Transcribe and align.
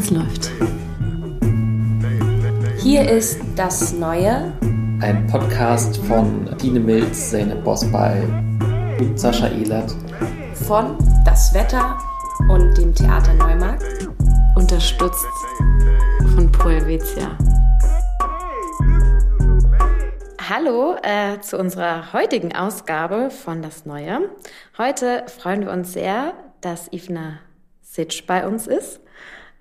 Es 0.00 0.10
läuft. 0.10 0.50
Hier 2.78 3.06
ist 3.06 3.38
das 3.54 3.92
Neue. 3.92 4.50
Ein 5.02 5.26
Podcast 5.30 5.98
von 6.06 6.48
Dine 6.56 6.80
Milz, 6.80 7.30
Zeynep 7.30 7.62
Bosbal 7.62 8.22
und 8.98 9.20
Sascha 9.20 9.48
Ehlert. 9.48 9.94
Von 10.54 10.96
Das 11.26 11.52
Wetter 11.52 11.98
und 12.48 12.78
dem 12.78 12.94
Theater 12.94 13.34
Neumarkt. 13.34 14.08
Unterstützt 14.56 15.26
von 16.34 16.50
Proelvetia. 16.50 17.36
Hallo 20.48 20.96
äh, 21.02 21.40
zu 21.42 21.58
unserer 21.58 22.14
heutigen 22.14 22.56
Ausgabe 22.56 23.28
von 23.28 23.60
Das 23.60 23.84
Neue. 23.84 24.30
Heute 24.78 25.26
freuen 25.26 25.60
wir 25.60 25.72
uns 25.72 25.92
sehr, 25.92 26.32
dass 26.62 26.90
Ivna 26.90 27.40
Sitsch 27.82 28.26
bei 28.26 28.46
uns 28.46 28.66
ist. 28.66 28.99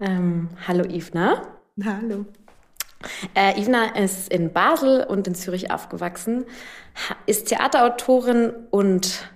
Ähm, 0.02 0.50
hallo 0.66 0.86
Ivna. 0.86 1.42
Hallo. 1.84 2.26
Äh, 3.36 3.60
Ivna 3.60 3.96
ist 3.96 4.32
in 4.32 4.54
Basel 4.54 5.04
und 5.04 5.28
in 5.28 5.36
Zürich 5.36 5.72
aufgewachsen, 5.72 6.46
ist 7.26 7.48
Theaterautorin 7.48 8.54
und 8.72 9.30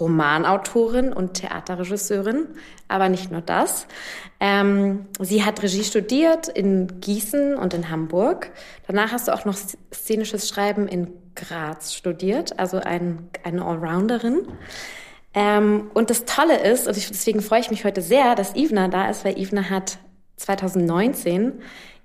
Romanautorin 0.00 1.12
und 1.12 1.34
Theaterregisseurin, 1.34 2.48
aber 2.88 3.08
nicht 3.08 3.30
nur 3.30 3.40
das. 3.40 3.86
Ähm, 4.40 5.06
sie 5.20 5.44
hat 5.44 5.62
Regie 5.62 5.84
studiert 5.84 6.48
in 6.48 7.00
Gießen 7.00 7.56
und 7.56 7.74
in 7.74 7.88
Hamburg. 7.88 8.50
Danach 8.88 9.12
hast 9.12 9.28
du 9.28 9.32
auch 9.32 9.44
noch 9.44 9.56
szenisches 9.56 10.48
Schreiben 10.48 10.88
in 10.88 11.12
Graz 11.36 11.94
studiert, 11.94 12.58
also 12.58 12.78
ein, 12.78 13.28
eine 13.44 13.64
Allrounderin. 13.64 14.48
Ähm, 15.34 15.90
und 15.94 16.10
das 16.10 16.24
Tolle 16.24 16.58
ist, 16.60 16.86
und 16.86 16.96
ich, 16.96 17.08
deswegen 17.08 17.40
freue 17.40 17.60
ich 17.60 17.70
mich 17.70 17.84
heute 17.84 18.02
sehr, 18.02 18.34
dass 18.34 18.54
Ivna 18.54 18.88
da 18.88 19.08
ist, 19.08 19.24
weil 19.24 19.38
Ivna 19.38 19.70
hat 19.70 19.98
2019 20.36 21.52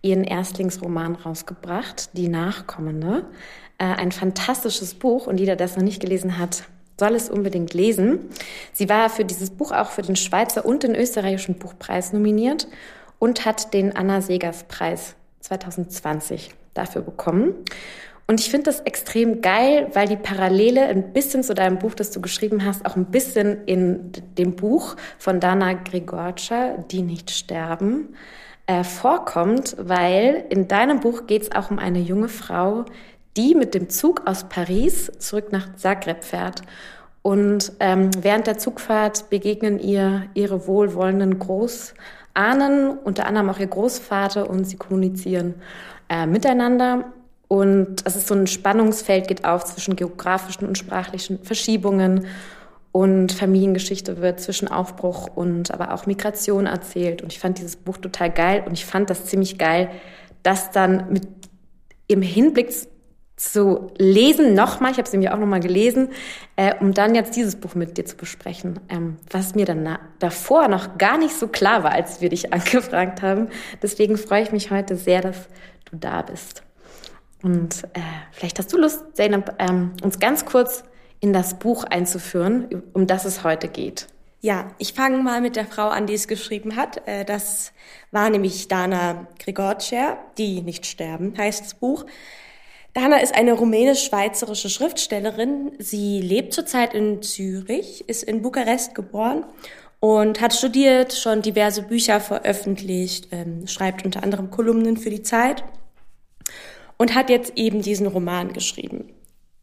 ihren 0.02 0.24
Erstlingsroman 0.24 1.15
rausgebracht, 1.15 2.10
Die 2.13 2.29
Nachkommende. 2.29 3.26
Äh, 3.77 3.85
ein 3.85 4.12
fantastisches 4.12 4.93
Buch 4.93 5.27
und 5.27 5.40
jeder, 5.40 5.55
der 5.55 5.66
es 5.66 5.76
noch 5.76 5.84
nicht 5.84 5.99
gelesen 5.99 6.38
hat, 6.38 6.63
soll 6.99 7.16
es 7.16 7.29
unbedingt 7.29 7.74
lesen. 7.74 8.20
Sie 8.74 8.90
war 8.90 9.10
für 9.10 9.26
dieses 9.26 9.51
Buch 9.51 9.71
auch 9.71 9.90
für 9.90 10.01
den 10.01 10.16
Schweizer 10.16 10.66
und 10.66 10.84
den 10.84 10.96
österreichischen 10.96 11.55
Buchpreis 11.55 12.13
nominiert 12.13 12.68
und 13.20 13.46
hat 13.46 13.73
den 13.73 13.96
Anna 13.96 14.21
Segers 14.21 14.63
Preis 14.63 15.16
2020 15.41 16.51
dafür 16.73 17.01
bekommen. 17.01 17.54
Und 18.29 18.41
ich 18.41 18.51
finde 18.51 18.65
das 18.65 18.81
extrem 18.81 19.41
geil, 19.41 19.89
weil 19.93 20.07
die 20.09 20.17
Parallele 20.17 20.85
ein 20.85 21.13
bisschen 21.13 21.43
zu 21.43 21.53
deinem 21.53 21.79
Buch, 21.79 21.93
das 21.93 22.11
du 22.11 22.20
geschrieben 22.20 22.65
hast, 22.65 22.85
auch 22.85 22.97
ein 22.97 23.05
bisschen 23.05 23.63
in 23.65 24.11
dem 24.37 24.57
Buch 24.57 24.97
von 25.17 25.39
Dana 25.39 25.73
Grigorcia, 25.73 26.77
Die 26.91 27.03
nicht 27.03 27.31
sterben, 27.31 28.15
äh, 28.65 28.83
vorkommt, 28.83 29.77
weil 29.79 30.43
in 30.49 30.67
deinem 30.67 30.99
Buch 30.99 31.25
geht 31.25 31.43
es 31.43 31.51
auch 31.53 31.71
um 31.71 31.79
eine 31.79 31.99
junge 31.99 32.27
Frau, 32.27 32.83
die 33.37 33.55
mit 33.55 33.73
dem 33.73 33.89
Zug 33.89 34.23
aus 34.25 34.43
Paris 34.49 35.09
zurück 35.20 35.53
nach 35.53 35.75
Zagreb 35.75 36.25
fährt. 36.25 36.63
Und 37.21 37.71
ähm, 37.79 38.09
während 38.21 38.48
der 38.48 38.57
Zugfahrt 38.57 39.29
begegnen 39.29 39.79
ihr 39.79 40.23
ihre 40.33 40.67
wohlwollenden 40.67 41.39
Großahnen, 41.39 42.98
unter 42.98 43.25
anderem 43.25 43.49
auch 43.49 43.59
ihr 43.59 43.67
Großvater, 43.67 44.49
und 44.49 44.65
sie 44.65 44.77
kommunizieren 44.77 45.55
äh, 46.09 46.25
miteinander. 46.25 47.05
Und 47.48 48.01
es 48.05 48.15
ist 48.15 48.27
so 48.27 48.35
ein 48.35 48.48
Spannungsfeld 48.48 49.27
geht 49.27 49.45
auf 49.45 49.65
zwischen 49.65 49.95
geografischen 49.95 50.67
und 50.67 50.77
sprachlichen 50.77 51.40
Verschiebungen 51.43 52.26
und 52.91 53.31
Familiengeschichte 53.31 54.21
wird 54.21 54.39
zwischen 54.39 54.67
Aufbruch 54.67 55.27
und 55.35 55.71
aber 55.71 55.93
auch 55.93 56.07
Migration 56.07 56.65
erzählt. 56.65 57.21
Und 57.21 57.31
ich 57.31 57.39
fand 57.39 57.59
dieses 57.59 57.76
Buch 57.76 57.98
total 57.98 58.31
geil 58.31 58.63
und 58.65 58.73
ich 58.73 58.85
fand 58.85 59.09
das 59.09 59.26
ziemlich 59.26 59.57
geil, 59.57 59.89
dass 60.43 60.71
dann 60.71 61.12
mit 61.12 61.27
im 62.07 62.21
Hinblick 62.21 62.73
zu 63.35 63.91
lesen 63.99 64.55
nochmal, 64.55 64.91
ich 64.91 64.97
habe 64.97 65.05
es 65.05 65.13
nämlich 65.13 65.29
auch 65.29 65.38
nochmal 65.38 65.59
gelesen, 65.59 66.09
äh, 66.55 66.73
um 66.79 66.93
dann 66.93 67.13
jetzt 67.13 67.35
dieses 67.35 67.55
Buch 67.55 67.75
mit 67.75 67.97
dir 67.97 68.05
zu 68.05 68.17
besprechen, 68.17 68.79
ähm, 68.89 69.17
was 69.29 69.53
mir 69.53 69.66
dann 69.66 69.99
davor 70.17 70.67
noch 70.67 70.97
gar 70.97 71.19
nicht 71.19 71.35
so 71.35 71.47
klar 71.47 71.83
war, 71.83 71.91
als 71.91 72.19
wir 72.19 72.29
dich 72.29 72.51
angefragt 72.53 73.22
haben. 73.22 73.49
Deswegen 73.83 74.17
freue 74.17 74.41
ich 74.41 74.51
mich 74.51 74.72
heute 74.72 74.95
sehr, 74.95 75.22
dass 75.22 75.47
du 75.85 75.97
da 75.97 76.23
bist. 76.23 76.63
Und 77.43 77.83
äh, 77.93 77.99
vielleicht 78.31 78.59
hast 78.59 78.73
du 78.73 78.77
Lust, 78.77 79.03
Zeynep, 79.13 79.55
ähm, 79.59 79.93
uns 80.01 80.19
ganz 80.19 80.45
kurz 80.45 80.83
in 81.19 81.33
das 81.33 81.59
Buch 81.59 81.83
einzuführen, 81.83 82.83
um 82.93 83.07
das 83.07 83.25
es 83.25 83.43
heute 83.43 83.67
geht. 83.67 84.07
Ja, 84.39 84.71
ich 84.77 84.93
fange 84.93 85.17
mal 85.17 85.41
mit 85.41 85.55
der 85.55 85.65
Frau 85.65 85.87
an, 85.87 86.05
die 86.05 86.13
es 86.13 86.27
geschrieben 86.27 86.75
hat. 86.75 87.07
Äh, 87.07 87.25
das 87.25 87.73
war 88.11 88.29
nämlich 88.29 88.67
Dana 88.67 89.27
Grigorcia, 89.39 90.17
die 90.37 90.61
nicht 90.61 90.85
sterben, 90.85 91.33
heißt 91.37 91.65
das 91.65 91.73
Buch. 91.73 92.05
Dana 92.93 93.17
ist 93.17 93.35
eine 93.35 93.53
rumänisch-schweizerische 93.53 94.69
Schriftstellerin. 94.69 95.73
Sie 95.77 96.19
lebt 96.19 96.53
zurzeit 96.53 96.93
in 96.93 97.21
Zürich, 97.21 98.07
ist 98.07 98.23
in 98.23 98.41
Bukarest 98.41 98.95
geboren 98.95 99.45
und 99.99 100.41
hat 100.41 100.53
studiert, 100.53 101.13
schon 101.13 101.41
diverse 101.41 101.83
Bücher 101.83 102.19
veröffentlicht, 102.19 103.29
ähm, 103.31 103.67
schreibt 103.67 104.05
unter 104.05 104.23
anderem 104.23 104.49
Kolumnen 104.49 104.97
für 104.97 105.09
die 105.11 105.21
Zeit 105.21 105.63
und 106.97 107.16
hat 107.16 107.30
jetzt 107.30 107.53
eben 107.56 107.81
diesen 107.81 108.08
Roman 108.08 108.53
geschrieben. 108.53 109.13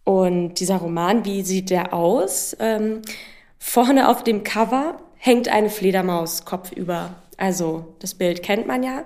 Und 0.05 0.55
dieser 0.61 0.77
Roman, 0.77 1.25
wie 1.25 1.43
sieht 1.43 1.71
der 1.71 1.95
aus? 1.95 2.56
Ähm, 2.61 3.03
vorne 3.59 4.09
auf 4.09 4.22
dem 4.22 4.45
Cover 4.45 5.00
hängt 5.17 5.49
eine 5.49 5.71
Fledermaus 5.71 6.45
kopfüber. 6.45 7.15
Also 7.37 7.97
das 8.00 8.15
Bild 8.15 8.43
kennt 8.43 8.67
man 8.67 8.83
ja. 8.83 9.05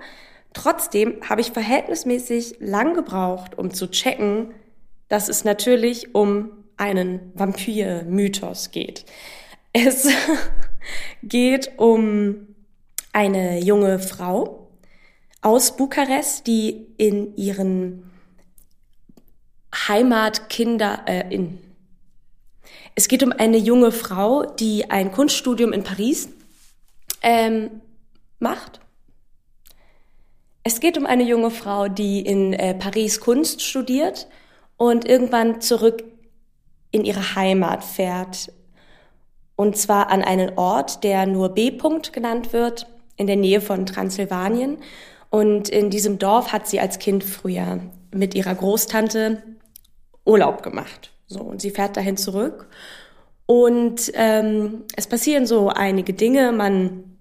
Trotzdem 0.53 1.17
habe 1.27 1.41
ich 1.41 1.51
verhältnismäßig 1.51 2.57
lang 2.59 2.93
gebraucht, 2.93 3.57
um 3.57 3.73
zu 3.73 3.89
checken, 3.89 4.53
dass 5.07 5.29
es 5.29 5.45
natürlich 5.45 6.13
um 6.13 6.51
einen 6.77 7.31
Vampir-Mythos 7.35 8.71
geht. 8.71 9.05
Es 9.71 10.07
geht 11.21 11.73
um 11.77 12.47
eine 13.13 13.59
junge 13.59 13.99
Frau 13.99 14.67
aus 15.43 15.77
Bukarest, 15.77 16.47
die 16.47 16.87
in 16.97 17.35
ihren 17.35 18.08
Heimatkinder 19.73 21.03
äh, 21.05 21.33
in. 21.33 21.59
Es 22.95 23.07
geht 23.07 23.23
um 23.23 23.31
eine 23.31 23.57
junge 23.57 23.91
Frau, 23.91 24.43
die 24.43 24.89
ein 24.89 25.11
Kunststudium 25.11 25.71
in 25.71 25.83
Paris 25.83 26.29
ähm, 27.21 27.81
macht. 28.39 28.79
Es 30.63 30.79
geht 30.79 30.97
um 30.97 31.05
eine 31.05 31.23
junge 31.23 31.51
Frau, 31.51 31.87
die 31.87 32.21
in 32.21 32.53
äh, 32.53 32.73
Paris 32.73 33.21
Kunst 33.21 33.61
studiert 33.61 34.27
und 34.77 35.07
irgendwann 35.07 35.61
zurück 35.61 36.03
in 36.91 37.05
ihre 37.05 37.35
Heimat 37.35 37.83
fährt. 37.83 38.51
Und 39.55 39.77
zwar 39.77 40.09
an 40.09 40.23
einen 40.23 40.57
Ort, 40.57 41.03
der 41.03 41.25
nur 41.25 41.49
B-Punkt 41.49 42.13
genannt 42.13 42.53
wird, 42.53 42.87
in 43.15 43.27
der 43.27 43.35
Nähe 43.35 43.61
von 43.61 43.85
Transsilvanien. 43.85 44.77
Und 45.29 45.69
in 45.69 45.89
diesem 45.89 46.17
Dorf 46.17 46.51
hat 46.51 46.67
sie 46.67 46.79
als 46.79 46.99
Kind 46.99 47.23
früher 47.23 47.79
mit 48.11 48.33
ihrer 48.35 48.55
Großtante 48.55 49.43
Urlaub 50.29 50.63
gemacht. 50.63 51.11
So, 51.27 51.41
und 51.41 51.61
sie 51.61 51.71
fährt 51.71 51.97
dahin 51.97 52.17
zurück. 52.17 52.67
Und 53.45 54.11
ähm, 54.13 54.83
es 54.95 55.07
passieren 55.07 55.45
so 55.45 55.69
einige 55.69 56.13
Dinge. 56.13 56.51
Man 56.51 57.17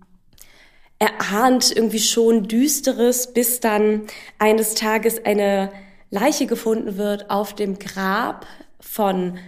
erahnt 0.98 1.74
irgendwie 1.74 2.00
schon 2.00 2.48
Düsteres, 2.48 3.32
bis 3.32 3.60
dann 3.60 4.02
eines 4.38 4.74
Tages 4.74 5.24
eine 5.24 5.70
Leiche 6.10 6.46
gefunden 6.46 6.96
wird 6.96 7.30
auf 7.30 7.54
dem 7.54 7.78
Grab 7.78 8.46
von 8.80 9.38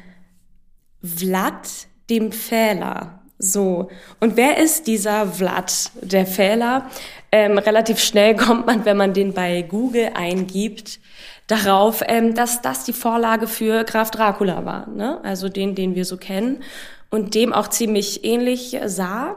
Vlad, 1.02 1.68
dem 2.08 2.32
Fähler. 2.32 3.20
So. 3.38 3.88
Und 4.20 4.36
wer 4.36 4.58
ist 4.58 4.86
dieser 4.86 5.26
Vlad, 5.26 5.90
der 6.02 6.26
Fähler? 6.26 6.90
Ähm, 7.32 7.56
relativ 7.58 7.98
schnell 7.98 8.36
kommt 8.36 8.66
man, 8.66 8.84
wenn 8.84 8.96
man 8.96 9.14
den 9.14 9.32
bei 9.32 9.62
Google 9.62 10.10
eingibt, 10.14 11.00
darauf, 11.50 12.02
ähm, 12.06 12.34
dass 12.34 12.62
das 12.62 12.84
die 12.84 12.92
Vorlage 12.92 13.46
für 13.46 13.84
Graf 13.84 14.10
Dracula 14.10 14.64
war, 14.64 14.88
ne? 14.88 15.20
also 15.24 15.48
den, 15.48 15.74
den 15.74 15.94
wir 15.94 16.04
so 16.04 16.16
kennen 16.16 16.62
und 17.10 17.34
dem 17.34 17.52
auch 17.52 17.68
ziemlich 17.68 18.24
ähnlich 18.24 18.78
sah. 18.86 19.36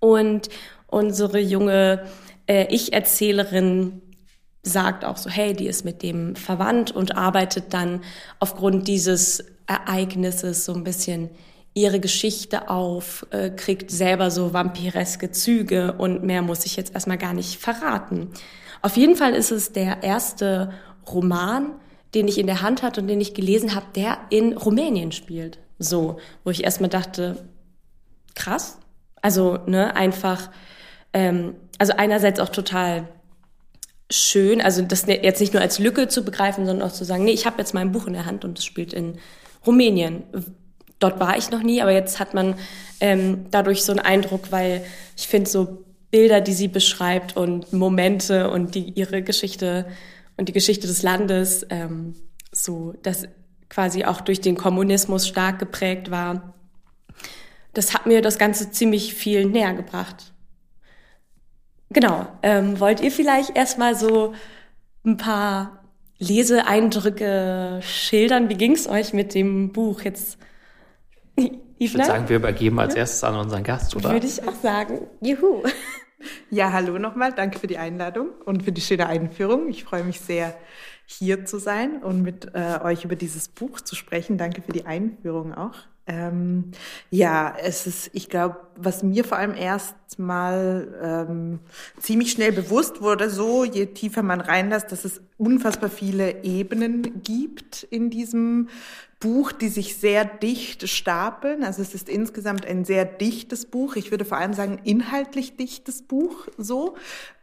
Und 0.00 0.48
unsere 0.88 1.38
junge 1.38 2.04
äh, 2.48 2.66
Ich-Erzählerin 2.74 4.02
sagt 4.64 5.04
auch 5.04 5.16
so, 5.16 5.30
hey, 5.30 5.54
die 5.54 5.66
ist 5.66 5.84
mit 5.84 6.02
dem 6.02 6.34
verwandt 6.34 6.90
und 6.90 7.16
arbeitet 7.16 7.72
dann 7.72 8.00
aufgrund 8.40 8.88
dieses 8.88 9.44
Ereignisses 9.66 10.64
so 10.64 10.74
ein 10.74 10.84
bisschen 10.84 11.30
ihre 11.74 12.00
Geschichte 12.00 12.68
auf, 12.68 13.26
äh, 13.30 13.50
kriegt 13.50 13.90
selber 13.90 14.30
so 14.30 14.52
vampireske 14.52 15.30
Züge 15.30 15.94
und 15.94 16.22
mehr 16.22 16.42
muss 16.42 16.66
ich 16.66 16.76
jetzt 16.76 16.94
erstmal 16.94 17.18
gar 17.18 17.32
nicht 17.32 17.60
verraten. 17.60 18.30
Auf 18.82 18.96
jeden 18.96 19.16
Fall 19.16 19.34
ist 19.34 19.52
es 19.52 19.72
der 19.72 20.02
erste 20.02 20.72
Roman, 21.06 21.72
den 22.14 22.28
ich 22.28 22.38
in 22.38 22.46
der 22.46 22.62
Hand 22.62 22.82
hatte 22.82 23.00
und 23.00 23.08
den 23.08 23.20
ich 23.20 23.34
gelesen 23.34 23.74
habe, 23.74 23.86
der 23.94 24.18
in 24.30 24.56
Rumänien 24.56 25.12
spielt. 25.12 25.58
So, 25.78 26.18
wo 26.44 26.50
ich 26.50 26.64
erstmal 26.64 26.90
dachte, 26.90 27.48
krass. 28.34 28.78
Also, 29.20 29.58
ne, 29.66 29.96
einfach 29.96 30.50
ähm, 31.12 31.54
also 31.78 31.94
einerseits 31.96 32.40
auch 32.40 32.48
total 32.48 33.08
schön, 34.10 34.60
also 34.60 34.82
das 34.82 35.06
ne, 35.06 35.22
jetzt 35.22 35.40
nicht 35.40 35.52
nur 35.52 35.62
als 35.62 35.78
Lücke 35.78 36.08
zu 36.08 36.24
begreifen, 36.24 36.66
sondern 36.66 36.86
auch 36.86 36.92
zu 36.92 37.04
sagen, 37.04 37.24
nee, 37.24 37.32
ich 37.32 37.46
habe 37.46 37.58
jetzt 37.58 37.74
mein 37.74 37.92
Buch 37.92 38.06
in 38.06 38.12
der 38.12 38.26
Hand 38.26 38.44
und 38.44 38.58
es 38.58 38.64
spielt 38.64 38.92
in 38.92 39.18
Rumänien. 39.66 40.22
Dort 40.98 41.18
war 41.18 41.36
ich 41.36 41.50
noch 41.50 41.62
nie, 41.62 41.82
aber 41.82 41.92
jetzt 41.92 42.20
hat 42.20 42.34
man 42.34 42.54
ähm, 43.00 43.46
dadurch 43.50 43.82
so 43.82 43.92
einen 43.92 44.00
Eindruck, 44.00 44.52
weil 44.52 44.84
ich 45.16 45.26
finde 45.26 45.50
so 45.50 45.84
Bilder, 46.10 46.40
die 46.40 46.52
sie 46.52 46.68
beschreibt 46.68 47.36
und 47.36 47.72
Momente 47.72 48.50
und 48.50 48.74
die 48.74 48.90
ihre 48.90 49.22
Geschichte 49.22 49.86
und 50.36 50.48
die 50.48 50.52
Geschichte 50.52 50.86
des 50.86 51.02
Landes, 51.02 51.66
ähm, 51.70 52.14
so 52.50 52.94
das 53.02 53.28
quasi 53.68 54.04
auch 54.04 54.20
durch 54.20 54.40
den 54.40 54.56
Kommunismus 54.56 55.26
stark 55.26 55.58
geprägt 55.58 56.10
war. 56.10 56.54
Das 57.72 57.94
hat 57.94 58.06
mir 58.06 58.20
das 58.20 58.38
Ganze 58.38 58.70
ziemlich 58.70 59.14
viel 59.14 59.46
näher 59.46 59.72
gebracht. 59.72 60.32
Genau. 61.90 62.26
Ähm, 62.42 62.80
wollt 62.80 63.00
ihr 63.00 63.10
vielleicht 63.10 63.56
erstmal 63.56 63.94
so 63.94 64.34
ein 65.04 65.16
paar 65.16 65.84
Leseeindrücke 66.18 67.80
schildern? 67.82 68.48
Wie 68.48 68.56
ging 68.56 68.72
es 68.72 68.88
euch 68.88 69.12
mit 69.12 69.34
dem 69.34 69.72
Buch 69.72 70.02
jetzt? 70.02 70.38
Ich 71.78 71.94
würde 71.94 72.06
sagen, 72.06 72.28
wir 72.28 72.36
übergeben 72.36 72.78
als 72.78 72.94
erstes 72.94 73.24
an 73.24 73.34
unseren 73.36 73.64
Gast, 73.64 73.96
oder? 73.96 74.12
Würde 74.12 74.26
ich 74.26 74.46
auch 74.46 74.54
sagen. 74.54 75.00
Juhu. 75.20 75.62
Ja, 76.50 76.72
hallo 76.72 76.98
nochmal. 76.98 77.32
Danke 77.32 77.58
für 77.58 77.66
die 77.66 77.78
Einladung 77.78 78.28
und 78.44 78.62
für 78.62 78.72
die 78.72 78.80
schöne 78.80 79.06
Einführung. 79.06 79.68
Ich 79.68 79.84
freue 79.84 80.04
mich 80.04 80.20
sehr, 80.20 80.54
hier 81.06 81.44
zu 81.44 81.58
sein 81.58 82.02
und 82.02 82.22
mit 82.22 82.54
äh, 82.54 82.80
euch 82.82 83.04
über 83.04 83.16
dieses 83.16 83.48
Buch 83.48 83.80
zu 83.80 83.94
sprechen. 83.94 84.38
Danke 84.38 84.62
für 84.62 84.72
die 84.72 84.86
Einführung 84.86 85.54
auch. 85.54 85.76
Ähm, 86.06 86.72
ja, 87.10 87.54
es 87.62 87.86
ist, 87.86 88.10
ich 88.12 88.28
glaube, 88.28 88.56
was 88.76 89.04
mir 89.04 89.24
vor 89.24 89.38
allem 89.38 89.54
erst 89.54 90.18
mal 90.18 90.88
ähm, 91.00 91.60
ziemlich 92.00 92.32
schnell 92.32 92.50
bewusst 92.50 93.02
wurde, 93.02 93.30
so 93.30 93.64
je 93.64 93.86
tiefer 93.86 94.22
man 94.22 94.40
reinlässt, 94.40 94.90
dass 94.90 95.04
es 95.04 95.20
unfassbar 95.38 95.90
viele 95.90 96.42
Ebenen 96.42 97.22
gibt 97.22 97.84
in 97.84 98.10
diesem 98.10 98.68
Buch, 99.22 99.52
die 99.52 99.68
sich 99.68 99.96
sehr 99.96 100.24
dicht 100.24 100.88
stapeln. 100.88 101.62
Also 101.62 101.80
es 101.80 101.94
ist 101.94 102.08
insgesamt 102.08 102.66
ein 102.66 102.84
sehr 102.84 103.04
dichtes 103.04 103.66
Buch. 103.66 103.94
Ich 103.94 104.10
würde 104.10 104.24
vor 104.24 104.36
allem 104.36 104.52
sagen, 104.52 104.80
inhaltlich 104.82 105.56
dichtes 105.56 106.02
Buch 106.02 106.48
so. 106.58 106.96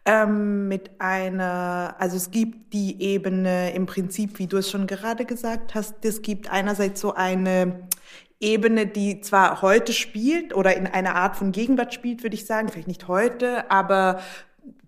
Ähm, 0.06 0.68
mit 0.68 0.92
einer, 1.00 1.96
also 1.98 2.18
es 2.18 2.32
gibt 2.32 2.74
die 2.74 3.02
Ebene 3.02 3.74
im 3.74 3.86
Prinzip, 3.86 4.40
wie 4.40 4.48
du 4.48 4.58
es 4.58 4.70
schon 4.70 4.88
gerade 4.88 5.24
gesagt 5.24 5.74
hast, 5.74 6.04
es 6.04 6.22
gibt 6.22 6.52
einerseits 6.52 7.00
so 7.00 7.14
eine 7.14 7.88
Ebene, 8.42 8.86
die 8.86 9.22
zwar 9.22 9.62
heute 9.62 9.94
spielt 9.94 10.54
oder 10.54 10.76
in 10.76 10.86
einer 10.86 11.16
Art 11.16 11.38
von 11.38 11.54
Gegenwart 11.54 11.94
spielt, 11.94 12.24
würde 12.24 12.36
ich 12.36 12.46
sagen, 12.46 12.68
vielleicht 12.68 12.88
nicht 12.88 13.08
heute, 13.08 13.72
aber 13.72 14.20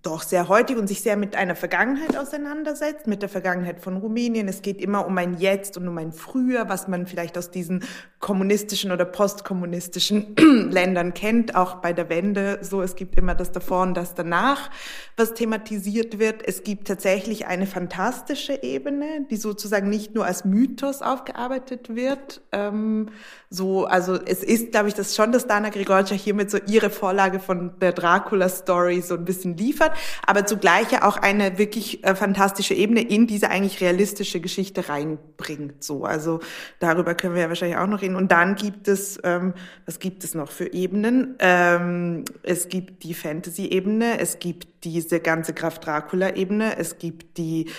doch 0.01 0.23
sehr 0.23 0.47
heutig 0.47 0.77
und 0.77 0.87
sich 0.87 1.01
sehr 1.01 1.15
mit 1.15 1.35
einer 1.35 1.55
Vergangenheit 1.55 2.17
auseinandersetzt, 2.17 3.05
mit 3.05 3.21
der 3.21 3.29
Vergangenheit 3.29 3.79
von 3.81 3.97
Rumänien. 3.97 4.47
Es 4.47 4.63
geht 4.63 4.81
immer 4.81 5.05
um 5.05 5.15
ein 5.17 5.37
Jetzt 5.37 5.77
und 5.77 5.87
um 5.87 5.97
ein 5.97 6.11
Früher, 6.11 6.69
was 6.69 6.87
man 6.87 7.05
vielleicht 7.05 7.37
aus 7.37 7.51
diesen 7.51 7.83
kommunistischen 8.19 8.91
oder 8.91 9.05
postkommunistischen 9.05 10.35
Ländern 10.71 11.13
kennt, 11.13 11.55
auch 11.55 11.75
bei 11.75 11.93
der 11.93 12.09
Wende. 12.09 12.59
So, 12.61 12.81
es 12.81 12.95
gibt 12.95 13.15
immer 13.15 13.35
das 13.35 13.51
davor 13.51 13.83
und 13.83 13.93
das 13.93 14.15
danach, 14.15 14.71
was 15.17 15.35
thematisiert 15.35 16.17
wird. 16.17 16.47
Es 16.47 16.63
gibt 16.63 16.87
tatsächlich 16.87 17.45
eine 17.45 17.67
fantastische 17.67 18.63
Ebene, 18.63 19.27
die 19.29 19.37
sozusagen 19.37 19.89
nicht 19.89 20.15
nur 20.15 20.25
als 20.25 20.45
Mythos 20.45 21.03
aufgearbeitet 21.03 21.95
wird. 21.95 22.41
Ähm, 22.51 23.09
so, 23.53 23.85
also 23.85 24.15
es 24.15 24.43
ist, 24.43 24.71
glaube 24.71 24.87
ich, 24.87 24.93
das 24.93 25.15
schon, 25.15 25.31
dass 25.31 25.45
Dana 25.45 25.69
Grigorcia 25.69 26.17
hiermit 26.17 26.49
so 26.49 26.57
ihre 26.67 26.89
Vorlage 26.89 27.39
von 27.39 27.77
der 27.79 27.91
Dracula-Story 27.91 29.01
so 29.01 29.15
ein 29.15 29.25
bisschen 29.25 29.57
liefert 29.57 29.91
aber 30.25 30.45
zugleich 30.45 30.91
ja 30.91 31.03
auch 31.03 31.17
eine 31.17 31.57
wirklich 31.57 32.03
äh, 32.03 32.15
fantastische 32.15 32.73
Ebene 32.73 33.01
in 33.01 33.27
diese 33.27 33.49
eigentlich 33.49 33.81
realistische 33.81 34.39
Geschichte 34.39 34.87
reinbringt. 34.89 35.83
So, 35.83 36.05
also 36.05 36.39
darüber 36.79 37.15
können 37.15 37.35
wir 37.35 37.41
ja 37.41 37.49
wahrscheinlich 37.49 37.77
auch 37.77 37.87
noch 37.87 38.01
reden. 38.01 38.15
Und 38.15 38.31
dann 38.31 38.55
gibt 38.55 38.87
es, 38.87 39.19
ähm, 39.23 39.53
was 39.85 39.99
gibt 39.99 40.23
es 40.23 40.35
noch 40.35 40.51
für 40.51 40.73
Ebenen? 40.73 41.35
Ähm, 41.39 42.25
es 42.43 42.69
gibt 42.69 43.03
die 43.03 43.13
Fantasy-Ebene, 43.13 44.19
es 44.19 44.39
gibt 44.39 44.85
diese 44.85 45.19
ganze 45.19 45.53
Kraft 45.53 45.85
Dracula-Ebene, 45.85 46.77
es 46.77 46.97
gibt 46.97 47.37
die 47.37 47.69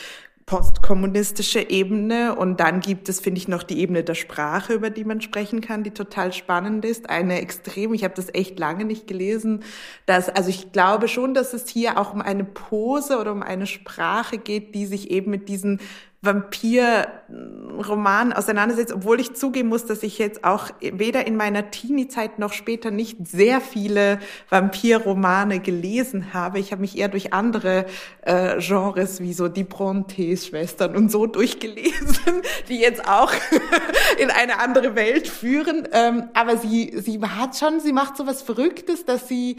postkommunistische 0.52 1.70
Ebene 1.70 2.34
und 2.36 2.60
dann 2.60 2.80
gibt 2.80 3.08
es, 3.08 3.20
finde 3.20 3.38
ich, 3.38 3.48
noch 3.48 3.62
die 3.62 3.80
Ebene 3.80 4.04
der 4.04 4.14
Sprache, 4.14 4.74
über 4.74 4.90
die 4.90 5.06
man 5.06 5.22
sprechen 5.22 5.62
kann, 5.62 5.82
die 5.82 5.92
total 5.92 6.34
spannend 6.34 6.84
ist. 6.84 7.08
Eine 7.08 7.40
extrem, 7.40 7.94
ich 7.94 8.04
habe 8.04 8.12
das 8.12 8.28
echt 8.34 8.58
lange 8.58 8.84
nicht 8.84 9.06
gelesen, 9.06 9.64
dass, 10.04 10.28
also 10.28 10.50
ich 10.50 10.70
glaube 10.70 11.08
schon, 11.08 11.32
dass 11.32 11.54
es 11.54 11.70
hier 11.70 11.98
auch 11.98 12.12
um 12.12 12.20
eine 12.20 12.44
Pose 12.44 13.18
oder 13.18 13.32
um 13.32 13.42
eine 13.42 13.66
Sprache 13.66 14.36
geht, 14.36 14.74
die 14.74 14.84
sich 14.84 15.10
eben 15.10 15.30
mit 15.30 15.48
diesen 15.48 15.80
Vampir-Roman 16.24 18.32
auseinandersetzt, 18.32 18.92
obwohl 18.92 19.18
ich 19.18 19.34
zugeben 19.34 19.68
muss, 19.68 19.86
dass 19.86 20.04
ich 20.04 20.18
jetzt 20.18 20.44
auch 20.44 20.70
weder 20.80 21.26
in 21.26 21.36
meiner 21.36 21.72
Teenie-Zeit 21.72 22.38
noch 22.38 22.52
später 22.52 22.92
nicht 22.92 23.26
sehr 23.26 23.60
viele 23.60 24.20
Vampir-Romane 24.48 25.58
gelesen 25.58 26.32
habe. 26.32 26.60
Ich 26.60 26.70
habe 26.70 26.82
mich 26.82 26.96
eher 26.96 27.08
durch 27.08 27.32
andere 27.32 27.86
äh, 28.22 28.60
Genres 28.60 29.20
wie 29.20 29.32
so 29.32 29.48
die 29.48 29.64
Brontes-Schwestern 29.64 30.94
und 30.94 31.10
so 31.10 31.26
durchgelesen, 31.26 32.16
die 32.68 32.78
jetzt 32.78 33.08
auch 33.08 33.32
in 34.18 34.30
eine 34.30 34.60
andere 34.60 34.94
Welt 34.94 35.26
führen. 35.26 35.88
Ähm, 35.90 36.28
aber 36.34 36.56
sie, 36.56 37.00
sie 37.02 37.20
hat 37.20 37.56
schon, 37.56 37.80
sie 37.80 37.92
macht 37.92 38.16
so 38.16 38.28
was 38.28 38.42
Verrücktes, 38.42 39.04
dass 39.04 39.26
sie 39.26 39.56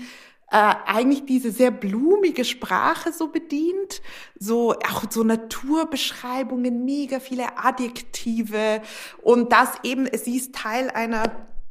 äh, 0.51 0.75
eigentlich 0.85 1.25
diese 1.25 1.51
sehr 1.51 1.71
blumige 1.71 2.45
Sprache 2.45 3.11
so 3.11 3.27
bedient, 3.29 4.01
so 4.37 4.73
auch 4.73 5.03
so 5.09 5.23
Naturbeschreibungen, 5.23 6.85
mega 6.85 7.19
viele 7.19 7.57
Adjektive 7.57 8.81
und 9.21 9.51
das 9.51 9.69
eben, 9.83 10.07
sie 10.13 10.37
ist 10.37 10.53
Teil 10.53 10.89
einer 10.91 11.23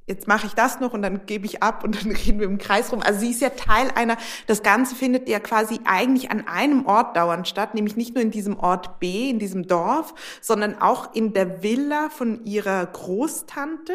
jetzt 0.06 0.26
mache 0.26 0.46
ich 0.46 0.54
das 0.54 0.80
noch 0.80 0.92
und 0.92 1.02
dann 1.02 1.26
gebe 1.26 1.46
ich 1.46 1.62
ab 1.62 1.84
und 1.84 1.96
dann 2.02 2.12
reden 2.12 2.40
wir 2.40 2.46
im 2.46 2.58
Kreis 2.58 2.92
rum. 2.92 3.00
Also 3.02 3.20
sie 3.20 3.30
ist 3.30 3.40
ja 3.40 3.50
Teil 3.50 3.90
einer, 3.94 4.16
das 4.46 4.62
Ganze 4.62 4.94
findet 4.94 5.28
ja 5.28 5.40
quasi 5.40 5.80
eigentlich 5.84 6.30
an 6.30 6.46
einem 6.46 6.86
Ort 6.86 7.16
dauernd 7.16 7.48
statt, 7.48 7.74
nämlich 7.74 7.96
nicht 7.96 8.14
nur 8.14 8.22
in 8.22 8.30
diesem 8.30 8.58
Ort 8.58 9.00
B, 9.00 9.30
in 9.30 9.38
diesem 9.38 9.66
Dorf, 9.66 10.14
sondern 10.40 10.80
auch 10.80 11.14
in 11.14 11.32
der 11.32 11.62
Villa 11.62 12.08
von 12.10 12.44
ihrer 12.44 12.84
Großtante. 12.86 13.92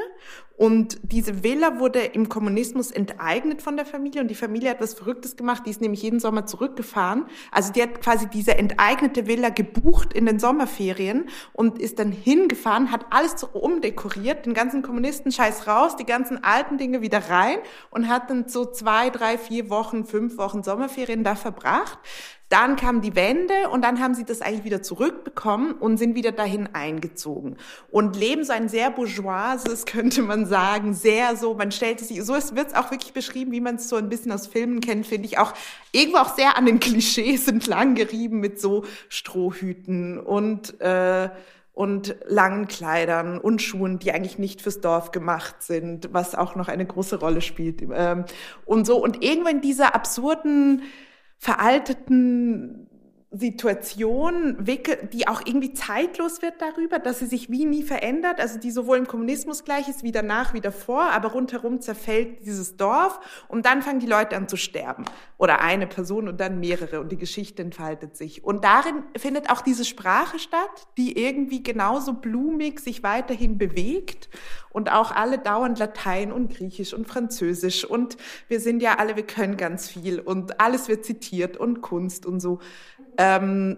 Und 0.57 0.98
diese 1.04 1.44
Villa 1.44 1.80
wurde 1.80 2.00
im 2.00 2.30
Kommunismus 2.30 2.89
enteignet 2.89 3.62
von 3.62 3.77
der 3.77 3.86
Familie 3.86 4.21
und 4.21 4.27
die 4.27 4.36
Familie 4.36 4.71
hat 4.71 4.81
was 4.81 4.95
Verrücktes 4.95 5.36
gemacht, 5.36 5.63
die 5.65 5.69
ist 5.69 5.81
nämlich 5.81 6.01
jeden 6.01 6.19
Sommer 6.19 6.48
zurückgefahren. 6.48 7.28
Also 7.52 7.71
die 7.71 7.81
hat 7.83 8.02
quasi 8.02 8.28
diese 8.28 8.57
enteignete 8.57 9.28
Villa 9.28 9.49
gebucht 9.49 10.14
in 10.14 10.26
den 10.26 10.40
Sommerferien 10.40 11.30
und 11.54 11.78
ist 11.80 11.99
dann 11.99 12.11
hingefahren, 12.11 12.92
hat 12.92 13.06
alles 13.11 13.44
umdekoriert, 13.44 14.47
den 14.47 14.56
ganzen 14.56 14.81
Kommunisten-Scheiß 14.81 15.68
raus, 15.68 15.95
die 15.95 16.06
ganzen 16.06 16.44
alten 16.44 16.80
Dinge 16.80 17.02
wieder 17.02 17.30
rein 17.30 17.59
und 17.92 18.07
hat 18.07 18.31
dann 18.31 18.49
so 18.49 18.66
zwei, 18.66 19.11
drei, 19.11 19.37
vier 19.37 19.69
Wochen, 19.69 20.06
fünf 20.06 20.40
Wochen 20.40 20.64
Sommerferien 20.64 21.23
da 21.23 21.35
verbracht. 21.35 21.99
Dann 22.49 22.77
kam 22.77 23.01
die 23.01 23.16
Wende 23.16 23.69
und 23.71 23.83
dann 23.83 23.99
haben 23.99 24.13
sie 24.13 24.23
das 24.23 24.42
eigentlich 24.42 24.63
wieder 24.63 24.81
zurückbekommen 24.81 25.73
und 25.73 25.97
sind 25.97 26.16
wieder 26.16 26.31
dahin 26.31 26.69
eingezogen 26.73 27.57
und 27.92 28.16
leben 28.16 28.45
so 28.45 28.54
ein 28.54 28.69
sehr 28.69 28.89
bourgeoises, 28.89 29.85
könnte 29.85 30.21
man 30.21 30.45
sagen, 30.45 30.94
sehr 30.94 31.35
so, 31.35 31.56
man 31.56 31.71
stellt 31.71 31.99
sich, 31.99 32.23
so 32.23 32.33
wird 32.33 32.68
es 32.68 32.73
auch 32.73 32.89
wirklich 32.92 33.11
beschrieben, 33.11 33.51
wie 33.51 33.59
man 33.59 33.75
es 33.75 33.89
so 33.89 33.97
ein 33.97 34.07
bisschen 34.07 34.31
aus 34.31 34.47
Filmen 34.47 34.80
kennt, 34.80 35.06
finde 35.06 35.27
ich 35.27 35.37
auch 35.37 35.54
irgendwo 35.92 36.19
auch 36.19 36.35
sehr 36.35 36.57
an 36.57 36.66
den 36.66 36.80
Klischees 36.81 37.47
entlang 37.47 37.95
gerieben 37.95 38.39
mit 38.39 38.61
so 38.61 38.85
Strohhüten 39.09 40.18
und 40.18 40.80
äh, 40.80 41.30
und 41.73 42.16
langen 42.25 42.68
Kleidern 42.68 43.37
und 43.37 43.61
Schuhen, 43.61 43.99
die 43.99 44.11
eigentlich 44.11 44.39
nicht 44.39 44.63
fürs 44.63 44.81
Dorf 44.81 45.11
gemacht 45.11 45.57
sind, 45.59 46.11
was 46.11 46.33
auch 46.33 46.56
noch 46.56 46.69
eine 46.69 46.87
große 46.87 47.19
Rolle 47.19 47.39
spielt. 47.42 47.83
Ähm, 47.94 48.25
und 48.66 48.87
so, 48.87 48.97
und 48.97 49.23
irgendwann 49.23 49.61
dieser 49.61 49.94
absurden 49.94 50.81
veralteten 51.38 52.87
Situation, 53.30 54.57
die 55.12 55.28
auch 55.28 55.42
irgendwie 55.46 55.74
zeitlos 55.74 56.42
wird 56.42 56.62
darüber, 56.62 56.98
dass 56.98 57.19
sie 57.19 57.26
sich 57.26 57.50
wie 57.52 57.66
nie 57.66 57.84
verändert, 57.84 58.40
also 58.40 58.57
die 58.57 58.72
sowohl 58.72 58.98
im 58.98 59.07
Kommunismus 59.07 59.66
gleich 59.66 59.90
ist, 59.90 60.02
wie 60.02 60.14
danach, 60.14 60.54
wie 60.54 60.62
davor, 60.62 61.12
aber 61.12 61.34
rundherum 61.34 61.81
zerfällt 61.81 62.46
dieses 62.46 62.78
Dorf 62.78 63.19
und 63.50 63.66
dann 63.66 63.81
fangen 63.81 64.00
die 64.00 64.07
Leute 64.07 64.38
an 64.38 64.48
zu 64.48 64.56
sterben. 64.56 65.04
Oder 65.38 65.60
eine 65.60 65.88
Person 65.88 66.30
und 66.30 66.40
dann 66.40 66.62
mehrere 66.62 67.02
und 67.02 67.12
die 67.12 67.18
Geschichte 67.18 67.62
entfaltet 67.62 68.16
sich. 68.16 68.46
Und 68.46 68.64
darin 68.64 69.04
findet 69.18 69.50
auch 69.50 69.60
diese 69.62 69.84
Sprache 69.84 70.40
statt, 70.40 70.88
die 70.98 71.22
irgendwie 71.22 71.62
genauso 71.62 72.14
blumig 72.14 72.80
sich 72.80 73.04
weiterhin 73.04 73.57
bewegt 73.57 74.30
und 74.78 74.92
auch 74.92 75.12
alle 75.12 75.38
dauernd 75.38 75.80
Latein 75.80 76.31
und 76.31 76.56
Griechisch 76.56 76.94
und 76.94 77.07
Französisch 77.07 77.84
und 77.84 78.16
wir 78.48 78.60
sind 78.60 78.81
ja 78.81 79.00
alle, 79.00 79.16
wir 79.16 79.26
können 79.26 79.57
ganz 79.57 79.90
viel 79.90 80.19
und 80.19 80.62
alles 80.62 80.88
wird 80.88 81.04
zitiert 81.04 81.57
und 81.57 81.81
Kunst 81.81 82.26
und 82.26 82.40
so. 82.40 82.60
Ähm, 83.18 83.78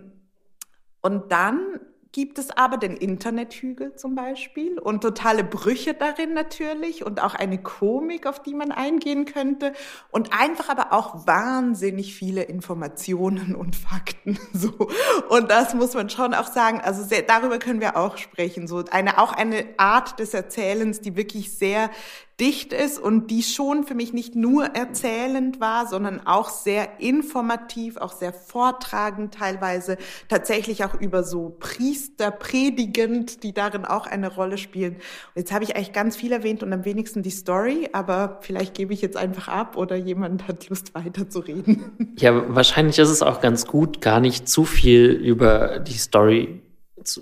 und 1.01 1.31
dann 1.31 1.79
gibt 2.11 2.39
es 2.39 2.49
aber 2.49 2.77
den 2.77 2.97
Internethügel 2.97 3.95
zum 3.95 4.15
Beispiel 4.15 4.79
und 4.79 5.01
totale 5.01 5.43
Brüche 5.43 5.93
darin 5.93 6.33
natürlich 6.33 7.05
und 7.05 7.21
auch 7.21 7.35
eine 7.35 7.61
Komik, 7.61 8.25
auf 8.25 8.41
die 8.41 8.55
man 8.55 8.71
eingehen 8.71 9.25
könnte 9.25 9.73
und 10.09 10.33
einfach 10.33 10.69
aber 10.69 10.91
auch 10.91 11.27
wahnsinnig 11.27 12.15
viele 12.15 12.41
Informationen 12.43 13.53
und 13.53 13.75
Fakten 13.75 14.39
so 14.53 14.89
und 15.29 15.51
das 15.51 15.75
muss 15.75 15.93
man 15.93 16.09
schon 16.09 16.33
auch 16.33 16.47
sagen. 16.47 16.81
Also 16.81 17.03
sehr, 17.03 17.21
darüber 17.21 17.59
können 17.59 17.79
wir 17.79 17.95
auch 17.95 18.17
sprechen. 18.17 18.67
So 18.67 18.83
eine 18.89 19.19
auch 19.19 19.31
eine 19.31 19.65
Art 19.77 20.19
des 20.19 20.33
Erzählens, 20.33 21.01
die 21.01 21.15
wirklich 21.15 21.55
sehr 21.55 21.91
dicht 22.39 22.73
ist 22.73 22.99
und 22.99 23.31
die 23.31 23.43
schon 23.43 23.83
für 23.83 23.95
mich 23.95 24.13
nicht 24.13 24.35
nur 24.35 24.65
erzählend 24.65 25.59
war, 25.59 25.87
sondern 25.87 26.25
auch 26.25 26.49
sehr 26.49 26.99
informativ, 26.99 27.97
auch 27.97 28.13
sehr 28.13 28.31
vortragend 28.31 29.33
teilweise, 29.33 29.97
tatsächlich 30.29 30.85
auch 30.85 30.99
über 30.99 31.23
so 31.23 31.55
Priester 31.59 32.31
predigend, 32.31 33.43
die 33.43 33.53
darin 33.53 33.85
auch 33.85 34.07
eine 34.07 34.33
Rolle 34.33 34.57
spielen. 34.57 34.95
Und 34.95 35.35
jetzt 35.35 35.51
habe 35.51 35.63
ich 35.63 35.75
eigentlich 35.75 35.93
ganz 35.93 36.15
viel 36.15 36.31
erwähnt 36.31 36.63
und 36.63 36.71
am 36.71 36.85
wenigsten 36.85 37.23
die 37.23 37.29
Story, 37.29 37.89
aber 37.91 38.39
vielleicht 38.41 38.73
gebe 38.73 38.93
ich 38.93 39.01
jetzt 39.01 39.17
einfach 39.17 39.47
ab 39.49 39.75
oder 39.75 39.95
jemand 39.95 40.47
hat 40.47 40.69
Lust 40.69 40.95
weiterzureden. 40.95 42.15
Ja, 42.17 42.53
wahrscheinlich 42.55 42.99
ist 42.99 43.09
es 43.09 43.21
auch 43.21 43.41
ganz 43.41 43.65
gut, 43.65 44.01
gar 44.01 44.19
nicht 44.19 44.47
zu 44.47 44.65
viel 44.65 45.11
über 45.11 45.79
die 45.79 45.97
Story, 45.97 46.61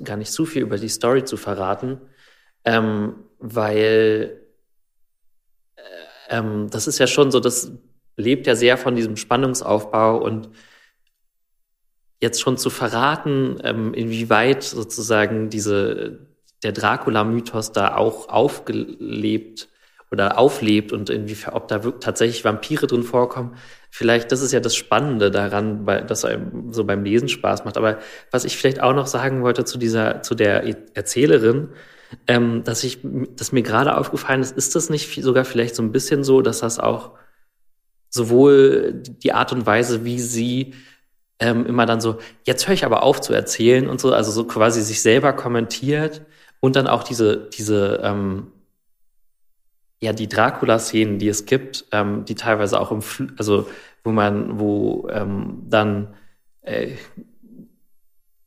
gar 0.03 0.17
nicht 0.17 0.31
zu 0.31 0.45
viel 0.45 0.61
über 0.61 0.77
die 0.77 0.89
Story 0.89 1.23
zu 1.23 1.37
verraten, 1.37 2.01
ähm, 2.65 3.15
weil 3.39 4.46
ähm, 6.29 6.69
das 6.69 6.87
ist 6.87 6.99
ja 6.99 7.07
schon 7.07 7.31
so, 7.31 7.39
das 7.39 7.71
lebt 8.15 8.47
ja 8.47 8.55
sehr 8.55 8.77
von 8.77 8.95
diesem 8.95 9.15
Spannungsaufbau 9.15 10.17
und 10.17 10.49
jetzt 12.19 12.41
schon 12.41 12.57
zu 12.57 12.69
verraten, 12.69 13.57
ähm, 13.63 13.93
inwieweit 13.93 14.63
sozusagen 14.63 15.49
diese, 15.49 16.19
der 16.63 16.71
Dracula-Mythos 16.71 17.71
da 17.71 17.95
auch 17.95 18.29
aufgelebt 18.29 19.69
oder 20.09 20.39
auflebt 20.39 20.93
und 20.93 21.09
inwiefern, 21.09 21.53
ob 21.53 21.67
da 21.67 21.83
wirklich 21.83 22.03
tatsächlich 22.03 22.45
Vampire 22.45 22.87
drin 22.87 23.03
vorkommen. 23.03 23.55
Vielleicht, 23.91 24.31
das 24.31 24.41
ist 24.41 24.53
ja 24.53 24.59
das 24.59 24.75
Spannende 24.75 25.31
daran, 25.31 25.85
weil 25.85 26.05
das 26.05 26.25
einem 26.25 26.71
so 26.73 26.85
beim 26.85 27.03
Lesen 27.03 27.29
Spaß 27.29 27.65
macht. 27.65 27.77
Aber 27.77 27.99
was 28.31 28.45
ich 28.45 28.57
vielleicht 28.57 28.81
auch 28.81 28.93
noch 28.93 29.07
sagen 29.07 29.43
wollte 29.43 29.65
zu 29.65 29.77
dieser, 29.77 30.21
zu 30.21 30.33
der 30.33 30.63
Erzählerin, 30.95 31.69
ähm, 32.27 32.63
dass 32.63 32.83
ich, 32.83 32.99
dass 33.03 33.51
mir 33.51 33.63
gerade 33.63 33.97
aufgefallen 33.97 34.41
ist, 34.41 34.57
ist 34.57 34.75
das 34.75 34.89
nicht 34.89 35.21
sogar 35.21 35.45
vielleicht 35.45 35.75
so 35.75 35.83
ein 35.83 35.91
bisschen 35.91 36.23
so, 36.23 36.41
dass 36.41 36.59
das 36.59 36.79
auch 36.79 37.11
sowohl 38.09 38.93
die 38.93 39.33
Art 39.33 39.51
und 39.51 39.65
Weise, 39.65 40.05
wie 40.05 40.19
sie 40.19 40.73
ähm, 41.39 41.65
immer 41.65 41.85
dann 41.85 42.01
so, 42.01 42.17
jetzt 42.45 42.67
höre 42.67 42.73
ich 42.73 42.85
aber 42.85 43.03
auf 43.03 43.21
zu 43.21 43.33
erzählen 43.33 43.87
und 43.89 43.99
so, 43.99 44.13
also 44.13 44.31
so 44.31 44.45
quasi 44.45 44.81
sich 44.81 45.01
selber 45.01 45.33
kommentiert 45.33 46.21
und 46.59 46.75
dann 46.75 46.87
auch 46.87 47.03
diese, 47.03 47.49
diese, 47.49 47.99
ähm, 48.03 48.47
ja, 49.99 50.13
die 50.13 50.29
Dracula-Szenen, 50.29 51.19
die 51.19 51.27
es 51.27 51.45
gibt, 51.45 51.85
ähm, 51.91 52.25
die 52.25 52.35
teilweise 52.35 52.79
auch 52.79 52.91
im, 52.91 53.01
Fl 53.01 53.33
also 53.37 53.67
wo 54.03 54.11
man, 54.11 54.59
wo 54.59 55.07
ähm, 55.11 55.63
dann 55.67 56.13
äh, 56.61 56.95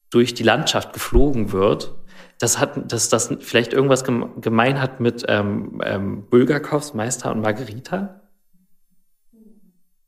durch 0.08 0.34
die 0.34 0.42
Landschaft 0.42 0.92
geflogen 0.92 1.52
wird 1.52 1.94
das 2.40 2.58
hat, 2.58 2.90
dass 2.90 3.10
das 3.10 3.32
vielleicht 3.40 3.74
irgendwas 3.74 4.02
gemein 4.02 4.80
hat 4.80 4.98
mit 4.98 5.24
ähm, 5.28 5.80
ähm, 5.84 6.24
Bulgakows 6.28 6.94
Meister 6.94 7.30
und 7.30 7.42
Margarita. 7.42 8.22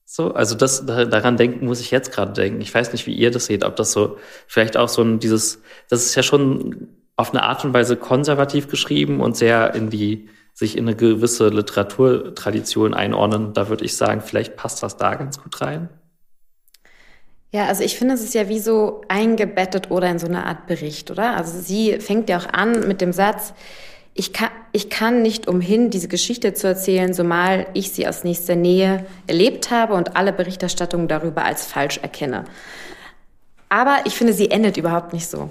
So, 0.07 0.33
also 0.33 0.55
das 0.55 0.87
daran 0.87 1.37
denken 1.37 1.67
muss 1.67 1.81
ich 1.81 1.91
jetzt 1.91 2.11
gerade 2.11 2.33
denken. 2.33 2.63
Ich 2.63 2.75
weiß 2.75 2.93
nicht, 2.93 3.07
wie 3.07 3.15
ihr 3.15 3.31
das 3.31 3.47
seht, 3.47 3.65
ob 3.65 3.77
das 3.77 3.93
so 3.93 4.17
vielleicht 4.47 4.79
auch 4.79 4.89
so 4.89 5.03
ein 5.03 5.19
dieses, 5.19 5.61
das 5.91 6.07
ist 6.07 6.15
ja 6.15 6.23
schon 6.23 6.89
auf 7.17 7.31
eine 7.31 7.43
Art 7.43 7.67
und 7.67 7.75
Weise 7.75 7.97
konservativ 7.97 8.69
geschrieben 8.69 9.21
und 9.21 9.37
sehr 9.37 9.75
in 9.75 9.91
die 9.91 10.31
sich 10.55 10.79
in 10.79 10.87
eine 10.87 10.97
gewisse 10.97 11.49
Literaturtradition 11.49 12.95
einordnen. 12.95 13.53
Da 13.53 13.69
würde 13.69 13.85
ich 13.85 13.95
sagen, 13.97 14.23
vielleicht 14.23 14.57
passt 14.57 14.83
das 14.83 14.97
da 14.97 15.15
ganz 15.17 15.39
gut 15.43 15.61
rein. 15.61 15.91
Ja, 17.53 17.67
also 17.67 17.85
ich 17.85 17.99
finde, 17.99 18.15
es 18.15 18.23
ist 18.23 18.33
ja 18.35 18.49
wie 18.49 18.61
so 18.61 19.03
eingebettet 19.09 19.91
oder 19.91 20.09
in 20.09 20.19
so 20.19 20.27
eine 20.27 20.47
Art 20.47 20.67
Bericht, 20.67 21.11
oder? 21.11 21.37
Also 21.37 21.61
sie 21.61 22.01
fängt 22.01 22.31
ja 22.31 22.39
auch 22.39 22.51
an 22.51 22.89
mit 22.89 23.03
dem 23.03 23.13
Satz, 23.13 23.53
ich 24.15 24.33
kann, 24.33 24.51
ich 24.73 24.91
kann 24.91 25.23
nicht 25.23 25.49
umhin, 25.49 25.91
diese 25.91 26.09
Geschichte 26.09 26.55
zu 26.55 26.67
erzählen, 26.67 27.13
zumal 27.15 27.67
ich 27.75 27.93
sie 27.93 28.07
aus 28.09 28.25
nächster 28.25 28.57
Nähe 28.57 29.07
erlebt 29.27 29.71
habe 29.71 29.95
und 29.95 30.17
alle 30.17 30.33
Berichterstattungen 30.33 31.09
darüber 31.09 31.45
als 31.45 31.67
falsch 31.67 31.99
erkenne. 31.99 32.45
Aber 33.69 34.01
ich 34.05 34.15
finde, 34.15 34.33
sie 34.33 34.51
endet 34.51 34.77
überhaupt 34.77 35.13
nicht 35.13 35.29
so. 35.29 35.51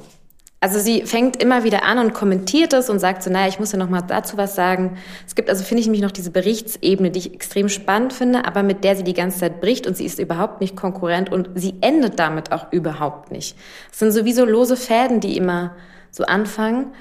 Also 0.64 0.78
sie 0.78 1.08
fängt 1.08 1.42
immer 1.42 1.64
wieder 1.64 1.84
an 1.86 1.98
und 1.98 2.14
kommentiert 2.14 2.74
es 2.74 2.88
und 2.92 3.00
sagt 3.00 3.24
so, 3.24 3.32
naja, 3.32 3.48
ich 3.48 3.60
muss 3.60 3.72
ja 3.72 3.80
noch 3.80 3.90
mal 3.90 4.04
dazu 4.04 4.38
was 4.38 4.54
sagen. 4.54 4.96
Es 5.26 5.34
gibt 5.34 5.50
also, 5.50 5.64
finde 5.64 5.82
ich, 5.82 5.88
nämlich 5.88 6.04
noch 6.04 6.12
diese 6.12 6.30
Berichtsebene, 6.30 7.10
die 7.10 7.18
ich 7.18 7.34
extrem 7.34 7.68
spannend 7.68 8.14
finde, 8.14 8.46
aber 8.46 8.62
mit 8.62 8.84
der 8.84 8.96
sie 8.96 9.04
die 9.04 9.16
ganze 9.16 9.40
Zeit 9.40 9.60
bricht 9.60 9.88
und 9.88 9.98
sie 9.98 10.06
ist 10.06 10.20
überhaupt 10.20 10.62
nicht 10.62 10.76
konkurrent 10.76 11.32
und 11.32 11.50
sie 11.56 11.74
endet 11.82 12.20
damit 12.20 12.52
auch 12.52 12.72
überhaupt 12.72 13.32
nicht. 13.32 13.58
Es 13.92 13.98
sind 13.98 14.12
sowieso 14.12 14.46
lose 14.46 14.78
Fäden, 14.78 15.20
die 15.20 15.36
immer 15.36 15.76
so 16.12 16.26
anfangen. 16.26 16.94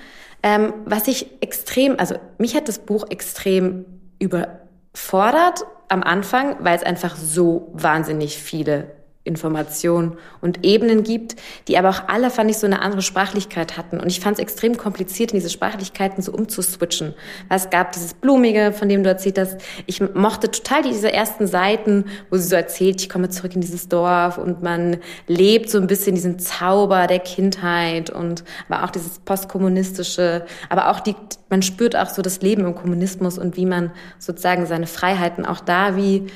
Ähm, 0.43 0.73
was 0.87 1.07
ich 1.07 1.27
extrem, 1.43 1.97
also 1.99 2.15
mich 2.39 2.57
hat 2.57 2.67
das 2.67 2.79
Buch 2.79 3.05
extrem 3.11 3.85
überfordert 4.19 5.67
am 5.89 6.03
Anfang, 6.03 6.57
weil 6.61 6.77
es 6.79 6.83
einfach 6.83 7.15
so 7.15 7.69
wahnsinnig 7.75 8.39
viele 8.39 9.00
Informationen 9.23 10.17
und 10.41 10.65
Ebenen 10.65 11.03
gibt, 11.03 11.37
die 11.69 11.77
aber 11.77 11.91
auch 11.91 12.09
alle, 12.09 12.31
fand 12.31 12.51
ich, 12.51 12.57
so 12.57 12.67
eine 12.67 12.81
andere 12.81 13.03
Sprachlichkeit 13.03 13.77
hatten. 13.77 14.01
Und 14.01 14.07
ich 14.07 14.19
fand 14.19 14.39
es 14.39 14.43
extrem 14.43 14.79
kompliziert, 14.79 15.33
in 15.33 15.39
diese 15.39 15.51
Sprachlichkeiten 15.51 16.23
so 16.23 16.33
umzuswitchen. 16.33 17.15
Weil 17.49 17.59
es 17.59 17.69
gab 17.69 17.93
dieses 17.93 18.15
Blumige, 18.15 18.73
von 18.73 18.89
dem 18.89 19.03
du 19.05 19.11
erzählt 19.11 19.39
hast. 19.39 19.59
Ich 19.85 20.01
mochte 20.15 20.51
total 20.51 20.83
diese 20.83 21.13
ersten 21.13 21.47
Seiten, 21.47 22.07
wo 22.31 22.39
sie 22.39 22.49
so 22.49 22.57
erzählt, 22.57 23.03
ich 23.03 23.11
komme 23.11 23.29
zurück 23.29 23.55
in 23.55 23.61
dieses 23.61 23.89
Dorf 23.89 24.39
und 24.39 24.63
man 24.63 24.97
lebt 25.27 25.69
so 25.69 25.77
ein 25.77 25.87
bisschen 25.87 26.15
diesen 26.15 26.39
Zauber 26.39 27.07
der 27.07 27.19
Kindheit 27.19 28.09
und 28.09 28.43
aber 28.71 28.85
auch 28.85 28.91
dieses 28.91 29.19
postkommunistische, 29.19 30.47
aber 30.71 30.89
auch 30.91 31.01
die, 31.01 31.15
man 31.51 31.61
spürt 31.61 31.95
auch 31.95 32.09
so 32.09 32.23
das 32.23 32.41
Leben 32.41 32.65
im 32.65 32.75
Kommunismus 32.75 33.37
und 33.39 33.59
wie 33.59 33.67
man 33.67 33.93
sozusagen 34.19 34.65
seine 34.65 34.87
Freiheiten 34.87 35.45
auch 35.45 35.61
da 35.61 35.97
wie 35.97 36.27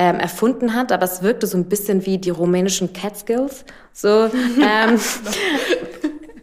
ähm, 0.00 0.18
erfunden 0.18 0.74
hat, 0.74 0.92
aber 0.92 1.04
es 1.04 1.20
wirkte 1.20 1.46
so 1.46 1.58
ein 1.58 1.66
bisschen 1.66 2.06
wie 2.06 2.16
die 2.16 2.30
rumänischen 2.30 2.94
Catskills. 2.94 3.66
So, 3.92 4.08
ähm, 4.34 4.98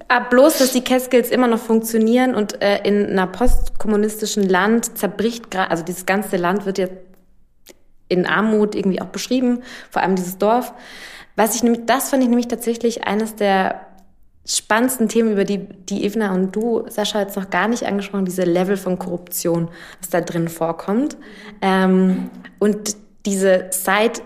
aber 0.08 0.26
bloß, 0.30 0.60
dass 0.60 0.74
die 0.74 0.84
Catskills 0.84 1.32
immer 1.32 1.48
noch 1.48 1.58
funktionieren 1.58 2.36
und 2.36 2.62
äh, 2.62 2.84
in 2.84 3.08
einer 3.08 3.26
postkommunistischen 3.26 4.48
Land 4.48 5.00
zerbricht 5.00 5.50
gerade, 5.50 5.72
also 5.72 5.84
dieses 5.84 6.06
ganze 6.06 6.38
Land 6.38 6.68
wird 6.68 6.78
ja 6.78 6.88
in 8.10 8.28
Armut 8.28 8.76
irgendwie 8.76 9.02
auch 9.02 9.08
beschrieben, 9.08 9.64
vor 9.90 10.04
allem 10.04 10.16
dieses 10.16 10.38
Dorf. 10.38 10.72
Was 11.36 11.56
ich 11.56 11.64
nämlich, 11.64 11.88
das 11.88 12.12
fand 12.12 12.22
ich 12.22 12.30
nämlich 12.30 12.48
tatsächlich 12.48 13.08
eines 13.08 13.36
der 13.36 13.82
spannendsten 14.46 15.10
Themen, 15.10 15.32
über 15.32 15.46
die, 15.46 15.68
die 15.68 16.06
Evna 16.06 16.32
und 16.32 16.56
du, 16.56 16.86
Sascha, 16.90 17.22
jetzt 17.22 17.36
noch 17.36 17.50
gar 17.50 17.68
nicht 17.68 17.88
angesprochen, 17.88 18.26
diese 18.26 18.44
Level 18.44 18.78
von 18.78 19.00
Korruption, 19.00 19.70
was 20.00 20.10
da 20.12 20.22
drin 20.22 20.48
vorkommt. 20.48 21.18
Ähm, 21.64 22.30
und 22.60 22.96
diese 23.27 23.67
Side, 23.72 24.22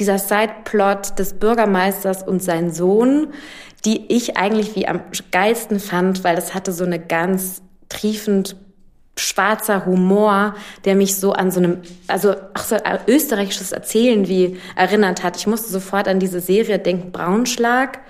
dieser 0.00 0.18
Sideplot 0.18 1.18
des 1.18 1.34
Bürgermeisters 1.34 2.26
und 2.26 2.42
sein 2.42 2.72
Sohn, 2.72 3.28
die 3.84 4.10
ich 4.12 4.38
eigentlich 4.38 4.74
wie 4.74 4.88
am 4.88 5.02
geilsten 5.30 5.78
fand, 5.78 6.24
weil 6.24 6.34
das 6.34 6.54
hatte 6.54 6.72
so 6.72 6.84
eine 6.84 6.98
ganz 6.98 7.62
triefend 7.90 8.56
schwarzer 9.16 9.84
Humor, 9.84 10.54
der 10.84 10.94
mich 10.94 11.16
so 11.16 11.32
an 11.32 11.50
so 11.50 11.60
einem, 11.60 11.78
also 12.08 12.32
auch 12.54 12.62
so 12.62 12.76
österreichisches 13.06 13.72
Erzählen 13.72 14.26
wie 14.26 14.58
erinnert 14.74 15.22
hat. 15.22 15.36
Ich 15.36 15.46
musste 15.46 15.70
sofort 15.70 16.08
an 16.08 16.18
diese 16.18 16.40
Serie 16.40 16.78
denken, 16.78 17.12
Braunschlag, 17.12 18.00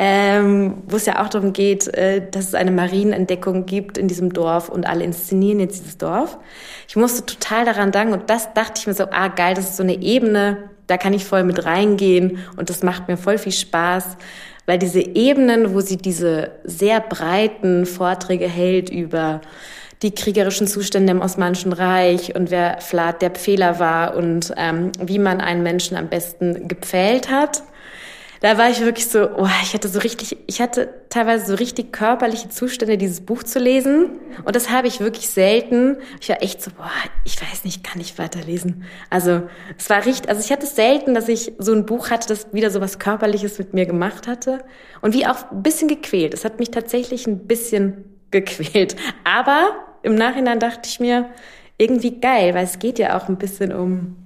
ähm, 0.00 0.82
wo 0.86 0.96
es 0.96 1.06
ja 1.06 1.22
auch 1.22 1.28
darum 1.28 1.52
geht, 1.52 1.86
äh, 1.94 2.28
dass 2.28 2.48
es 2.48 2.54
eine 2.54 2.72
Marienentdeckung 2.72 3.66
gibt 3.66 3.96
in 3.96 4.08
diesem 4.08 4.32
Dorf 4.32 4.68
und 4.68 4.86
alle 4.86 5.04
inszenieren 5.04 5.60
jetzt 5.60 5.80
dieses 5.80 5.98
Dorf. 5.98 6.38
Ich 6.88 6.96
musste 6.96 7.24
total 7.24 7.64
daran 7.64 7.92
denken 7.92 8.14
und 8.14 8.28
das 8.28 8.52
dachte 8.54 8.80
ich 8.80 8.86
mir 8.86 8.94
so, 8.94 9.04
ah 9.10 9.28
geil, 9.28 9.54
das 9.54 9.70
ist 9.70 9.76
so 9.76 9.82
eine 9.82 10.00
Ebene, 10.00 10.70
da 10.88 10.96
kann 10.96 11.12
ich 11.12 11.24
voll 11.24 11.44
mit 11.44 11.64
reingehen 11.64 12.38
und 12.56 12.70
das 12.70 12.82
macht 12.82 13.06
mir 13.06 13.16
voll 13.16 13.38
viel 13.38 13.52
Spaß, 13.52 14.16
weil 14.66 14.78
diese 14.78 15.00
Ebenen, 15.00 15.74
wo 15.74 15.80
sie 15.80 15.96
diese 15.96 16.52
sehr 16.64 17.00
breiten 17.00 17.86
Vorträge 17.86 18.48
hält 18.48 18.90
über 18.90 19.40
die 20.02 20.14
kriegerischen 20.14 20.66
Zustände 20.66 21.12
im 21.12 21.20
Osmanischen 21.20 21.72
Reich 21.72 22.34
und 22.34 22.50
wer 22.50 22.80
Vlad 22.80 23.22
der 23.22 23.34
Fehler 23.34 23.78
war 23.78 24.16
und 24.16 24.52
ähm, 24.56 24.92
wie 25.00 25.18
man 25.18 25.40
einen 25.40 25.62
Menschen 25.62 25.96
am 25.96 26.08
besten 26.08 26.68
gepfählt 26.68 27.30
hat 27.30 27.62
da 28.40 28.56
war 28.56 28.70
ich 28.70 28.80
wirklich 28.80 29.06
so, 29.06 29.28
oh, 29.36 29.48
ich 29.62 29.74
hatte 29.74 29.88
so 29.88 29.98
richtig, 29.98 30.38
ich 30.46 30.62
hatte 30.62 30.88
teilweise 31.10 31.46
so 31.46 31.54
richtig 31.56 31.92
körperliche 31.92 32.48
Zustände, 32.48 32.96
dieses 32.96 33.20
Buch 33.20 33.42
zu 33.42 33.58
lesen. 33.58 34.18
Und 34.44 34.56
das 34.56 34.70
habe 34.70 34.88
ich 34.88 35.00
wirklich 35.00 35.28
selten. 35.28 35.98
Ich 36.20 36.30
war 36.30 36.42
echt 36.42 36.62
so, 36.62 36.70
boah, 36.70 36.90
ich 37.24 37.40
weiß 37.40 37.64
nicht, 37.64 37.84
kann 37.84 38.00
ich 38.00 38.18
weiterlesen. 38.18 38.84
Also 39.10 39.42
es 39.78 39.90
war 39.90 40.06
richtig, 40.06 40.30
also 40.30 40.42
ich 40.42 40.50
hatte 40.50 40.66
selten, 40.66 41.12
dass 41.12 41.28
ich 41.28 41.52
so 41.58 41.74
ein 41.74 41.84
Buch 41.84 42.08
hatte, 42.08 42.28
das 42.28 42.46
wieder 42.52 42.70
so 42.70 42.80
was 42.80 42.98
Körperliches 42.98 43.58
mit 43.58 43.74
mir 43.74 43.84
gemacht 43.84 44.26
hatte. 44.26 44.64
Und 45.02 45.12
wie 45.12 45.26
auch 45.26 45.50
ein 45.50 45.62
bisschen 45.62 45.88
gequält. 45.88 46.32
Es 46.32 46.46
hat 46.46 46.58
mich 46.60 46.70
tatsächlich 46.70 47.26
ein 47.26 47.46
bisschen 47.46 48.04
gequält. 48.30 48.96
Aber 49.24 49.74
im 50.02 50.14
Nachhinein 50.14 50.60
dachte 50.60 50.88
ich 50.88 51.00
mir, 51.00 51.30
irgendwie 51.78 52.20
geil, 52.20 52.54
weil 52.54 52.64
es 52.64 52.78
geht 52.78 52.98
ja 52.98 53.16
auch 53.16 53.28
ein 53.28 53.38
bisschen 53.38 53.72
um 53.72 54.16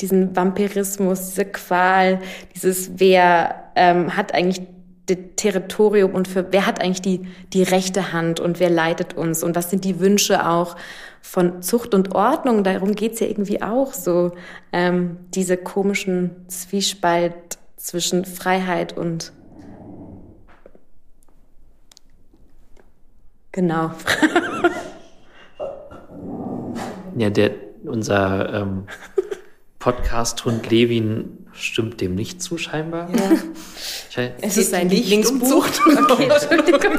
diesen 0.00 0.34
Vampirismus, 0.34 1.28
diese 1.28 1.44
Qual, 1.44 2.20
dieses 2.54 2.98
wer 2.98 3.64
ähm, 3.76 4.16
hat 4.16 4.32
eigentlich 4.32 4.62
das 5.06 5.18
Territorium 5.36 6.14
und 6.14 6.28
für 6.28 6.52
wer 6.52 6.66
hat 6.66 6.80
eigentlich 6.80 7.02
die, 7.02 7.26
die 7.52 7.62
rechte 7.62 8.12
Hand 8.12 8.40
und 8.40 8.60
wer 8.60 8.70
leitet 8.70 9.14
uns 9.14 9.42
und 9.42 9.56
was 9.56 9.70
sind 9.70 9.84
die 9.84 10.00
Wünsche 10.00 10.48
auch 10.48 10.76
von 11.20 11.62
Zucht 11.62 11.94
und 11.94 12.14
Ordnung, 12.14 12.64
darum 12.64 12.94
geht's 12.94 13.20
ja 13.20 13.26
irgendwie 13.26 13.62
auch 13.62 13.92
so, 13.92 14.32
ähm, 14.72 15.18
diese 15.34 15.56
komischen 15.56 16.48
Zwiespalt 16.48 17.34
zwischen 17.76 18.24
Freiheit 18.24 18.96
und 18.96 19.32
genau. 23.52 23.92
ja, 27.16 27.30
der 27.30 27.52
unser 27.84 28.54
ähm, 28.54 28.86
Podcast-Hund 29.78 30.70
Levin 30.70 31.46
stimmt 31.52 32.00
dem 32.00 32.14
nicht 32.14 32.42
zu, 32.42 32.58
scheinbar. 32.58 33.08
Ja. 33.10 33.32
es 34.40 34.56
ist 34.56 34.74
ein 34.74 34.88
Lieblingsbuch. 34.88 35.66
Okay, 36.10 36.28
Entschuldigung. 36.28 36.98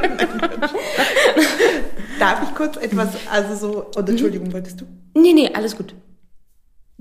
Darf 2.18 2.42
ich 2.42 2.54
kurz 2.54 2.76
etwas, 2.76 3.08
also 3.30 3.54
so, 3.56 3.86
oder 3.96 4.08
Entschuldigung, 4.08 4.52
wolltest 4.52 4.80
du? 4.80 4.84
Nee, 5.14 5.32
nee, 5.32 5.50
alles 5.52 5.76
gut. 5.76 5.94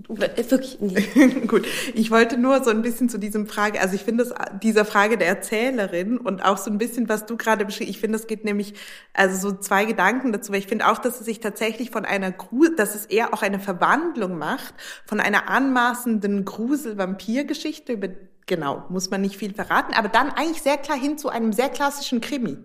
Wirklich 0.07 0.79
nicht. 0.79 1.15
Gut. 1.47 1.67
Ich 1.93 2.11
wollte 2.11 2.37
nur 2.37 2.63
so 2.63 2.69
ein 2.69 2.81
bisschen 2.81 3.09
zu 3.09 3.17
diesem 3.17 3.47
Frage, 3.47 3.81
also 3.81 3.95
ich 3.95 4.03
finde 4.03 4.23
es 4.23 4.33
dieser 4.61 4.85
Frage 4.85 5.17
der 5.17 5.27
Erzählerin 5.27 6.17
und 6.17 6.43
auch 6.43 6.57
so 6.57 6.69
ein 6.71 6.77
bisschen, 6.77 7.09
was 7.09 7.25
du 7.25 7.37
gerade 7.37 7.65
beschrieben, 7.65 7.89
ich 7.89 7.99
finde, 7.99 8.17
es 8.17 8.27
geht 8.27 8.45
nämlich, 8.45 8.73
also 9.13 9.49
so 9.49 9.57
zwei 9.57 9.85
Gedanken 9.85 10.31
dazu, 10.31 10.51
weil 10.51 10.59
ich 10.59 10.67
finde 10.67 10.87
auch, 10.89 10.97
dass 10.97 11.19
es 11.19 11.25
sich 11.25 11.39
tatsächlich 11.39 11.91
von 11.91 12.05
einer 12.05 12.31
Grusel, 12.31 12.75
dass 12.75 12.95
es 12.95 13.05
eher 13.05 13.33
auch 13.33 13.41
eine 13.41 13.59
Verwandlung 13.59 14.37
macht 14.37 14.73
von 15.05 15.19
einer 15.19 15.49
anmaßenden 15.49 16.45
Grusel-Vampir-Geschichte 16.45 17.93
über 17.93 18.09
genau, 18.47 18.85
muss 18.89 19.09
man 19.09 19.21
nicht 19.21 19.37
viel 19.37 19.53
verraten, 19.53 19.93
aber 19.93 20.09
dann 20.09 20.29
eigentlich 20.31 20.61
sehr 20.61 20.77
klar 20.77 20.97
hin 20.97 21.17
zu 21.17 21.29
einem 21.29 21.53
sehr 21.53 21.69
klassischen 21.69 22.21
Krimi. 22.21 22.57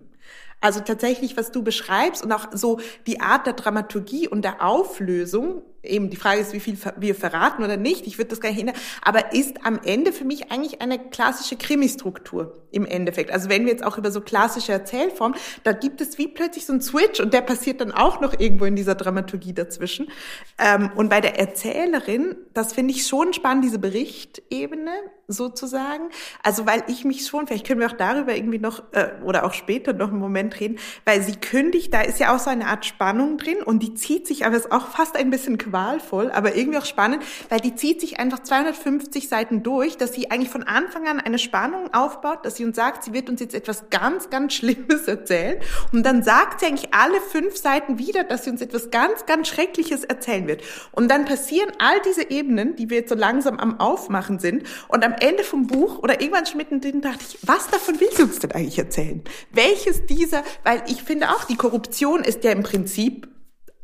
Also 0.59 0.79
tatsächlich, 0.79 1.37
was 1.37 1.51
du 1.51 1.63
beschreibst 1.63 2.23
und 2.23 2.31
auch 2.31 2.47
so 2.51 2.79
die 3.05 3.21
Art 3.21 3.45
der 3.45 3.53
Dramaturgie 3.53 4.27
und 4.27 4.43
der 4.43 4.65
Auflösung, 4.65 5.61
eben 5.87 6.09
die 6.09 6.17
Frage 6.17 6.41
ist, 6.41 6.53
wie 6.53 6.59
viel 6.59 6.77
wir 6.97 7.15
verraten 7.15 7.63
oder 7.63 7.77
nicht, 7.77 8.07
ich 8.07 8.17
würde 8.17 8.29
das 8.29 8.41
gar 8.41 8.49
nicht 8.49 8.57
hindern, 8.57 8.75
aber 9.01 9.33
ist 9.33 9.65
am 9.65 9.79
Ende 9.83 10.11
für 10.11 10.25
mich 10.25 10.51
eigentlich 10.51 10.81
eine 10.81 10.99
klassische 10.99 11.55
Krimi-Struktur 11.55 12.63
im 12.71 12.85
Endeffekt. 12.85 13.31
Also 13.31 13.49
wenn 13.49 13.65
wir 13.65 13.71
jetzt 13.71 13.83
auch 13.83 13.97
über 13.97 14.11
so 14.11 14.21
klassische 14.21 14.71
Erzählformen, 14.71 15.37
da 15.63 15.71
gibt 15.71 16.01
es 16.01 16.17
wie 16.17 16.27
plötzlich 16.27 16.65
so 16.65 16.73
einen 16.73 16.81
Switch 16.81 17.19
und 17.19 17.33
der 17.33 17.41
passiert 17.41 17.81
dann 17.81 17.91
auch 17.91 18.21
noch 18.21 18.39
irgendwo 18.39 18.65
in 18.65 18.75
dieser 18.75 18.95
Dramaturgie 18.95 19.53
dazwischen. 19.53 20.09
Ähm, 20.59 20.91
und 20.95 21.09
bei 21.09 21.21
der 21.21 21.39
Erzählerin, 21.39 22.35
das 22.53 22.73
finde 22.73 22.93
ich 22.93 23.07
schon 23.07 23.33
spannend, 23.33 23.63
diese 23.63 23.79
Berichtebene 23.79 24.91
sozusagen. 25.27 26.09
Also 26.43 26.65
weil 26.65 26.83
ich 26.87 27.05
mich 27.05 27.25
schon, 27.25 27.47
vielleicht 27.47 27.65
können 27.67 27.79
wir 27.79 27.87
auch 27.87 27.97
darüber 27.97 28.35
irgendwie 28.35 28.59
noch 28.59 28.83
äh, 28.93 29.09
oder 29.23 29.45
auch 29.45 29.53
später 29.53 29.93
noch 29.93 30.09
einen 30.09 30.19
Moment 30.19 30.59
reden, 30.59 30.77
weil 31.05 31.21
sie 31.21 31.35
kündigt, 31.35 31.93
da 31.93 32.01
ist 32.01 32.19
ja 32.19 32.35
auch 32.35 32.39
so 32.39 32.49
eine 32.49 32.67
Art 32.67 32.85
Spannung 32.85 33.37
drin 33.37 33.57
und 33.63 33.79
die 33.83 33.93
zieht 33.93 34.27
sich, 34.27 34.45
aber 34.45 34.55
ist 34.55 34.71
auch 34.71 34.87
fast 34.87 35.15
ein 35.15 35.29
bisschen 35.29 35.57
qualvoll, 35.77 36.31
aber 36.31 36.55
irgendwie 36.55 36.79
auch 36.79 36.85
spannend, 36.85 37.23
weil 37.49 37.59
die 37.59 37.75
zieht 37.75 38.01
sich 38.01 38.19
einfach 38.19 38.39
250 38.39 39.29
Seiten 39.29 39.61
durch, 39.61 39.97
dass 39.97 40.13
sie 40.13 40.31
eigentlich 40.31 40.49
von 40.49 40.63
Anfang 40.63 41.07
an 41.07 41.19
eine 41.19 41.37
Spannung 41.37 41.93
aufbaut, 41.93 42.45
dass 42.45 42.55
sie 42.55 42.65
uns 42.65 42.75
sagt, 42.75 43.03
sie 43.03 43.13
wird 43.13 43.29
uns 43.29 43.41
jetzt 43.41 43.53
etwas 43.53 43.89
ganz, 43.91 44.29
ganz 44.29 44.55
Schlimmes 44.55 45.07
erzählen 45.07 45.59
und 45.93 46.03
dann 46.03 46.23
sagt 46.23 46.59
sie 46.59 46.65
eigentlich 46.65 46.93
alle 46.93 47.21
fünf 47.21 47.57
Seiten 47.57 47.99
wieder, 47.99 48.23
dass 48.23 48.43
sie 48.43 48.49
uns 48.49 48.61
etwas 48.61 48.89
ganz, 48.89 49.25
ganz 49.27 49.47
Schreckliches 49.47 50.03
erzählen 50.03 50.47
wird. 50.47 50.63
Und 50.91 51.09
dann 51.09 51.25
passieren 51.25 51.71
all 51.79 52.01
diese 52.01 52.29
Ebenen, 52.29 52.75
die 52.75 52.89
wir 52.89 52.97
jetzt 52.97 53.09
so 53.09 53.15
langsam 53.15 53.59
am 53.59 53.79
Aufmachen 53.79 54.39
sind 54.39 54.63
und 54.87 55.05
am 55.05 55.13
Ende 55.13 55.43
vom 55.43 55.67
Buch 55.67 55.99
oder 55.99 56.21
irgendwann 56.21 56.45
schon 56.45 56.57
mittendrin 56.57 57.01
dachte 57.01 57.23
ich, 57.27 57.37
was 57.43 57.67
davon 57.69 57.99
will 57.99 58.09
sie 58.11 58.23
uns 58.23 58.39
denn 58.39 58.51
eigentlich 58.51 58.79
erzählen? 58.79 59.23
Welches 59.51 60.05
dieser, 60.07 60.43
weil 60.63 60.81
ich 60.87 61.03
finde 61.03 61.29
auch, 61.29 61.43
die 61.43 61.55
Korruption 61.55 62.23
ist 62.23 62.43
ja 62.43 62.51
im 62.51 62.63
Prinzip 62.63 63.27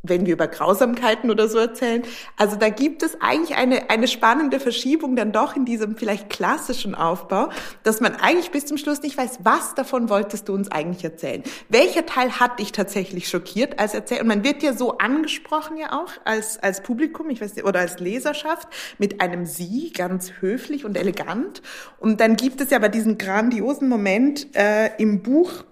wenn 0.03 0.25
wir 0.25 0.33
über 0.33 0.47
Grausamkeiten 0.47 1.31
oder 1.31 1.47
so 1.47 1.57
erzählen. 1.57 2.03
Also 2.35 2.57
da 2.57 2.67
gibt 2.67 3.03
es 3.03 3.21
eigentlich 3.21 3.57
eine, 3.57 3.89
eine 3.89 4.09
spannende 4.09 4.59
Verschiebung 4.59 5.15
dann 5.15 5.31
doch 5.31 5.55
in 5.55 5.63
diesem 5.63 5.95
vielleicht 5.95 6.29
klassischen 6.29 6.93
Aufbau, 6.93 7.49
dass 7.83 8.01
man 8.01 8.15
eigentlich 8.15 8.51
bis 8.51 8.65
zum 8.65 8.77
Schluss 8.77 9.01
nicht 9.01 9.17
weiß, 9.17 9.39
was 9.43 9.75
davon 9.75 10.09
wolltest 10.09 10.49
du 10.49 10.53
uns 10.53 10.69
eigentlich 10.69 11.05
erzählen? 11.05 11.41
Welcher 11.69 12.05
Teil 12.05 12.37
hat 12.37 12.59
dich 12.59 12.73
tatsächlich 12.73 13.29
schockiert 13.29 13.79
als 13.79 13.93
Erzähler? 13.93 14.21
Und 14.21 14.27
man 14.27 14.43
wird 14.43 14.61
ja 14.61 14.73
so 14.73 14.97
angesprochen 14.97 15.77
ja 15.77 15.93
auch 15.93 16.11
als, 16.25 16.61
als 16.61 16.83
Publikum, 16.83 17.29
ich 17.29 17.39
weiß 17.39 17.55
nicht, 17.55 17.65
oder 17.65 17.79
als 17.79 17.99
Leserschaft 17.99 18.67
mit 18.97 19.21
einem 19.21 19.45
Sie, 19.45 19.93
ganz 19.93 20.33
höflich 20.41 20.83
und 20.83 20.97
elegant. 20.97 21.61
Und 21.97 22.19
dann 22.19 22.35
gibt 22.35 22.59
es 22.59 22.71
ja 22.71 22.77
aber 22.77 22.89
diesen 22.89 23.17
grandiosen 23.17 23.87
Moment 23.87 24.53
äh, 24.53 24.93
im 24.97 25.23
Buch, 25.23 25.63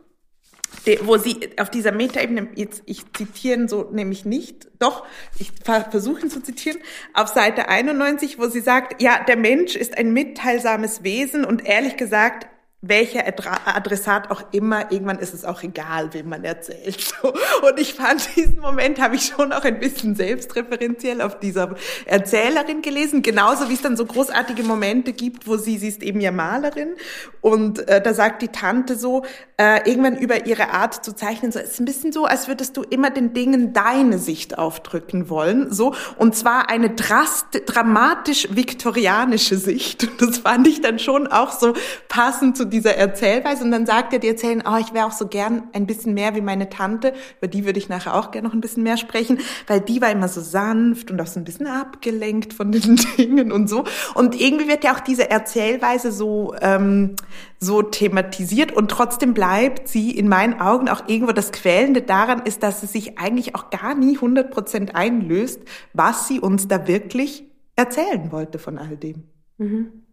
wo 1.03 1.17
sie 1.17 1.49
auf 1.59 1.69
dieser 1.69 1.91
Metaebene, 1.91 2.47
jetzt 2.55 2.81
ich 2.85 3.03
zitieren 3.13 3.67
so 3.67 3.89
nämlich 3.91 4.25
nicht, 4.25 4.67
doch, 4.79 5.05
ich 5.37 5.51
versuche 5.63 6.21
ihn 6.21 6.29
zu 6.29 6.41
zitieren, 6.41 6.79
auf 7.13 7.27
Seite 7.27 7.69
91, 7.69 8.39
wo 8.39 8.47
sie 8.47 8.61
sagt, 8.61 9.01
ja, 9.01 9.23
der 9.23 9.37
Mensch 9.37 9.75
ist 9.75 9.97
ein 9.97 10.11
mitteilsames 10.13 11.03
Wesen 11.03 11.45
und 11.45 11.65
ehrlich 11.65 11.97
gesagt, 11.97 12.47
welcher 12.83 13.25
Adressat 13.27 14.31
auch 14.31 14.41
immer, 14.51 14.91
irgendwann 14.91 15.19
ist 15.19 15.35
es 15.35 15.45
auch 15.45 15.61
egal, 15.61 16.11
wem 16.15 16.29
man 16.29 16.43
erzählt. 16.43 17.13
Und 17.23 17.79
ich 17.79 17.93
fand, 17.93 18.35
diesen 18.35 18.59
Moment 18.59 18.99
habe 18.99 19.15
ich 19.15 19.25
schon 19.25 19.53
auch 19.53 19.63
ein 19.63 19.79
bisschen 19.79 20.15
selbstreferenziell 20.15 21.21
auf 21.21 21.37
dieser 21.37 21.75
Erzählerin 22.07 22.81
gelesen, 22.81 23.21
genauso 23.21 23.69
wie 23.69 23.75
es 23.75 23.83
dann 23.83 23.95
so 23.95 24.05
großartige 24.05 24.63
Momente 24.63 25.13
gibt, 25.13 25.47
wo 25.47 25.57
sie, 25.57 25.77
sie 25.77 25.89
ist 25.89 26.01
eben 26.01 26.21
ja 26.21 26.31
Malerin 26.31 26.95
und 27.41 27.87
äh, 27.87 28.01
da 28.01 28.15
sagt 28.15 28.41
die 28.41 28.47
Tante 28.47 28.95
so, 28.95 29.25
äh, 29.57 29.87
irgendwann 29.87 30.17
über 30.17 30.47
ihre 30.47 30.71
Art 30.71 31.05
zu 31.05 31.13
zeichnen, 31.13 31.51
so, 31.51 31.59
es 31.59 31.73
ist 31.73 31.79
ein 31.79 31.85
bisschen 31.85 32.11
so, 32.11 32.25
als 32.25 32.47
würdest 32.47 32.77
du 32.77 32.81
immer 32.81 33.11
den 33.11 33.33
Dingen 33.33 33.73
deine 33.73 34.17
Sicht 34.17 34.57
aufdrücken 34.57 35.29
wollen, 35.29 35.71
so, 35.71 35.93
und 36.17 36.35
zwar 36.35 36.71
eine 36.71 36.89
drast 36.89 37.61
dramatisch 37.67 38.47
viktorianische 38.51 39.57
Sicht. 39.57 40.09
Das 40.21 40.39
fand 40.39 40.67
ich 40.67 40.81
dann 40.81 40.99
schon 40.99 41.27
auch 41.27 41.51
so 41.51 41.73
passend 42.07 42.55
zu 42.55 42.70
dieser 42.71 42.95
Erzählweise 42.95 43.63
und 43.63 43.71
dann 43.71 43.85
sagt 43.85 44.13
er 44.13 44.19
die 44.19 44.27
Erzählen, 44.27 44.63
oh, 44.65 44.77
ich 44.79 44.93
wäre 44.93 45.05
auch 45.05 45.11
so 45.11 45.27
gern 45.27 45.63
ein 45.73 45.85
bisschen 45.85 46.13
mehr 46.13 46.35
wie 46.35 46.41
meine 46.41 46.69
Tante, 46.69 47.13
über 47.39 47.47
die 47.47 47.65
würde 47.65 47.77
ich 47.77 47.89
nachher 47.89 48.15
auch 48.15 48.31
gerne 48.31 48.47
noch 48.47 48.55
ein 48.55 48.61
bisschen 48.61 48.83
mehr 48.83 48.97
sprechen, 48.97 49.39
weil 49.67 49.81
die 49.81 50.01
war 50.01 50.09
immer 50.09 50.27
so 50.27 50.41
sanft 50.41 51.11
und 51.11 51.21
auch 51.21 51.27
so 51.27 51.39
ein 51.39 51.43
bisschen 51.43 51.67
abgelenkt 51.67 52.53
von 52.53 52.71
den 52.71 52.95
Dingen 53.17 53.51
und 53.51 53.69
so. 53.69 53.83
Und 54.15 54.39
irgendwie 54.39 54.67
wird 54.67 54.83
ja 54.83 54.95
auch 54.95 54.99
diese 54.99 55.29
Erzählweise 55.29 56.11
so, 56.11 56.55
ähm, 56.61 57.15
so 57.59 57.83
thematisiert 57.83 58.71
und 58.71 58.89
trotzdem 58.89 59.33
bleibt 59.33 59.87
sie 59.87 60.11
in 60.11 60.27
meinen 60.27 60.59
Augen 60.59 60.89
auch 60.89 61.07
irgendwo 61.07 61.33
das 61.33 61.51
Quälende 61.51 62.01
daran 62.01 62.41
ist, 62.45 62.63
dass 62.63 62.81
sie 62.81 62.87
sich 62.87 63.19
eigentlich 63.19 63.55
auch 63.55 63.69
gar 63.69 63.93
nie 63.93 64.15
100 64.15 64.49
Prozent 64.49 64.95
einlöst, 64.95 65.61
was 65.93 66.27
sie 66.27 66.39
uns 66.39 66.67
da 66.67 66.87
wirklich 66.87 67.43
erzählen 67.75 68.31
wollte 68.31 68.59
von 68.59 68.77
all 68.77 68.97
dem. 68.97 69.23
Mhm. 69.57 70.03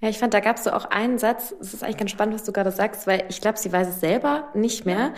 Ja, 0.00 0.08
ich 0.08 0.18
fand, 0.18 0.32
da 0.32 0.40
gab 0.40 0.58
es 0.58 0.64
so 0.64 0.70
auch 0.70 0.84
einen 0.86 1.18
Satz, 1.18 1.54
es 1.60 1.74
ist 1.74 1.82
eigentlich 1.82 1.96
ganz 1.96 2.10
spannend, 2.12 2.34
was 2.34 2.44
du 2.44 2.52
gerade 2.52 2.70
sagst, 2.70 3.06
weil 3.06 3.24
ich 3.28 3.40
glaube, 3.40 3.58
sie 3.58 3.72
weiß 3.72 3.88
es 3.88 4.00
selber 4.00 4.48
nicht 4.54 4.86
mehr. 4.86 5.12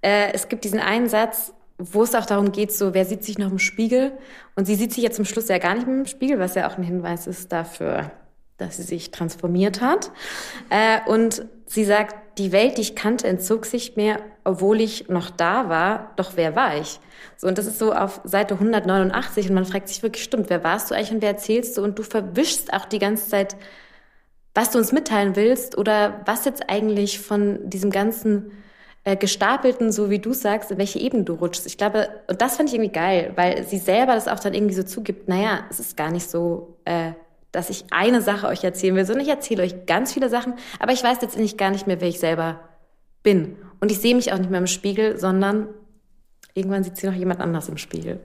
Äh, 0.00 0.32
es 0.32 0.48
gibt 0.48 0.64
diesen 0.64 0.80
einen 0.80 1.08
Satz, 1.08 1.52
wo 1.78 2.02
es 2.02 2.14
auch 2.14 2.26
darum 2.26 2.52
geht, 2.52 2.72
so, 2.72 2.94
wer 2.94 3.04
sieht 3.04 3.24
sich 3.24 3.38
noch 3.38 3.50
im 3.50 3.58
Spiegel? 3.58 4.12
Und 4.56 4.66
sie 4.66 4.74
sieht 4.74 4.92
sich 4.92 5.02
jetzt 5.02 5.16
zum 5.16 5.24
Schluss 5.24 5.48
ja 5.48 5.58
gar 5.58 5.74
nicht 5.74 5.86
mehr 5.86 5.96
im 5.96 6.06
Spiegel, 6.06 6.38
was 6.38 6.54
ja 6.54 6.68
auch 6.68 6.78
ein 6.78 6.82
Hinweis 6.82 7.26
ist 7.26 7.52
dafür, 7.52 8.10
dass 8.56 8.76
sie 8.76 8.84
sich 8.84 9.10
transformiert 9.10 9.80
hat. 9.80 10.10
Äh, 10.70 11.00
und 11.10 11.44
sie 11.66 11.84
sagt, 11.84 12.16
die 12.38 12.52
Welt, 12.52 12.78
die 12.78 12.82
ich 12.82 12.94
kannte, 12.94 13.26
entzog 13.28 13.66
sich 13.66 13.96
mir, 13.96 14.18
obwohl 14.44 14.80
ich 14.80 15.08
noch 15.08 15.28
da 15.28 15.68
war. 15.68 16.12
Doch 16.16 16.32
wer 16.36 16.56
war 16.56 16.78
ich? 16.78 17.00
So, 17.36 17.46
und 17.46 17.58
das 17.58 17.66
ist 17.66 17.78
so 17.78 17.92
auf 17.92 18.20
Seite 18.24 18.54
189 18.54 19.48
und 19.48 19.54
man 19.54 19.66
fragt 19.66 19.88
sich 19.88 20.02
wirklich, 20.02 20.24
stimmt, 20.24 20.48
wer 20.48 20.64
warst 20.64 20.90
du 20.90 20.94
eigentlich 20.94 21.12
und 21.12 21.20
wer 21.22 21.30
erzählst 21.30 21.76
du? 21.76 21.82
Und 21.82 21.98
du 21.98 22.02
verwischst 22.02 22.72
auch 22.72 22.86
die 22.86 22.98
ganze 22.98 23.28
Zeit 23.28 23.56
was 24.54 24.70
du 24.70 24.78
uns 24.78 24.92
mitteilen 24.92 25.36
willst 25.36 25.78
oder 25.78 26.20
was 26.26 26.44
jetzt 26.44 26.68
eigentlich 26.68 27.20
von 27.20 27.58
diesem 27.68 27.90
ganzen 27.90 28.52
äh, 29.04 29.16
gestapelten, 29.16 29.92
so 29.92 30.10
wie 30.10 30.18
du 30.18 30.32
sagst, 30.32 30.70
in 30.70 30.78
welche 30.78 30.98
Ebene 30.98 31.24
du 31.24 31.34
rutschst. 31.34 31.66
Ich 31.66 31.78
glaube, 31.78 32.08
und 32.28 32.40
das 32.40 32.56
fand 32.56 32.68
ich 32.68 32.74
irgendwie 32.74 32.92
geil, 32.92 33.32
weil 33.36 33.64
sie 33.64 33.78
selber 33.78 34.14
das 34.14 34.28
auch 34.28 34.40
dann 34.40 34.54
irgendwie 34.54 34.74
so 34.74 34.82
zugibt, 34.82 35.28
naja, 35.28 35.64
es 35.70 35.80
ist 35.80 35.96
gar 35.96 36.10
nicht 36.10 36.28
so 36.28 36.76
äh, 36.84 37.12
dass 37.52 37.68
ich 37.68 37.84
eine 37.90 38.22
Sache 38.22 38.48
euch 38.48 38.64
erzählen 38.64 38.96
will, 38.96 39.04
sondern 39.04 39.24
ich 39.24 39.30
erzähle 39.30 39.62
euch 39.62 39.86
ganz 39.86 40.12
viele 40.12 40.30
Sachen, 40.30 40.54
aber 40.80 40.92
ich 40.92 41.04
weiß 41.04 41.20
letztendlich 41.20 41.58
gar 41.58 41.70
nicht 41.70 41.86
mehr, 41.86 42.00
wer 42.00 42.08
ich 42.08 42.18
selber 42.18 42.60
bin. 43.22 43.56
Und 43.78 43.92
ich 43.92 44.00
sehe 44.00 44.14
mich 44.14 44.32
auch 44.32 44.38
nicht 44.38 44.50
mehr 44.50 44.60
im 44.60 44.66
Spiegel, 44.66 45.18
sondern 45.18 45.68
irgendwann 46.54 46.82
sieht 46.82 46.96
sie 46.96 47.06
noch 47.06 47.14
jemand 47.14 47.40
anders 47.40 47.68
im 47.68 47.76
Spiegel. 47.76 48.20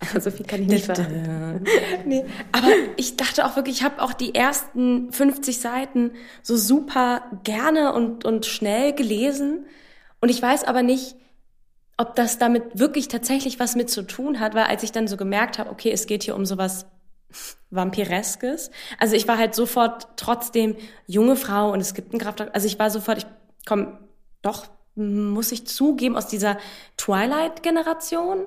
So 0.20 0.30
viel 0.30 0.46
kann 0.46 0.62
ich 0.62 0.68
nicht 0.68 0.86
verraten. 0.86 1.64
nee. 2.06 2.24
Aber 2.52 2.68
ich 2.96 3.16
dachte 3.16 3.44
auch 3.44 3.56
wirklich, 3.56 3.78
ich 3.78 3.84
habe 3.84 4.02
auch 4.02 4.12
die 4.12 4.34
ersten 4.34 5.12
50 5.12 5.60
Seiten 5.60 6.12
so 6.42 6.56
super 6.56 7.22
gerne 7.44 7.92
und, 7.92 8.24
und 8.24 8.46
schnell 8.46 8.94
gelesen. 8.94 9.66
Und 10.20 10.28
ich 10.30 10.40
weiß 10.40 10.64
aber 10.64 10.82
nicht, 10.82 11.16
ob 11.96 12.14
das 12.14 12.38
damit 12.38 12.78
wirklich 12.78 13.08
tatsächlich 13.08 13.60
was 13.60 13.76
mit 13.76 13.90
zu 13.90 14.02
tun 14.06 14.40
hat, 14.40 14.54
weil 14.54 14.64
als 14.64 14.82
ich 14.82 14.92
dann 14.92 15.06
so 15.06 15.16
gemerkt 15.16 15.58
habe, 15.58 15.70
okay, 15.70 15.90
es 15.92 16.06
geht 16.06 16.22
hier 16.22 16.34
um 16.34 16.46
sowas 16.46 16.86
Vampireskes. 17.70 18.70
Also 18.98 19.14
ich 19.14 19.28
war 19.28 19.38
halt 19.38 19.54
sofort 19.54 20.08
trotzdem 20.16 20.76
junge 21.06 21.36
Frau 21.36 21.72
und 21.72 21.80
es 21.80 21.94
gibt 21.94 22.12
einen 22.12 22.20
Kraftakt. 22.20 22.54
Also 22.54 22.66
ich 22.66 22.78
war 22.78 22.90
sofort, 22.90 23.18
ich 23.18 23.26
komme 23.66 23.98
doch, 24.42 24.66
muss 24.94 25.52
ich 25.52 25.66
zugeben, 25.66 26.16
aus 26.16 26.26
dieser 26.26 26.58
Twilight-Generation. 26.96 28.46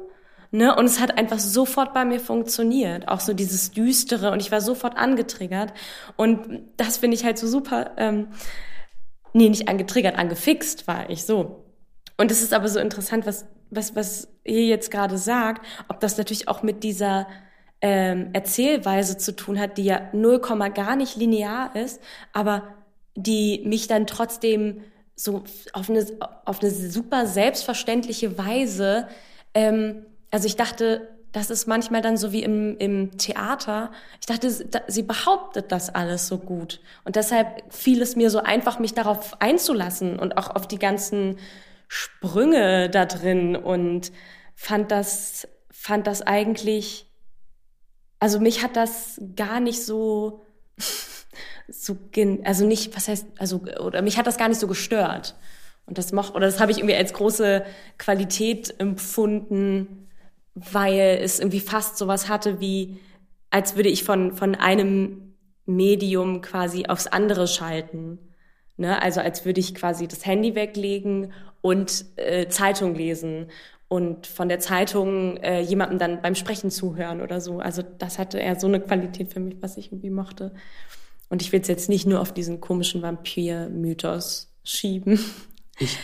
Ne? 0.54 0.76
Und 0.76 0.86
es 0.86 1.00
hat 1.00 1.18
einfach 1.18 1.40
sofort 1.40 1.96
bei 1.96 2.06
mir 2.06 2.20
funktioniert. 2.20 3.08
Auch 3.08 3.22
so 3.22 3.34
dieses 3.34 3.72
Düstere 3.72 4.30
und 4.30 4.40
ich 4.40 4.52
war 4.52 4.62
sofort 4.62 4.98
angetriggert. 4.98 5.74
Und 6.16 6.62
das 6.78 6.98
finde 6.98 7.16
ich 7.16 7.26
halt 7.26 7.40
so 7.40 7.48
super, 7.48 7.94
ähm, 7.98 8.28
nee, 9.34 9.50
nicht 9.50 9.68
angetriggert, 9.68 10.16
angefixt 10.16 10.88
war 10.88 11.10
ich 11.10 11.26
so. 11.26 11.66
Und 12.18 12.30
es 12.30 12.44
ist 12.44 12.54
aber 12.54 12.68
so 12.68 12.80
interessant, 12.80 13.26
was, 13.26 13.48
was, 13.72 13.96
was 13.96 14.28
ihr 14.44 14.68
jetzt 14.68 14.92
gerade 14.92 15.18
sagt, 15.18 15.66
ob 15.88 16.00
das 16.00 16.20
natürlich 16.20 16.48
auch 16.48 16.62
mit 16.62 16.84
dieser 16.84 17.26
ähm, 17.82 18.30
Erzählweise 18.34 19.18
zu 19.18 19.36
tun 19.36 19.60
hat, 19.60 19.80
die 19.80 19.86
ja 19.86 20.02
null 20.14 20.38
Komma 20.40 20.68
gar 20.68 20.96
nicht 20.96 21.16
linear 21.16 21.76
ist, 21.76 22.00
aber 22.32 22.76
die 23.16 23.64
mich 23.66 23.88
dann 23.88 24.06
trotzdem 24.06 24.84
so 25.16 25.46
auf 25.74 25.90
eine, 25.90 26.06
auf 26.46 26.62
eine 26.62 26.70
super 26.70 27.26
selbstverständliche 27.26 28.38
Weise 28.38 29.08
ähm, 29.56 30.06
also 30.34 30.48
ich 30.48 30.56
dachte, 30.56 31.10
das 31.32 31.52
ist 31.52 31.68
manchmal 31.68 32.02
dann 32.02 32.18
so 32.18 32.32
wie 32.32 32.42
im, 32.42 32.76
im 32.78 33.20
Theater. 33.20 33.92
Ich 34.20 34.26
dachte, 34.26 34.50
sie 34.50 35.04
behauptet 35.04 35.72
das 35.72 35.94
alles 35.94 36.28
so 36.28 36.40
gut. 36.40 36.82
Und 37.04 37.16
deshalb 37.16 37.72
fiel 37.72 38.02
es 38.02 38.16
mir 38.16 38.32
so 38.32 38.40
einfach, 38.40 38.80
mich 38.80 38.96
darauf 38.96 39.40
einzulassen 39.42 40.18
und 40.18 40.36
auch 40.38 40.50
auf 40.50 40.68
die 40.68 40.80
ganzen 40.80 41.38
Sprünge 41.88 42.90
da 42.90 43.06
drin 43.06 43.56
und 43.56 44.12
fand 44.56 44.90
das, 44.90 45.48
fand 45.70 46.08
das 46.08 46.24
eigentlich, 46.24 47.08
also 48.20 48.40
mich 48.40 48.64
hat 48.64 48.76
das 48.76 49.22
gar 49.36 49.60
nicht 49.60 49.86
so, 49.86 50.46
so, 51.68 51.96
also 52.44 52.66
nicht, 52.66 52.96
was 52.96 53.08
heißt, 53.08 53.28
also, 53.38 53.58
oder 53.80 54.02
mich 54.02 54.18
hat 54.18 54.26
das 54.26 54.38
gar 54.38 54.50
nicht 54.50 54.60
so 54.60 54.68
gestört. 54.68 55.36
Und 55.86 55.98
das 56.00 56.12
mochte, 56.12 56.34
oder 56.34 56.48
das 56.48 56.60
habe 56.60 56.72
ich 56.72 56.80
irgendwie 56.80 56.96
als 56.96 57.14
große 57.14 57.64
Qualität 57.98 58.80
empfunden, 58.80 60.03
weil 60.56 61.20
es 61.22 61.40
irgendwie 61.40 61.60
fast 61.60 61.98
sowas 61.98 62.30
hatte 62.30 62.60
wie, 62.60 63.00
als 63.50 63.76
würde 63.76 63.90
ich 63.90 64.04
von, 64.04 64.34
von 64.34 64.56
einem 64.56 65.36
Medium 65.66 66.42
quasi 66.42 66.86
aufs 66.88 67.08
andere 67.08 67.48
schalten. 67.48 68.20
Ne? 68.78 69.02
Also 69.02 69.22
als 69.22 69.46
würde 69.46 69.60
ich 69.60 69.76
quasi 69.76 70.08
das 70.08 70.26
Handy 70.26 70.56
weglegen 70.56 71.34
und 71.62 72.06
äh, 72.18 72.48
Zeitung 72.48 72.96
lesen 72.96 73.48
und 73.88 74.28
von 74.28 74.50
der 74.50 74.60
Zeitung 74.60 75.38
äh, 75.38 75.62
jemandem 75.62 76.00
dann 76.00 76.22
beim 76.22 76.36
Sprechen 76.36 76.72
zuhören 76.72 77.22
oder 77.22 77.40
so. 77.40 77.60
Also 77.60 77.84
das 77.84 78.18
hatte 78.18 78.40
eher 78.40 78.60
so 78.60 78.68
eine 78.68 78.80
Qualität 78.80 79.32
für 79.32 79.40
mich, 79.40 79.58
was 79.62 79.78
ich 79.78 79.92
irgendwie 79.92 80.10
mochte. 80.10 80.52
Und 81.30 81.42
ich 81.42 81.52
will 81.52 81.62
es 81.62 81.68
jetzt 81.68 81.90
nicht 81.90 82.06
nur 82.06 82.20
auf 82.20 82.34
diesen 82.34 82.60
komischen 82.60 83.02
Vampir-Mythos 83.02 84.52
schieben. 84.64 85.20
Ich, 85.80 85.98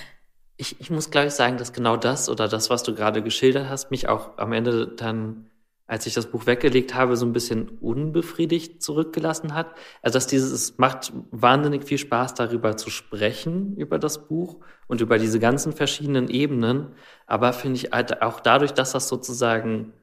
ich, 0.60 0.80
ich 0.82 0.89
muss 0.91 1.10
gleich 1.10 1.32
sagen, 1.32 1.58
dass 1.58 1.72
genau 1.72 1.95
das 1.95 2.28
oder 2.28 2.50
das, 2.50 2.69
was 2.69 2.84
du 2.84 2.93
gerade 2.93 3.24
geschildert 3.24 3.69
hast, 3.69 3.91
mich 3.91 4.10
auch 4.10 4.38
am 4.38 4.52
Ende 4.52 4.88
dann, 4.88 5.50
als 5.88 6.06
ich 6.06 6.13
das 6.13 6.26
Buch 6.26 6.48
weggelegt 6.48 6.93
habe, 6.93 7.15
so 7.15 7.26
ein 7.26 7.32
bisschen 7.32 7.69
unbefriedigt 7.80 8.84
zurückgelassen 8.84 9.54
hat. 9.54 9.74
Also 10.02 10.17
dass 10.17 10.28
dieses, 10.28 10.52
es 10.52 10.78
macht 10.78 11.13
wahnsinnig 11.32 11.86
viel 11.86 11.98
Spaß, 11.98 12.34
darüber 12.34 12.76
zu 12.76 12.89
sprechen, 12.89 13.78
über 13.78 14.00
das 14.00 14.28
Buch 14.28 14.58
und 14.88 15.00
über 15.00 15.17
diese 15.17 15.39
ganzen 15.39 15.72
verschiedenen 15.72 16.28
Ebenen. 16.28 16.89
Aber 17.26 17.54
finde 17.54 17.78
ich 17.78 17.91
halt 17.93 18.22
auch 18.22 18.41
dadurch, 18.41 18.74
dass 18.74 18.91
das 18.91 19.08
sozusagen 19.08 19.93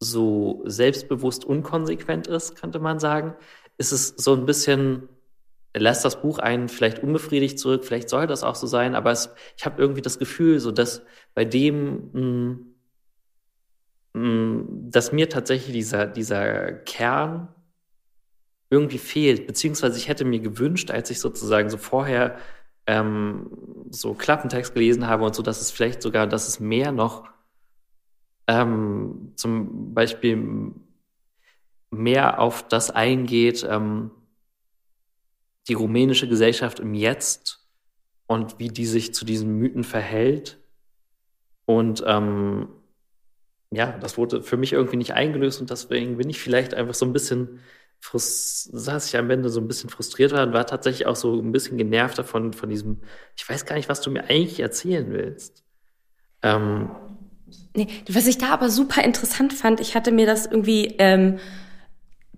so 0.00 0.62
selbstbewusst 0.64 1.44
unkonsequent 1.44 2.28
ist, 2.28 2.56
könnte 2.56 2.78
man 2.78 2.98
sagen, 2.98 3.34
ist 3.76 3.92
es 3.92 4.08
so 4.16 4.34
ein 4.34 4.46
bisschen 4.46 5.10
lässt 5.78 6.04
das 6.04 6.20
Buch 6.20 6.38
einen 6.38 6.68
vielleicht 6.68 7.02
unbefriedigt 7.02 7.58
zurück, 7.58 7.84
vielleicht 7.84 8.08
soll 8.08 8.26
das 8.26 8.42
auch 8.42 8.54
so 8.54 8.66
sein, 8.66 8.94
aber 8.94 9.10
es, 9.10 9.30
ich 9.56 9.66
habe 9.66 9.80
irgendwie 9.80 10.02
das 10.02 10.18
Gefühl, 10.18 10.60
so 10.60 10.72
dass 10.72 11.02
bei 11.34 11.44
dem, 11.44 12.10
mh, 12.12 12.20
mm, 12.20 12.74
mh, 14.14 14.20
mm, 14.20 14.90
dass 14.90 15.12
mir 15.12 15.28
tatsächlich 15.28 15.72
dieser, 15.72 16.06
dieser 16.06 16.72
Kern 16.72 17.48
irgendwie 18.70 18.98
fehlt, 18.98 19.46
beziehungsweise 19.46 19.98
ich 19.98 20.08
hätte 20.08 20.24
mir 20.24 20.40
gewünscht, 20.40 20.90
als 20.90 21.10
ich 21.10 21.20
sozusagen 21.20 21.70
so 21.70 21.78
vorher 21.78 22.36
ähm, 22.86 23.50
so 23.90 24.14
Klappentext 24.14 24.74
gelesen 24.74 25.06
habe 25.06 25.24
und 25.24 25.34
so, 25.34 25.42
dass 25.42 25.60
es 25.60 25.70
vielleicht 25.70 26.02
sogar, 26.02 26.26
dass 26.26 26.48
es 26.48 26.60
mehr 26.60 26.92
noch 26.92 27.28
ähm, 28.48 29.32
zum 29.36 29.94
Beispiel 29.94 30.72
mehr 31.90 32.40
auf 32.40 32.66
das 32.68 32.90
eingeht, 32.90 33.66
ähm, 33.68 34.10
die 35.68 35.74
rumänische 35.74 36.28
Gesellschaft 36.28 36.80
im 36.80 36.94
Jetzt 36.94 37.66
und 38.26 38.58
wie 38.58 38.68
die 38.68 38.86
sich 38.86 39.14
zu 39.14 39.24
diesen 39.24 39.58
Mythen 39.58 39.84
verhält. 39.84 40.58
Und 41.64 42.04
ähm, 42.06 42.68
ja, 43.70 43.92
das 43.98 44.16
wurde 44.16 44.42
für 44.42 44.56
mich 44.56 44.72
irgendwie 44.72 44.96
nicht 44.96 45.14
eingelöst 45.14 45.60
und 45.60 45.70
deswegen 45.70 46.16
bin 46.16 46.30
ich 46.30 46.40
vielleicht 46.40 46.74
einfach 46.74 46.94
so 46.94 47.04
ein 47.04 47.12
bisschen 47.12 47.60
saß 48.00 49.08
ich 49.08 49.16
am 49.16 49.30
Ende 49.30 49.48
so 49.48 49.60
ein 49.60 49.68
bisschen 49.68 49.90
frustriert 49.90 50.32
war 50.32 50.46
und 50.46 50.52
war 50.52 50.66
tatsächlich 50.66 51.06
auch 51.06 51.16
so 51.16 51.40
ein 51.40 51.52
bisschen 51.52 51.76
genervt 51.76 52.18
davon, 52.18 52.52
von 52.52 52.68
diesem, 52.68 53.00
ich 53.36 53.48
weiß 53.48 53.66
gar 53.66 53.74
nicht, 53.76 53.88
was 53.88 54.00
du 54.00 54.10
mir 54.10 54.24
eigentlich 54.24 54.60
erzählen 54.60 55.10
willst. 55.10 55.64
Ähm, 56.42 56.90
nee, 57.74 57.88
was 58.08 58.26
ich 58.26 58.38
da 58.38 58.50
aber 58.50 58.70
super 58.70 59.02
interessant 59.02 59.52
fand, 59.52 59.80
ich 59.80 59.94
hatte 59.94 60.12
mir 60.12 60.26
das 60.26 60.46
irgendwie, 60.46 60.94
ähm, 60.98 61.38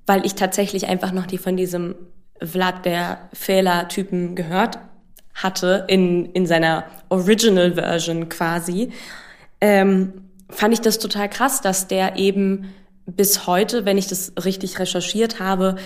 weil 0.06 0.24
ich 0.24 0.34
tatsächlich 0.34 0.86
einfach 0.86 1.12
noch 1.12 1.26
die 1.26 1.38
von 1.38 1.56
diesem 1.56 1.96
Vlad 2.42 2.84
der 2.84 3.28
Fehler-Typen 3.32 4.34
gehört 4.34 4.78
hatte, 5.34 5.84
in, 5.88 6.26
in 6.32 6.46
seiner 6.46 6.84
Original 7.08 7.74
Version 7.74 8.28
quasi, 8.28 8.92
ähm, 9.60 10.12
fand 10.50 10.74
ich 10.74 10.80
das 10.80 10.98
total 10.98 11.28
krass, 11.28 11.60
dass 11.60 11.88
der 11.88 12.16
eben 12.16 12.72
bis 13.06 13.46
heute, 13.46 13.84
wenn 13.84 13.98
ich 13.98 14.08
das 14.08 14.32
richtig 14.44 14.78
recherchiert 14.78 15.40
habe, 15.40 15.76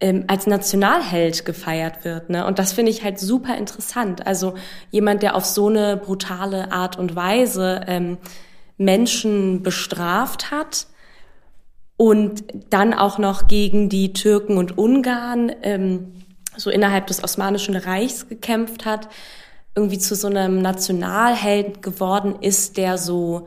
ähm, 0.00 0.24
als 0.26 0.46
Nationalheld 0.46 1.44
gefeiert 1.44 2.04
wird. 2.04 2.30
Ne? 2.30 2.44
Und 2.44 2.58
das 2.58 2.72
finde 2.72 2.90
ich 2.90 3.04
halt 3.04 3.20
super 3.20 3.56
interessant. 3.56 4.26
Also 4.26 4.54
jemand, 4.90 5.22
der 5.22 5.36
auf 5.36 5.44
so 5.44 5.68
eine 5.68 5.96
brutale 5.96 6.72
Art 6.72 6.98
und 6.98 7.14
Weise 7.14 7.82
ähm, 7.86 8.18
Menschen 8.78 9.62
bestraft 9.62 10.50
hat, 10.50 10.86
und 12.02 12.42
dann 12.68 12.94
auch 12.94 13.18
noch 13.18 13.46
gegen 13.46 13.88
die 13.88 14.12
Türken 14.12 14.56
und 14.58 14.76
Ungarn 14.76 15.52
ähm, 15.62 16.14
so 16.56 16.68
innerhalb 16.68 17.06
des 17.06 17.22
Osmanischen 17.22 17.76
Reichs 17.76 18.28
gekämpft 18.28 18.84
hat, 18.84 19.08
irgendwie 19.76 19.98
zu 19.98 20.16
so 20.16 20.26
einem 20.26 20.60
Nationalheld 20.60 21.80
geworden 21.80 22.34
ist, 22.40 22.76
der 22.76 22.98
so 22.98 23.46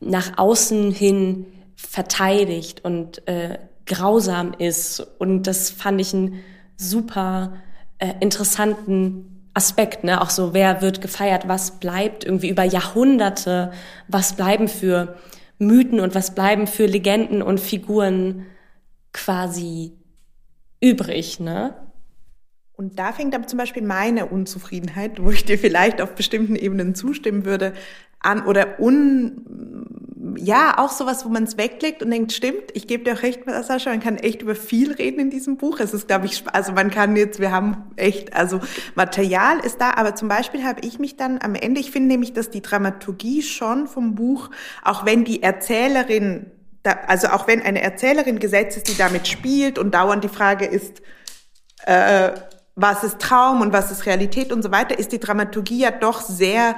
nach 0.00 0.36
außen 0.36 0.90
hin 0.90 1.46
verteidigt 1.76 2.84
und 2.84 3.28
äh, 3.28 3.60
grausam 3.86 4.52
ist. 4.58 5.06
Und 5.20 5.44
das 5.44 5.70
fand 5.70 6.00
ich 6.00 6.12
einen 6.12 6.40
super 6.76 7.52
äh, 7.98 8.14
interessanten 8.18 9.48
Aspekt, 9.54 10.02
ne? 10.02 10.20
Auch 10.20 10.30
so, 10.30 10.54
wer 10.54 10.82
wird 10.82 11.00
gefeiert, 11.00 11.46
was 11.46 11.78
bleibt 11.78 12.24
irgendwie 12.24 12.48
über 12.48 12.64
Jahrhunderte, 12.64 13.70
was 14.08 14.32
bleiben 14.32 14.66
für 14.66 15.14
Mythen 15.60 16.00
und 16.00 16.14
was 16.14 16.34
bleiben 16.34 16.66
für 16.66 16.86
Legenden 16.86 17.42
und 17.42 17.60
Figuren 17.60 18.46
quasi 19.12 19.92
übrig, 20.80 21.38
ne? 21.38 21.74
Und 22.72 22.98
da 22.98 23.12
fängt 23.12 23.34
aber 23.34 23.46
zum 23.46 23.58
Beispiel 23.58 23.82
meine 23.82 24.26
Unzufriedenheit, 24.26 25.22
wo 25.22 25.30
ich 25.30 25.44
dir 25.44 25.58
vielleicht 25.58 26.00
auf 26.00 26.14
bestimmten 26.14 26.56
Ebenen 26.56 26.94
zustimmen 26.94 27.44
würde, 27.44 27.74
an 28.20 28.46
oder 28.46 28.80
un 28.80 29.90
ja, 30.36 30.78
auch 30.78 30.90
sowas, 30.90 31.24
wo 31.24 31.28
man 31.28 31.44
es 31.44 31.56
weglegt 31.56 32.02
und 32.02 32.10
denkt, 32.10 32.32
stimmt, 32.32 32.64
ich 32.74 32.86
gebe 32.86 33.04
dir 33.04 33.14
auch 33.14 33.22
recht, 33.22 33.40
Sascha, 33.46 33.90
man 33.90 34.00
kann 34.00 34.16
echt 34.16 34.42
über 34.42 34.54
viel 34.54 34.92
reden 34.92 35.18
in 35.18 35.30
diesem 35.30 35.56
Buch. 35.56 35.80
Es 35.80 35.94
ist, 35.94 36.08
glaube 36.08 36.26
ich, 36.26 36.44
also 36.52 36.72
man 36.72 36.90
kann 36.90 37.16
jetzt, 37.16 37.40
wir 37.40 37.52
haben 37.52 37.84
echt, 37.96 38.34
also 38.34 38.60
Material 38.94 39.58
ist 39.60 39.80
da, 39.80 39.94
aber 39.94 40.14
zum 40.14 40.28
Beispiel 40.28 40.64
habe 40.64 40.80
ich 40.82 40.98
mich 40.98 41.16
dann 41.16 41.38
am 41.42 41.54
Ende, 41.54 41.80
ich 41.80 41.90
finde 41.90 42.08
nämlich, 42.08 42.32
dass 42.32 42.50
die 42.50 42.62
Dramaturgie 42.62 43.42
schon 43.42 43.86
vom 43.86 44.14
Buch, 44.14 44.50
auch 44.84 45.06
wenn 45.06 45.24
die 45.24 45.42
Erzählerin 45.42 46.50
da, 46.82 46.92
also 47.06 47.28
auch 47.28 47.46
wenn 47.46 47.62
eine 47.62 47.82
Erzählerin 47.82 48.38
gesetzt 48.38 48.76
ist, 48.76 48.88
die 48.88 48.96
damit 48.96 49.28
spielt 49.28 49.78
und 49.78 49.94
dauernd 49.94 50.24
die 50.24 50.28
Frage 50.28 50.64
ist, 50.64 51.02
äh, 51.84 52.30
was 52.74 53.04
ist 53.04 53.18
Traum 53.18 53.60
und 53.60 53.72
was 53.72 53.90
ist 53.90 54.06
Realität 54.06 54.52
und 54.52 54.62
so 54.62 54.70
weiter, 54.70 54.98
ist 54.98 55.12
die 55.12 55.20
Dramaturgie 55.20 55.80
ja 55.80 55.90
doch 55.90 56.20
sehr 56.22 56.76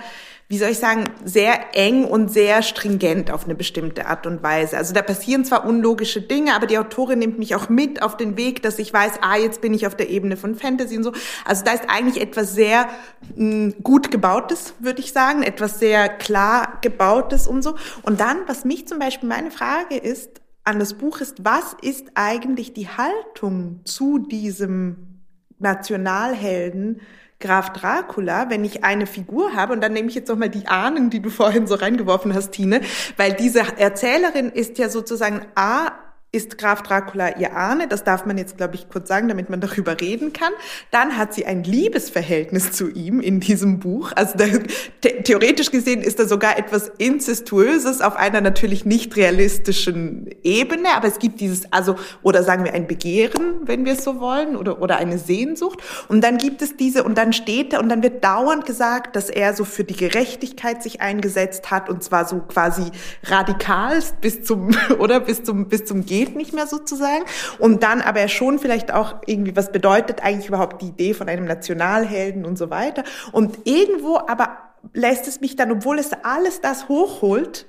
wie 0.52 0.58
soll 0.58 0.68
ich 0.68 0.78
sagen, 0.78 1.04
sehr 1.24 1.74
eng 1.74 2.04
und 2.04 2.30
sehr 2.30 2.60
stringent 2.60 3.30
auf 3.30 3.46
eine 3.46 3.54
bestimmte 3.54 4.06
Art 4.06 4.26
und 4.26 4.42
Weise. 4.42 4.76
Also 4.76 4.92
da 4.92 5.00
passieren 5.00 5.46
zwar 5.46 5.64
unlogische 5.64 6.20
Dinge, 6.20 6.54
aber 6.54 6.66
die 6.66 6.76
Autorin 6.76 7.20
nimmt 7.20 7.38
mich 7.38 7.54
auch 7.54 7.70
mit 7.70 8.02
auf 8.02 8.18
den 8.18 8.36
Weg, 8.36 8.62
dass 8.62 8.78
ich 8.78 8.92
weiß, 8.92 9.12
ah, 9.22 9.38
jetzt 9.38 9.62
bin 9.62 9.72
ich 9.72 9.86
auf 9.86 9.96
der 9.96 10.10
Ebene 10.10 10.36
von 10.36 10.54
Fantasy 10.54 10.98
und 10.98 11.04
so. 11.04 11.12
Also 11.46 11.64
da 11.64 11.72
ist 11.72 11.84
eigentlich 11.88 12.20
etwas 12.20 12.52
sehr 12.52 12.90
mh, 13.34 13.36
hm, 13.36 13.74
gut 13.82 14.10
gebautes, 14.10 14.74
würde 14.78 15.00
ich 15.00 15.14
sagen, 15.14 15.42
etwas 15.42 15.78
sehr 15.78 16.10
klar 16.10 16.80
gebautes 16.82 17.46
und 17.46 17.62
so. 17.62 17.76
Und 18.02 18.20
dann, 18.20 18.40
was 18.46 18.66
mich 18.66 18.86
zum 18.86 18.98
Beispiel 18.98 19.30
meine 19.30 19.50
Frage 19.50 19.96
ist, 19.96 20.42
an 20.64 20.78
das 20.78 20.92
Buch 20.92 21.22
ist, 21.22 21.46
was 21.46 21.74
ist 21.80 22.08
eigentlich 22.12 22.74
die 22.74 22.88
Haltung 22.88 23.80
zu 23.86 24.18
diesem 24.18 25.22
Nationalhelden, 25.58 27.00
Graf 27.42 27.74
Dracula, 27.74 28.48
wenn 28.48 28.64
ich 28.64 28.84
eine 28.84 29.06
Figur 29.06 29.54
habe, 29.54 29.74
und 29.74 29.82
dann 29.82 29.92
nehme 29.92 30.08
ich 30.08 30.14
jetzt 30.14 30.28
nochmal 30.28 30.48
die 30.48 30.68
Ahnen, 30.68 31.10
die 31.10 31.20
du 31.20 31.28
vorhin 31.28 31.66
so 31.66 31.74
reingeworfen 31.74 32.32
hast, 32.34 32.52
Tine, 32.52 32.80
weil 33.18 33.34
diese 33.34 33.60
Erzählerin 33.76 34.48
ist 34.48 34.78
ja 34.78 34.88
sozusagen 34.88 35.42
A, 35.54 35.90
ist 36.34 36.56
Graf 36.56 36.82
Dracula 36.82 37.36
ihr 37.36 37.54
Ahne, 37.54 37.88
das 37.88 38.04
darf 38.04 38.24
man 38.24 38.38
jetzt, 38.38 38.56
glaube 38.56 38.74
ich, 38.74 38.88
kurz 38.88 39.06
sagen, 39.06 39.28
damit 39.28 39.50
man 39.50 39.60
darüber 39.60 40.00
reden 40.00 40.32
kann. 40.32 40.52
Dann 40.90 41.18
hat 41.18 41.34
sie 41.34 41.44
ein 41.44 41.62
Liebesverhältnis 41.62 42.72
zu 42.72 42.88
ihm 42.88 43.20
in 43.20 43.38
diesem 43.38 43.80
Buch. 43.80 44.12
Also 44.16 44.38
da, 44.38 44.46
the 44.46 45.10
theoretisch 45.24 45.70
gesehen 45.70 46.00
ist 46.00 46.18
da 46.18 46.26
sogar 46.26 46.58
etwas 46.58 46.90
Incestuöses 46.96 48.00
auf 48.00 48.16
einer 48.16 48.40
natürlich 48.40 48.86
nicht 48.86 49.14
realistischen 49.14 50.30
Ebene, 50.42 50.88
aber 50.96 51.06
es 51.06 51.18
gibt 51.18 51.38
dieses, 51.38 51.70
also, 51.70 51.96
oder 52.22 52.42
sagen 52.42 52.64
wir 52.64 52.72
ein 52.72 52.86
Begehren, 52.86 53.66
wenn 53.66 53.84
wir 53.84 53.92
es 53.92 54.02
so 54.02 54.18
wollen, 54.18 54.56
oder, 54.56 54.80
oder 54.80 54.96
eine 54.96 55.18
Sehnsucht. 55.18 55.82
Und 56.08 56.24
dann 56.24 56.38
gibt 56.38 56.62
es 56.62 56.78
diese, 56.78 57.04
und 57.04 57.18
dann 57.18 57.34
steht 57.34 57.74
er, 57.74 57.80
und 57.80 57.90
dann 57.90 58.02
wird 58.02 58.24
dauernd 58.24 58.64
gesagt, 58.64 59.16
dass 59.16 59.28
er 59.28 59.52
so 59.52 59.66
für 59.66 59.84
die 59.84 59.96
Gerechtigkeit 59.96 60.82
sich 60.82 61.02
eingesetzt 61.02 61.70
hat, 61.70 61.90
und 61.90 62.02
zwar 62.02 62.26
so 62.26 62.38
quasi 62.38 62.84
radikalst 63.24 64.18
bis 64.22 64.42
zum, 64.42 64.70
oder 64.98 65.20
bis 65.20 65.42
zum, 65.42 65.68
bis 65.68 65.84
zum 65.84 66.06
Gehen 66.06 66.21
geht 66.24 66.36
nicht 66.36 66.52
mehr 66.52 66.66
sozusagen. 66.66 67.24
Und 67.58 67.82
dann 67.82 68.00
aber 68.00 68.26
schon 68.28 68.58
vielleicht 68.58 68.92
auch 68.92 69.16
irgendwie, 69.26 69.56
was 69.56 69.72
bedeutet 69.72 70.22
eigentlich 70.22 70.48
überhaupt 70.48 70.82
die 70.82 70.86
Idee 70.86 71.14
von 71.14 71.28
einem 71.28 71.44
Nationalhelden 71.44 72.44
und 72.44 72.56
so 72.56 72.70
weiter. 72.70 73.04
Und 73.32 73.58
irgendwo 73.64 74.18
aber 74.18 74.58
lässt 74.92 75.28
es 75.28 75.40
mich 75.40 75.56
dann, 75.56 75.72
obwohl 75.72 75.98
es 75.98 76.10
alles 76.22 76.60
das 76.60 76.88
hochholt, 76.88 77.66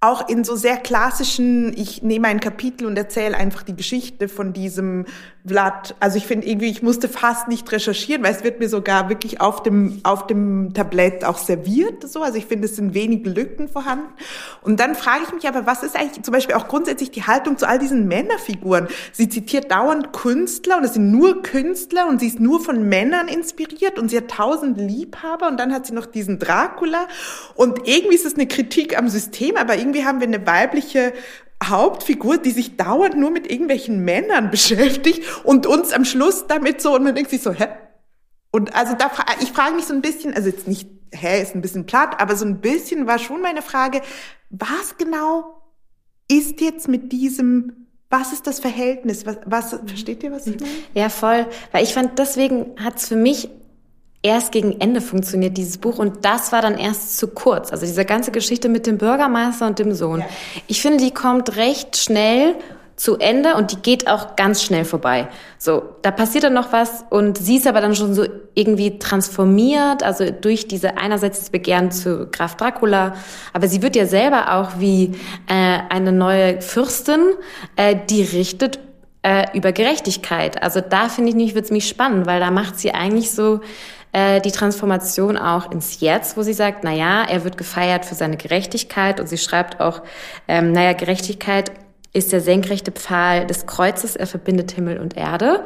auch 0.00 0.28
in 0.28 0.44
so 0.44 0.54
sehr 0.54 0.76
klassischen, 0.76 1.76
ich 1.76 2.02
nehme 2.02 2.28
ein 2.28 2.38
Kapitel 2.38 2.86
und 2.86 2.96
erzähle 2.96 3.36
einfach 3.36 3.64
die 3.64 3.74
Geschichte 3.74 4.28
von 4.28 4.52
diesem 4.52 5.06
Vlad. 5.44 5.96
Also 5.98 6.18
ich 6.18 6.26
finde 6.26 6.46
irgendwie, 6.46 6.70
ich 6.70 6.82
musste 6.82 7.08
fast 7.08 7.48
nicht 7.48 7.70
recherchieren, 7.72 8.22
weil 8.22 8.32
es 8.32 8.44
wird 8.44 8.60
mir 8.60 8.68
sogar 8.68 9.08
wirklich 9.08 9.40
auf 9.40 9.64
dem, 9.64 10.00
auf 10.04 10.28
dem 10.28 10.72
Tablett 10.72 11.24
auch 11.24 11.38
serviert, 11.38 12.08
so. 12.08 12.22
Also 12.22 12.38
ich 12.38 12.46
finde, 12.46 12.66
es 12.66 12.76
sind 12.76 12.94
wenige 12.94 13.28
Lücken 13.30 13.66
vorhanden. 13.66 14.06
Und 14.62 14.78
dann 14.78 14.94
frage 14.94 15.24
ich 15.26 15.32
mich 15.32 15.48
aber, 15.48 15.66
was 15.66 15.82
ist 15.82 15.96
eigentlich 15.96 16.22
zum 16.22 16.32
Beispiel 16.32 16.54
auch 16.54 16.68
grundsätzlich 16.68 17.10
die 17.10 17.24
Haltung 17.24 17.58
zu 17.58 17.66
all 17.66 17.80
diesen 17.80 18.06
Männerfiguren? 18.06 18.86
Sie 19.12 19.28
zitiert 19.28 19.72
dauernd 19.72 20.12
Künstler 20.12 20.76
und 20.76 20.84
es 20.84 20.94
sind 20.94 21.10
nur 21.10 21.42
Künstler 21.42 22.08
und 22.08 22.20
sie 22.20 22.28
ist 22.28 22.38
nur 22.38 22.60
von 22.60 22.88
Männern 22.88 23.26
inspiriert 23.26 23.98
und 23.98 24.10
sie 24.10 24.18
hat 24.18 24.28
tausend 24.28 24.78
Liebhaber 24.78 25.48
und 25.48 25.58
dann 25.58 25.72
hat 25.72 25.86
sie 25.86 25.94
noch 25.94 26.06
diesen 26.06 26.38
Dracula 26.38 27.08
und 27.54 27.88
irgendwie 27.88 28.14
ist 28.14 28.26
es 28.26 28.34
eine 28.34 28.46
Kritik 28.46 28.96
am 28.96 29.08
System, 29.08 29.56
aber 29.56 29.76
irgendwie 29.88 30.04
haben 30.04 30.20
wir 30.20 30.26
eine 30.26 30.46
weibliche 30.46 31.12
Hauptfigur, 31.64 32.38
die 32.38 32.50
sich 32.50 32.76
dauernd 32.76 33.16
nur 33.16 33.30
mit 33.30 33.50
irgendwelchen 33.50 34.04
Männern 34.04 34.50
beschäftigt 34.50 35.22
und 35.44 35.66
uns 35.66 35.92
am 35.92 36.04
Schluss 36.04 36.46
damit 36.46 36.80
so, 36.80 36.94
und 36.94 37.04
man 37.04 37.14
denkt 37.14 37.30
sich 37.30 37.42
so, 37.42 37.52
hä? 37.52 37.68
Und 38.50 38.74
also 38.74 38.94
da, 38.94 39.10
ich 39.40 39.52
frage 39.52 39.74
mich 39.74 39.84
so 39.84 39.94
ein 39.94 40.00
bisschen, 40.00 40.34
also 40.34 40.48
jetzt 40.48 40.68
nicht, 40.68 40.88
hä, 41.12 41.42
ist 41.42 41.54
ein 41.54 41.60
bisschen 41.60 41.86
platt, 41.86 42.20
aber 42.20 42.36
so 42.36 42.44
ein 42.44 42.60
bisschen 42.60 43.06
war 43.06 43.18
schon 43.18 43.42
meine 43.42 43.62
Frage, 43.62 44.00
was 44.50 44.96
genau 44.96 45.62
ist 46.30 46.60
jetzt 46.60 46.88
mit 46.88 47.12
diesem 47.12 47.88
was 48.10 48.32
ist 48.32 48.46
das 48.46 48.58
Verhältnis? 48.58 49.26
Was, 49.26 49.36
was 49.44 49.76
versteht 49.86 50.22
ihr, 50.22 50.32
was 50.32 50.46
ich 50.46 50.58
meine? 50.58 50.72
Ja, 50.94 51.10
voll. 51.10 51.46
Weil 51.72 51.84
ich 51.84 51.92
fand, 51.92 52.18
deswegen 52.18 52.74
hat's 52.82 53.08
für 53.08 53.16
mich 53.16 53.50
erst 54.22 54.52
gegen 54.52 54.80
Ende 54.80 55.00
funktioniert, 55.00 55.56
dieses 55.56 55.78
Buch. 55.78 55.98
Und 55.98 56.24
das 56.24 56.52
war 56.52 56.62
dann 56.62 56.76
erst 56.76 57.18
zu 57.18 57.28
kurz. 57.28 57.72
Also 57.72 57.86
diese 57.86 58.04
ganze 58.04 58.30
Geschichte 58.30 58.68
mit 58.68 58.86
dem 58.86 58.98
Bürgermeister 58.98 59.66
und 59.66 59.78
dem 59.78 59.92
Sohn. 59.94 60.20
Ja. 60.20 60.26
Ich 60.66 60.82
finde, 60.82 61.04
die 61.04 61.12
kommt 61.12 61.56
recht 61.56 61.96
schnell 61.96 62.54
zu 62.98 63.16
Ende 63.16 63.54
und 63.54 63.70
die 63.70 63.76
geht 63.76 64.08
auch 64.08 64.34
ganz 64.34 64.60
schnell 64.60 64.84
vorbei. 64.84 65.28
So, 65.56 65.82
da 66.02 66.10
passiert 66.10 66.44
dann 66.44 66.54
noch 66.54 66.72
was 66.72 67.04
und 67.10 67.38
sie 67.38 67.56
ist 67.56 67.68
aber 67.68 67.80
dann 67.80 67.94
schon 67.94 68.12
so 68.12 68.26
irgendwie 68.54 68.98
transformiert, 68.98 70.02
also 70.02 70.28
durch 70.32 70.66
diese 70.66 70.98
einerseits 70.98 71.38
das 71.38 71.50
Begehren 71.50 71.92
zu 71.92 72.26
Graf 72.26 72.56
Dracula, 72.56 73.14
aber 73.52 73.68
sie 73.68 73.82
wird 73.82 73.94
ja 73.94 74.04
selber 74.04 74.52
auch 74.56 74.80
wie 74.80 75.12
äh, 75.46 75.78
eine 75.88 76.10
neue 76.10 76.60
Fürstin, 76.60 77.20
äh, 77.76 77.94
die 78.10 78.22
richtet 78.22 78.80
äh, 79.22 79.46
über 79.56 79.70
Gerechtigkeit. 79.70 80.60
Also 80.60 80.80
da 80.80 81.08
finde 81.08 81.30
ich 81.30 81.36
nicht, 81.36 81.54
wird's 81.54 81.70
mich 81.70 81.88
spannend, 81.88 82.26
weil 82.26 82.40
da 82.40 82.50
macht 82.50 82.80
sie 82.80 82.92
eigentlich 82.92 83.30
so 83.30 83.60
äh, 84.12 84.40
die 84.40 84.52
Transformation 84.52 85.36
auch 85.36 85.70
ins 85.70 86.00
Jetzt, 86.00 86.36
wo 86.36 86.42
sie 86.42 86.52
sagt, 86.52 86.84
na 86.84 86.92
ja, 86.92 87.24
er 87.24 87.44
wird 87.44 87.58
gefeiert 87.58 88.04
für 88.04 88.14
seine 88.14 88.36
Gerechtigkeit 88.36 89.20
und 89.20 89.28
sie 89.28 89.38
schreibt 89.38 89.80
auch, 89.80 90.02
ähm, 90.46 90.72
naja, 90.72 90.92
Gerechtigkeit 90.92 91.72
ist 92.12 92.32
der 92.32 92.40
senkrechte 92.40 92.90
Pfahl 92.90 93.46
des 93.46 93.66
Kreuzes, 93.66 94.16
er 94.16 94.26
verbindet 94.26 94.72
Himmel 94.72 94.98
und 94.98 95.16
Erde. 95.16 95.64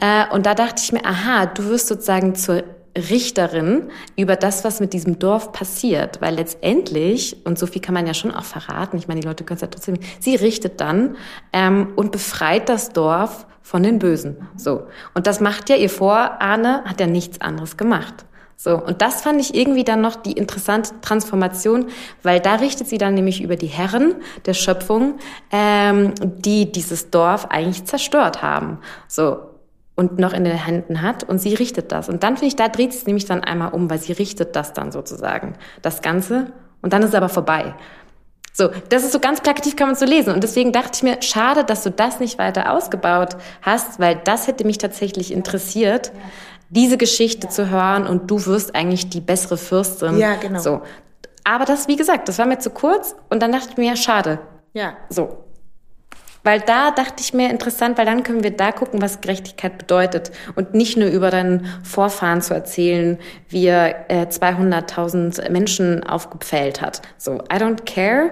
Äh, 0.00 0.32
und 0.32 0.46
da 0.46 0.54
dachte 0.54 0.82
ich 0.82 0.92
mir, 0.92 1.04
aha, 1.04 1.46
du 1.46 1.64
wirst 1.64 1.88
sozusagen 1.88 2.34
zur 2.34 2.62
Richterin 2.96 3.90
über 4.16 4.36
das, 4.36 4.64
was 4.64 4.80
mit 4.80 4.92
diesem 4.92 5.18
Dorf 5.18 5.52
passiert. 5.52 6.20
Weil 6.20 6.34
letztendlich, 6.34 7.36
und 7.44 7.58
so 7.58 7.66
viel 7.66 7.80
kann 7.80 7.94
man 7.94 8.06
ja 8.06 8.14
schon 8.14 8.32
auch 8.32 8.44
verraten, 8.44 8.96
ich 8.96 9.08
meine, 9.08 9.20
die 9.20 9.26
Leute 9.26 9.44
können 9.44 9.56
es 9.56 9.62
ja 9.62 9.68
trotzdem, 9.68 9.98
sie 10.18 10.34
richtet 10.34 10.80
dann 10.80 11.16
ähm, 11.52 11.92
und 11.96 12.12
befreit 12.12 12.68
das 12.68 12.90
Dorf 12.90 13.46
von 13.70 13.84
den 13.84 14.00
Bösen. 14.00 14.48
So. 14.56 14.88
Und 15.14 15.28
das 15.28 15.38
macht 15.38 15.70
ja 15.70 15.76
ihr 15.76 15.88
Vorahne, 15.88 16.82
hat 16.86 16.98
ja 16.98 17.06
nichts 17.06 17.40
anderes 17.40 17.76
gemacht. 17.76 18.26
So. 18.56 18.76
Und 18.76 19.00
das 19.00 19.22
fand 19.22 19.40
ich 19.40 19.54
irgendwie 19.54 19.84
dann 19.84 20.00
noch 20.00 20.16
die 20.16 20.32
interessante 20.32 20.90
Transformation, 21.02 21.86
weil 22.24 22.40
da 22.40 22.56
richtet 22.56 22.88
sie 22.88 22.98
dann 22.98 23.14
nämlich 23.14 23.40
über 23.40 23.54
die 23.54 23.68
Herren 23.68 24.16
der 24.44 24.54
Schöpfung, 24.54 25.20
ähm, 25.52 26.14
die 26.20 26.72
dieses 26.72 27.10
Dorf 27.10 27.46
eigentlich 27.46 27.84
zerstört 27.84 28.42
haben. 28.42 28.78
So 29.06 29.38
und 29.94 30.18
noch 30.18 30.32
in 30.32 30.42
den 30.42 30.56
Händen 30.56 31.00
hat 31.00 31.22
und 31.22 31.38
sie 31.38 31.54
richtet 31.54 31.92
das. 31.92 32.08
Und 32.08 32.24
dann 32.24 32.38
finde 32.38 32.48
ich, 32.48 32.56
da 32.56 32.66
dreht 32.66 32.90
es 32.90 33.06
nämlich 33.06 33.26
dann 33.26 33.44
einmal 33.44 33.72
um, 33.72 33.88
weil 33.88 33.98
sie 34.00 34.12
richtet 34.12 34.56
das 34.56 34.72
dann 34.72 34.90
sozusagen, 34.90 35.54
das 35.80 36.02
Ganze. 36.02 36.52
Und 36.82 36.92
dann 36.92 37.02
ist 37.02 37.10
es 37.10 37.14
aber 37.14 37.28
vorbei. 37.28 37.76
So, 38.60 38.68
das 38.90 39.04
ist 39.04 39.12
so 39.12 39.20
ganz 39.20 39.40
plakativ, 39.40 39.74
kann 39.74 39.86
man 39.86 39.96
so 39.96 40.04
lesen. 40.04 40.34
Und 40.34 40.44
deswegen 40.44 40.70
dachte 40.70 40.90
ich 40.92 41.02
mir, 41.02 41.22
schade, 41.22 41.64
dass 41.64 41.82
du 41.82 41.90
das 41.90 42.20
nicht 42.20 42.36
weiter 42.36 42.72
ausgebaut 42.72 43.38
hast, 43.62 43.98
weil 43.98 44.20
das 44.22 44.48
hätte 44.48 44.66
mich 44.66 44.76
tatsächlich 44.76 45.32
interessiert, 45.32 46.12
diese 46.68 46.98
Geschichte 46.98 47.46
ja. 47.46 47.50
zu 47.50 47.70
hören 47.70 48.06
und 48.06 48.30
du 48.30 48.44
wirst 48.44 48.74
eigentlich 48.74 49.08
die 49.08 49.22
bessere 49.22 49.56
Fürstin. 49.56 50.18
Ja, 50.18 50.34
genau. 50.34 50.58
So. 50.58 50.82
Aber 51.42 51.64
das, 51.64 51.88
wie 51.88 51.96
gesagt, 51.96 52.28
das 52.28 52.38
war 52.38 52.44
mir 52.44 52.58
zu 52.58 52.68
kurz 52.68 53.16
und 53.30 53.42
dann 53.42 53.50
dachte 53.50 53.68
ich 53.70 53.76
mir, 53.78 53.86
ja, 53.86 53.96
schade. 53.96 54.40
Ja. 54.74 54.92
So. 55.08 55.38
Weil 56.42 56.60
da 56.60 56.90
dachte 56.90 57.16
ich 57.20 57.34
mir 57.34 57.50
interessant, 57.50 57.98
weil 57.98 58.06
dann 58.06 58.22
können 58.22 58.42
wir 58.42 58.50
da 58.50 58.72
gucken, 58.72 59.02
was 59.02 59.20
Gerechtigkeit 59.20 59.78
bedeutet 59.78 60.30
und 60.54 60.74
nicht 60.74 60.96
nur 60.96 61.08
über 61.08 61.30
deinen 61.30 61.66
Vorfahren 61.82 62.40
zu 62.40 62.54
erzählen, 62.54 63.18
wie 63.48 63.66
er 63.66 64.10
äh, 64.10 64.26
200.000 64.26 65.50
Menschen 65.50 66.02
aufgepfählt 66.04 66.80
hat. 66.80 67.02
So, 67.18 67.34
I 67.52 67.56
don't 67.56 67.84
care. 67.84 68.30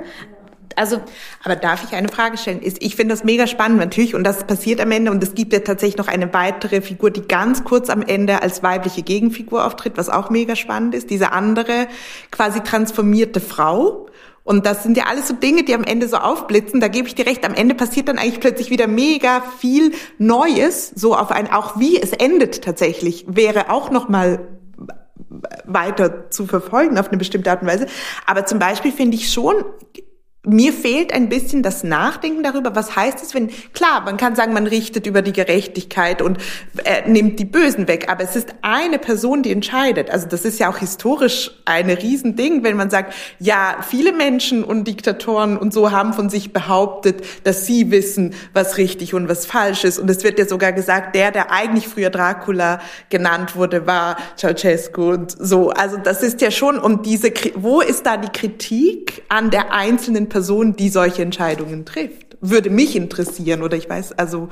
Also, 0.78 1.00
aber 1.42 1.56
darf 1.56 1.82
ich 1.82 1.96
eine 1.96 2.08
Frage 2.08 2.38
stellen? 2.38 2.60
Ich 2.62 2.94
finde 2.94 3.12
das 3.12 3.24
mega 3.24 3.48
spannend 3.48 3.78
natürlich 3.78 4.14
und 4.14 4.22
das 4.22 4.44
passiert 4.44 4.80
am 4.80 4.92
Ende 4.92 5.10
und 5.10 5.20
es 5.24 5.34
gibt 5.34 5.52
ja 5.52 5.58
tatsächlich 5.58 5.98
noch 5.98 6.06
eine 6.06 6.32
weitere 6.32 6.80
Figur, 6.80 7.10
die 7.10 7.22
ganz 7.22 7.64
kurz 7.64 7.90
am 7.90 8.00
Ende 8.00 8.42
als 8.42 8.62
weibliche 8.62 9.02
Gegenfigur 9.02 9.66
auftritt, 9.66 9.96
was 9.96 10.08
auch 10.08 10.30
mega 10.30 10.54
spannend 10.54 10.94
ist. 10.94 11.10
Diese 11.10 11.32
andere 11.32 11.88
quasi 12.30 12.60
transformierte 12.60 13.40
Frau, 13.40 14.07
und 14.48 14.64
das 14.64 14.82
sind 14.82 14.96
ja 14.96 15.04
alles 15.04 15.28
so 15.28 15.34
Dinge, 15.34 15.62
die 15.62 15.74
am 15.74 15.84
Ende 15.84 16.08
so 16.08 16.16
aufblitzen. 16.16 16.80
Da 16.80 16.88
gebe 16.88 17.06
ich 17.06 17.14
dir 17.14 17.26
recht. 17.26 17.44
Am 17.44 17.52
Ende 17.52 17.74
passiert 17.74 18.08
dann 18.08 18.16
eigentlich 18.16 18.40
plötzlich 18.40 18.70
wieder 18.70 18.86
mega 18.86 19.42
viel 19.42 19.92
Neues. 20.16 20.90
So 20.94 21.14
auf 21.14 21.30
ein, 21.30 21.52
auch 21.52 21.78
wie 21.78 22.00
es 22.00 22.12
endet 22.12 22.64
tatsächlich, 22.64 23.26
wäre 23.28 23.68
auch 23.68 23.90
noch 23.90 24.08
mal 24.08 24.48
weiter 25.66 26.30
zu 26.30 26.46
verfolgen 26.46 26.96
auf 26.96 27.08
eine 27.08 27.18
bestimmte 27.18 27.50
Art 27.50 27.60
und 27.60 27.68
Weise. 27.68 27.88
Aber 28.24 28.46
zum 28.46 28.58
Beispiel 28.58 28.90
finde 28.90 29.18
ich 29.18 29.30
schon, 29.30 29.54
mir 30.46 30.72
fehlt 30.72 31.12
ein 31.12 31.28
bisschen 31.28 31.64
das 31.64 31.82
Nachdenken 31.82 32.44
darüber, 32.44 32.76
was 32.76 32.94
heißt 32.94 33.22
es, 33.22 33.34
wenn, 33.34 33.50
klar, 33.72 34.02
man 34.04 34.16
kann 34.16 34.36
sagen, 34.36 34.52
man 34.52 34.68
richtet 34.68 35.06
über 35.06 35.20
die 35.20 35.32
Gerechtigkeit 35.32 36.22
und 36.22 36.38
äh, 36.84 37.08
nimmt 37.08 37.40
die 37.40 37.44
Bösen 37.44 37.88
weg, 37.88 38.06
aber 38.08 38.22
es 38.22 38.36
ist 38.36 38.54
eine 38.62 39.00
Person, 39.00 39.42
die 39.42 39.50
entscheidet. 39.50 40.10
Also 40.10 40.28
das 40.28 40.44
ist 40.44 40.60
ja 40.60 40.70
auch 40.70 40.78
historisch 40.78 41.50
ein 41.64 41.90
Riesending, 41.90 42.62
wenn 42.62 42.76
man 42.76 42.88
sagt, 42.88 43.14
ja, 43.40 43.78
viele 43.86 44.12
Menschen 44.12 44.62
und 44.62 44.86
Diktatoren 44.86 45.58
und 45.58 45.74
so 45.74 45.90
haben 45.90 46.12
von 46.12 46.30
sich 46.30 46.52
behauptet, 46.52 47.24
dass 47.42 47.66
sie 47.66 47.90
wissen, 47.90 48.32
was 48.54 48.78
richtig 48.78 49.14
und 49.14 49.28
was 49.28 49.44
falsch 49.44 49.82
ist. 49.82 49.98
Und 49.98 50.08
es 50.08 50.22
wird 50.22 50.38
ja 50.38 50.46
sogar 50.46 50.72
gesagt, 50.72 51.16
der, 51.16 51.32
der 51.32 51.50
eigentlich 51.50 51.88
früher 51.88 52.10
Dracula 52.10 52.80
genannt 53.10 53.56
wurde, 53.56 53.88
war 53.88 54.16
Ceausescu 54.36 55.10
und 55.10 55.34
so. 55.36 55.70
Also 55.70 55.96
das 55.96 56.22
ist 56.22 56.40
ja 56.40 56.52
schon, 56.52 56.78
und 56.78 57.06
diese, 57.06 57.32
wo 57.56 57.80
ist 57.80 58.06
da 58.06 58.16
die 58.16 58.28
Kritik 58.28 59.24
an 59.28 59.50
der 59.50 59.72
einzelnen 59.72 60.27
Person, 60.28 60.76
die 60.76 60.88
solche 60.88 61.22
Entscheidungen 61.22 61.84
trifft. 61.84 62.36
Würde 62.40 62.70
mich 62.70 62.96
interessieren 62.96 63.62
oder 63.62 63.76
ich 63.76 63.88
weiß, 63.88 64.12
also 64.12 64.48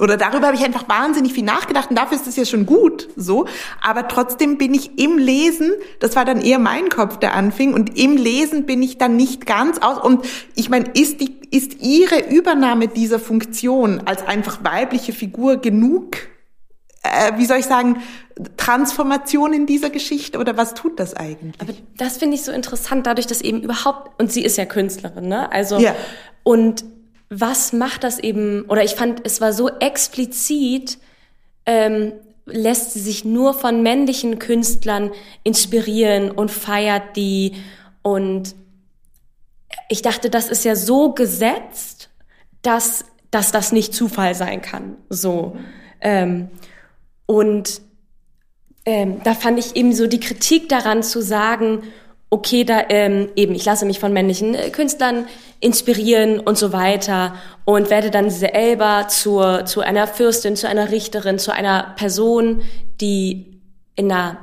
oder 0.00 0.16
darüber 0.16 0.46
habe 0.46 0.56
ich 0.56 0.64
einfach 0.64 0.88
wahnsinnig 0.88 1.32
viel 1.32 1.44
nachgedacht 1.44 1.90
und 1.90 1.96
dafür 1.96 2.16
ist 2.16 2.26
es 2.26 2.36
ja 2.36 2.44
schon 2.44 2.66
gut 2.66 3.08
so. 3.16 3.46
Aber 3.82 4.08
trotzdem 4.08 4.58
bin 4.58 4.74
ich 4.74 4.98
im 4.98 5.18
Lesen, 5.18 5.72
das 6.00 6.16
war 6.16 6.24
dann 6.24 6.40
eher 6.40 6.58
mein 6.58 6.88
Kopf, 6.88 7.18
der 7.18 7.34
anfing 7.34 7.74
und 7.74 7.98
im 7.98 8.16
Lesen 8.16 8.66
bin 8.66 8.82
ich 8.82 8.98
dann 8.98 9.16
nicht 9.16 9.46
ganz 9.46 9.78
aus. 9.78 9.98
Und 9.98 10.24
ich 10.54 10.70
meine, 10.70 10.90
ist 10.94 11.20
die, 11.20 11.36
ist 11.50 11.82
ihre 11.82 12.28
Übernahme 12.30 12.88
dieser 12.88 13.18
Funktion 13.18 14.02
als 14.04 14.26
einfach 14.26 14.62
weibliche 14.62 15.12
Figur 15.12 15.56
genug 15.56 16.16
wie 17.36 17.46
soll 17.46 17.58
ich 17.58 17.66
sagen, 17.66 18.02
Transformation 18.56 19.52
in 19.52 19.66
dieser 19.66 19.90
Geschichte 19.90 20.38
oder 20.38 20.56
was 20.56 20.74
tut 20.74 21.00
das 21.00 21.14
eigentlich? 21.14 21.60
Aber 21.60 21.72
das 21.96 22.18
finde 22.18 22.36
ich 22.36 22.42
so 22.42 22.52
interessant, 22.52 23.06
dadurch, 23.06 23.26
dass 23.26 23.40
eben 23.40 23.62
überhaupt, 23.62 24.20
und 24.20 24.32
sie 24.32 24.42
ist 24.42 24.56
ja 24.56 24.64
Künstlerin, 24.64 25.28
ne? 25.28 25.50
Also, 25.50 25.78
ja. 25.78 25.94
und 26.44 26.84
was 27.30 27.72
macht 27.72 28.04
das 28.04 28.18
eben, 28.18 28.64
oder 28.68 28.84
ich 28.84 28.94
fand, 28.94 29.22
es 29.24 29.40
war 29.40 29.52
so 29.52 29.68
explizit, 29.68 30.98
ähm, 31.66 32.12
lässt 32.46 32.92
sie 32.92 33.00
sich 33.00 33.24
nur 33.24 33.54
von 33.54 33.82
männlichen 33.82 34.38
Künstlern 34.38 35.10
inspirieren 35.44 36.30
und 36.30 36.50
feiert 36.50 37.16
die 37.16 37.52
und 38.02 38.54
ich 39.90 40.02
dachte, 40.02 40.30
das 40.30 40.48
ist 40.48 40.64
ja 40.64 40.76
so 40.76 41.12
gesetzt, 41.12 42.10
dass, 42.62 43.04
dass 43.30 43.52
das 43.52 43.72
nicht 43.72 43.92
Zufall 43.94 44.34
sein 44.34 44.62
kann, 44.62 44.96
so. 45.08 45.56
Ähm, 46.00 46.48
und 47.30 47.82
ähm, 48.86 49.20
da 49.22 49.34
fand 49.34 49.58
ich 49.58 49.76
eben 49.76 49.92
so 49.92 50.06
die 50.06 50.18
Kritik 50.18 50.70
daran 50.70 51.02
zu 51.02 51.20
sagen, 51.20 51.82
okay, 52.30 52.64
da 52.64 52.84
ähm, 52.88 53.28
eben, 53.36 53.54
ich 53.54 53.66
lasse 53.66 53.84
mich 53.84 53.98
von 53.98 54.14
männlichen 54.14 54.54
äh, 54.54 54.70
Künstlern 54.70 55.26
inspirieren 55.60 56.40
und 56.40 56.56
so 56.56 56.72
weiter 56.72 57.34
und 57.66 57.90
werde 57.90 58.10
dann 58.10 58.30
Elba 58.30 59.08
zur, 59.08 59.66
zu 59.66 59.82
einer 59.82 60.06
Fürstin, 60.06 60.56
zu 60.56 60.66
einer 60.66 60.90
Richterin, 60.90 61.38
zu 61.38 61.52
einer 61.52 61.94
Person, 61.96 62.62
die 62.98 63.60
in 63.94 64.08
der, 64.08 64.38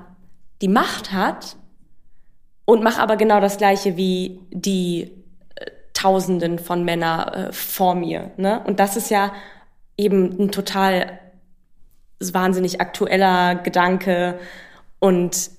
die 0.62 0.68
Macht 0.68 1.12
hat 1.12 1.56
und 2.66 2.84
mache 2.84 3.02
aber 3.02 3.18
genau 3.18 3.40
das 3.40 3.58
Gleiche 3.58 3.98
wie 3.98 4.42
die 4.52 5.12
äh, 5.56 5.72
Tausenden 5.96 6.60
von 6.60 6.86
Männern 6.86 7.34
äh, 7.34 7.52
vor 7.52 7.96
mir. 7.96 8.30
Ne? 8.38 8.62
Und 8.64 8.80
das 8.80 8.96
ist 8.96 9.10
ja 9.10 9.34
eben 9.98 10.40
ein 10.40 10.52
total 10.52 11.20
wahnsinnig 12.20 12.82
aktueller 12.82 13.56
Gedanke 13.56 14.40
und 15.00 15.52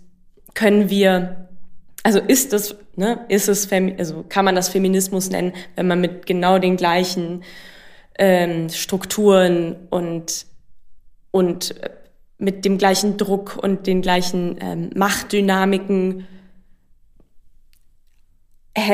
können 0.54 0.90
wir, 0.90 1.48
also 2.02 2.18
ist 2.18 2.52
das, 2.52 2.76
ne, 2.96 3.24
ist 3.28 3.48
es, 3.48 3.70
also 3.72 4.24
kann 4.28 4.44
man 4.44 4.54
das 4.54 4.68
Feminismus 4.68 5.30
nennen, 5.30 5.52
wenn 5.74 5.86
man 5.86 6.00
mit 6.00 6.26
genau 6.26 6.58
den 6.58 6.76
gleichen 6.76 7.42
ähm, 8.18 8.68
Strukturen 8.70 9.76
und 9.90 10.46
und 11.30 11.74
mit 12.38 12.64
dem 12.64 12.78
gleichen 12.78 13.18
Druck 13.18 13.58
und 13.60 13.86
den 13.86 14.00
gleichen 14.00 14.56
ähm, 14.60 14.90
Machtdynamiken 14.94 16.26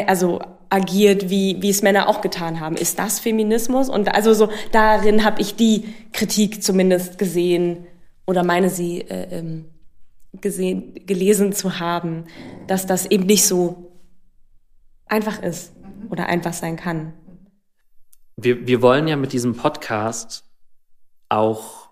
also 0.07 0.41
agiert, 0.73 1.29
wie, 1.29 1.61
wie 1.61 1.69
es 1.69 1.83
Männer 1.83 2.09
auch 2.09 2.23
getan 2.23 2.59
haben. 2.59 2.77
Ist 2.77 2.99
das 2.99 3.21
Feminismus? 3.21 3.91
Und 3.91 4.15
also 4.15 4.33
so 4.33 4.49
darin 4.73 5.23
habe 5.23 5.43
ich 5.43 5.55
die 5.55 5.85
Kritik 6.13 6.63
zumindest 6.63 7.19
gesehen 7.19 7.87
oder 8.27 8.43
meine 8.43 8.71
sie 8.71 9.03
äh, 9.03 9.39
ähm, 9.39 9.67
gesehen, 10.41 10.95
gelesen 11.05 11.53
zu 11.53 11.79
haben, 11.79 12.25
dass 12.69 12.87
das 12.87 13.05
eben 13.05 13.27
nicht 13.27 13.47
so 13.47 13.93
einfach 15.05 15.43
ist 15.43 15.75
oder 16.09 16.27
einfach 16.27 16.55
sein 16.55 16.77
kann. 16.77 17.13
Wir, 18.37 18.67
wir 18.67 18.81
wollen 18.81 19.09
ja 19.09 19.17
mit 19.17 19.35
diesem 19.35 19.55
Podcast 19.55 20.45
auch 21.29 21.91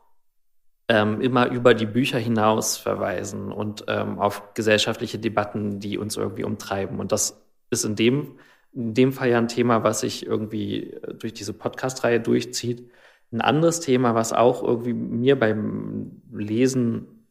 ähm, 0.88 1.20
immer 1.20 1.48
über 1.48 1.74
die 1.74 1.84
Bücher 1.84 2.18
hinaus 2.18 2.78
verweisen 2.78 3.52
und 3.52 3.84
ähm, 3.88 4.18
auf 4.18 4.54
gesellschaftliche 4.54 5.18
Debatten, 5.18 5.80
die 5.80 5.98
uns 5.98 6.16
irgendwie 6.16 6.44
umtreiben. 6.44 6.98
Und 6.98 7.12
das 7.12 7.42
ist 7.68 7.84
in 7.84 7.94
dem 7.94 8.38
in 8.72 8.94
dem 8.94 9.12
Fall 9.12 9.30
ja 9.30 9.38
ein 9.38 9.48
Thema, 9.48 9.82
was 9.82 10.00
sich 10.00 10.26
irgendwie 10.26 10.90
äh, 10.90 11.14
durch 11.14 11.32
diese 11.32 11.52
Podcast-Reihe 11.52 12.20
durchzieht. 12.20 12.90
Ein 13.32 13.40
anderes 13.40 13.80
Thema, 13.80 14.14
was 14.14 14.32
auch 14.32 14.62
irgendwie 14.62 14.92
mir 14.92 15.38
beim 15.38 16.22
Lesen 16.32 17.26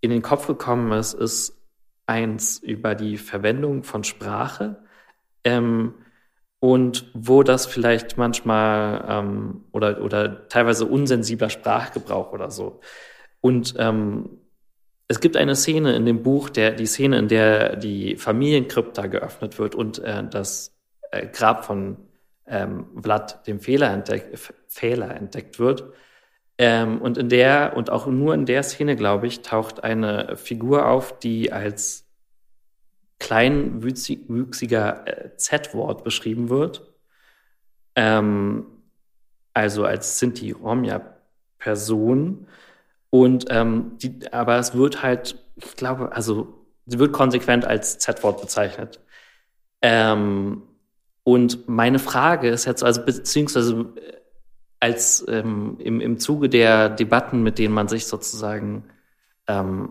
in 0.00 0.10
den 0.10 0.22
Kopf 0.22 0.46
gekommen 0.46 0.92
ist, 0.92 1.14
ist 1.14 1.58
eins 2.06 2.58
über 2.58 2.94
die 2.94 3.16
Verwendung 3.16 3.84
von 3.84 4.04
Sprache 4.04 4.82
ähm, 5.44 5.94
und 6.58 7.10
wo 7.14 7.42
das 7.42 7.66
vielleicht 7.66 8.18
manchmal 8.18 9.04
ähm, 9.08 9.64
oder, 9.72 10.02
oder 10.02 10.48
teilweise 10.48 10.86
unsensibler 10.86 11.50
Sprachgebrauch 11.50 12.32
oder 12.32 12.50
so. 12.50 12.80
Und 13.40 13.74
ähm, 13.78 14.38
es 15.08 15.20
gibt 15.20 15.36
eine 15.36 15.56
Szene 15.56 15.94
in 15.94 16.06
dem 16.06 16.22
Buch, 16.22 16.48
der, 16.48 16.72
die 16.72 16.86
Szene, 16.86 17.18
in 17.18 17.28
der 17.28 17.76
die 17.76 18.16
Familienkrypta 18.16 19.06
geöffnet 19.06 19.58
wird 19.58 19.74
und 19.74 19.98
äh, 19.98 20.26
das 20.28 20.72
äh, 21.12 21.28
Grab 21.28 21.64
von 21.64 21.96
ähm, 22.46 22.86
Vlad 23.00 23.46
dem 23.46 23.60
Fehler, 23.60 23.92
entdeck, 23.92 24.36
Fehler 24.66 25.14
entdeckt 25.14 25.60
wird. 25.60 25.84
Ähm, 26.58 27.00
und 27.00 27.16
in 27.18 27.28
der, 27.28 27.74
und 27.76 27.90
auch 27.90 28.06
nur 28.06 28.34
in 28.34 28.46
der 28.46 28.62
Szene, 28.62 28.94
glaube 28.96 29.26
ich, 29.26 29.42
taucht 29.42 29.84
eine 29.84 30.36
Figur 30.36 30.86
auf, 30.86 31.18
die 31.18 31.52
als 31.52 32.06
kleinwüchsiger 33.18 35.06
äh, 35.06 35.36
Z-Wort 35.36 36.04
beschrieben 36.04 36.48
wird. 36.48 36.90
Ähm, 37.94 38.66
also 39.54 39.84
als 39.84 40.18
Sinti-Romja-Person. 40.18 42.46
Und 43.10 43.46
ähm, 43.50 43.98
die, 43.98 44.32
aber 44.32 44.58
es 44.58 44.74
wird 44.74 45.02
halt, 45.02 45.36
ich 45.56 45.76
glaube, 45.76 46.12
also 46.12 46.66
sie 46.86 46.98
wird 46.98 47.12
konsequent 47.12 47.64
als 47.64 47.98
Z-Wort 47.98 48.40
bezeichnet. 48.40 49.00
Ähm, 49.82 50.62
und 51.24 51.68
meine 51.68 51.98
Frage 51.98 52.48
ist 52.48 52.64
jetzt 52.64 52.82
also, 52.82 53.04
beziehungsweise 53.04 53.92
äh, 53.96 54.12
als 54.80 55.24
ähm, 55.28 55.76
im, 55.78 56.00
im 56.00 56.18
Zuge 56.18 56.48
der 56.48 56.88
Debatten, 56.88 57.42
mit 57.42 57.58
denen 57.58 57.74
man 57.74 57.86
sich 57.86 58.06
sozusagen, 58.06 58.84
ähm, 59.46 59.90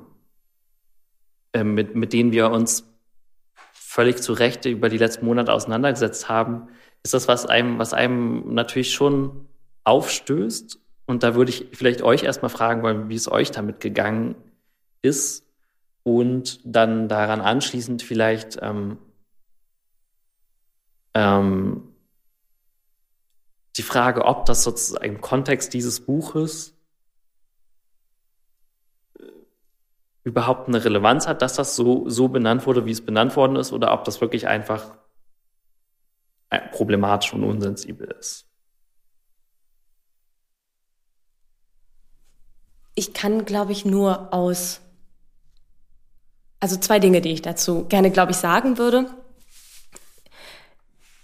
äh, 1.53 1.63
mit, 1.63 1.95
mit 1.95 2.11
denen 2.11 2.33
wir 2.33 2.51
uns 2.51 2.85
völlig 3.71 4.21
zu 4.21 4.33
Recht 4.33 4.65
über 4.65 4.89
die 4.89 4.97
letzten 4.97 5.25
Monate 5.25 5.53
auseinandergesetzt 5.53 6.27
haben, 6.27 6.67
ist 7.03 7.13
das, 7.13 7.27
was 7.27 7.45
einem, 7.45 7.79
was 7.79 7.93
einem 7.93 8.53
natürlich 8.53 8.93
schon 8.93 9.47
aufstößt. 9.85 10.79
Und 11.05 11.23
da 11.23 11.35
würde 11.35 11.51
ich 11.51 11.67
vielleicht 11.73 12.01
euch 12.01 12.23
erstmal 12.23 12.49
fragen 12.49 12.83
wollen, 12.83 13.09
wie 13.09 13.15
es 13.15 13.31
euch 13.31 13.51
damit 13.51 13.79
gegangen 13.79 14.35
ist. 15.01 15.45
Und 16.03 16.59
dann 16.63 17.07
daran 17.07 17.41
anschließend 17.41 18.01
vielleicht, 18.01 18.59
ähm, 18.61 18.97
ähm, 21.13 21.95
die 23.77 23.83
Frage, 23.83 24.25
ob 24.25 24.45
das 24.45 24.63
sozusagen 24.63 25.05
im 25.05 25.21
Kontext 25.21 25.73
dieses 25.73 26.05
Buches 26.05 26.75
äh, 29.19 29.23
überhaupt 30.23 30.67
eine 30.67 30.83
Relevanz 30.83 31.27
hat, 31.27 31.41
dass 31.41 31.55
das 31.55 31.75
so, 31.75 32.09
so 32.09 32.27
benannt 32.27 32.65
wurde, 32.65 32.85
wie 32.85 32.91
es 32.91 33.05
benannt 33.05 33.35
worden 33.35 33.55
ist, 33.55 33.71
oder 33.71 33.93
ob 33.93 34.03
das 34.03 34.21
wirklich 34.21 34.47
einfach 34.47 34.95
problematisch 36.71 37.33
und 37.33 37.43
unsensibel 37.43 38.13
ist. 38.19 38.45
Ich 42.93 43.13
kann, 43.13 43.45
glaube 43.45 43.71
ich, 43.71 43.85
nur 43.85 44.33
aus, 44.33 44.81
also 46.59 46.77
zwei 46.77 46.99
Dinge, 46.99 47.21
die 47.21 47.31
ich 47.31 47.41
dazu 47.41 47.85
gerne, 47.85 48.11
glaube 48.11 48.31
ich, 48.31 48.37
sagen 48.37 48.77
würde. 48.77 49.09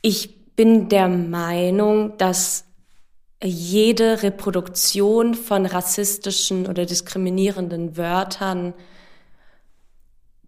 Ich 0.09 0.55
bin 0.55 0.87
der 0.87 1.09
Meinung, 1.09 2.17
dass 2.17 2.63
jede 3.43 4.23
Reproduktion 4.23 5.33
von 5.33 5.65
rassistischen 5.65 6.65
oder 6.65 6.85
diskriminierenden 6.85 7.97
Wörtern 7.97 8.73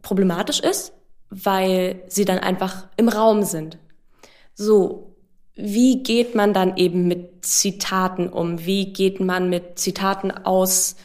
problematisch 0.02 0.62
ist, 0.62 0.94
weil 1.30 2.06
sie 2.08 2.24
dann 2.24 2.40
einfach 2.40 2.88
im 2.96 3.10
Raum 3.10 3.44
sind. 3.44 3.78
So, 4.54 5.18
wie 5.56 6.04
geht 6.04 6.36
man 6.36 6.54
dann 6.54 6.78
eben 6.78 7.10
mit 7.10 7.44
Zitaten 7.44 8.30
um? 8.30 8.66
Wie 8.66 8.94
geht 8.94 9.20
man 9.20 9.50
mit 9.50 9.78
Zitaten 9.78 10.32
aus 10.32 10.96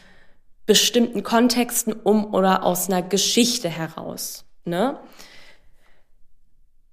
bestimmten 0.65 1.23
Kontexten 1.23 1.91
um 1.91 2.33
oder 2.33 2.63
aus 2.63 2.87
einer 2.87 3.01
Geschichte 3.01 3.67
heraus? 3.67 4.45
Ne? 4.63 4.97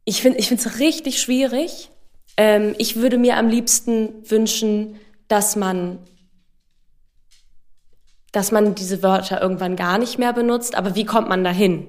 Ich 0.05 0.23
finde, 0.23 0.39
es 0.39 0.79
richtig 0.79 1.21
schwierig. 1.21 1.91
Ähm, 2.37 2.75
ich 2.79 2.97
würde 2.97 3.19
mir 3.19 3.37
am 3.37 3.49
liebsten 3.49 4.29
wünschen, 4.29 4.99
dass 5.29 5.57
man 5.57 5.99
dass 8.33 8.51
man 8.51 8.75
diese 8.75 9.03
Wörter 9.03 9.43
irgendwann 9.43 9.77
gar 9.77 9.99
nicht 9.99 10.19
mehr 10.19 10.33
benutzt, 10.33 10.75
aber 10.75 10.95
wie 10.95 11.05
kommt 11.05 11.29
man 11.29 11.45
dahin? 11.45 11.87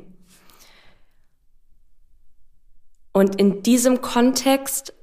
Und 3.13 3.37
in 3.39 3.63
diesem 3.63 4.01
Kontext 4.01 4.93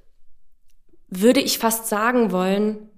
würde 1.09 1.41
ich 1.41 1.59
fast 1.59 1.87
sagen 1.87 2.31
wollen, 2.31 2.90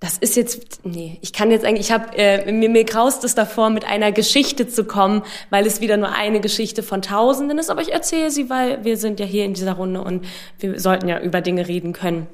das 0.00 0.16
ist 0.16 0.36
jetzt, 0.36 0.84
nee, 0.84 1.18
ich 1.22 1.32
kann 1.32 1.50
jetzt 1.50 1.64
eigentlich, 1.64 1.86
ich 1.88 1.92
habe, 1.92 2.16
äh, 2.16 2.52
mir, 2.52 2.68
mir 2.68 2.84
graust 2.84 3.24
es 3.24 3.34
davor, 3.34 3.70
mit 3.70 3.84
einer 3.84 4.12
Geschichte 4.12 4.68
zu 4.68 4.84
kommen, 4.84 5.22
weil 5.50 5.66
es 5.66 5.80
wieder 5.80 5.96
nur 5.96 6.10
eine 6.10 6.40
Geschichte 6.40 6.84
von 6.84 7.02
Tausenden 7.02 7.58
ist, 7.58 7.68
aber 7.68 7.82
ich 7.82 7.92
erzähle 7.92 8.30
sie, 8.30 8.48
weil 8.48 8.84
wir 8.84 8.96
sind 8.96 9.18
ja 9.18 9.26
hier 9.26 9.44
in 9.44 9.54
dieser 9.54 9.72
Runde 9.72 10.02
und 10.02 10.24
wir 10.60 10.78
sollten 10.78 11.08
ja 11.08 11.20
über 11.20 11.40
Dinge 11.40 11.66
reden 11.66 11.92
können. 11.92 12.28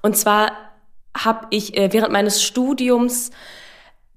Und 0.00 0.16
zwar 0.16 0.52
habe 1.14 1.46
ich 1.50 1.76
äh, 1.76 1.92
während 1.92 2.12
meines 2.12 2.42
Studiums 2.42 3.30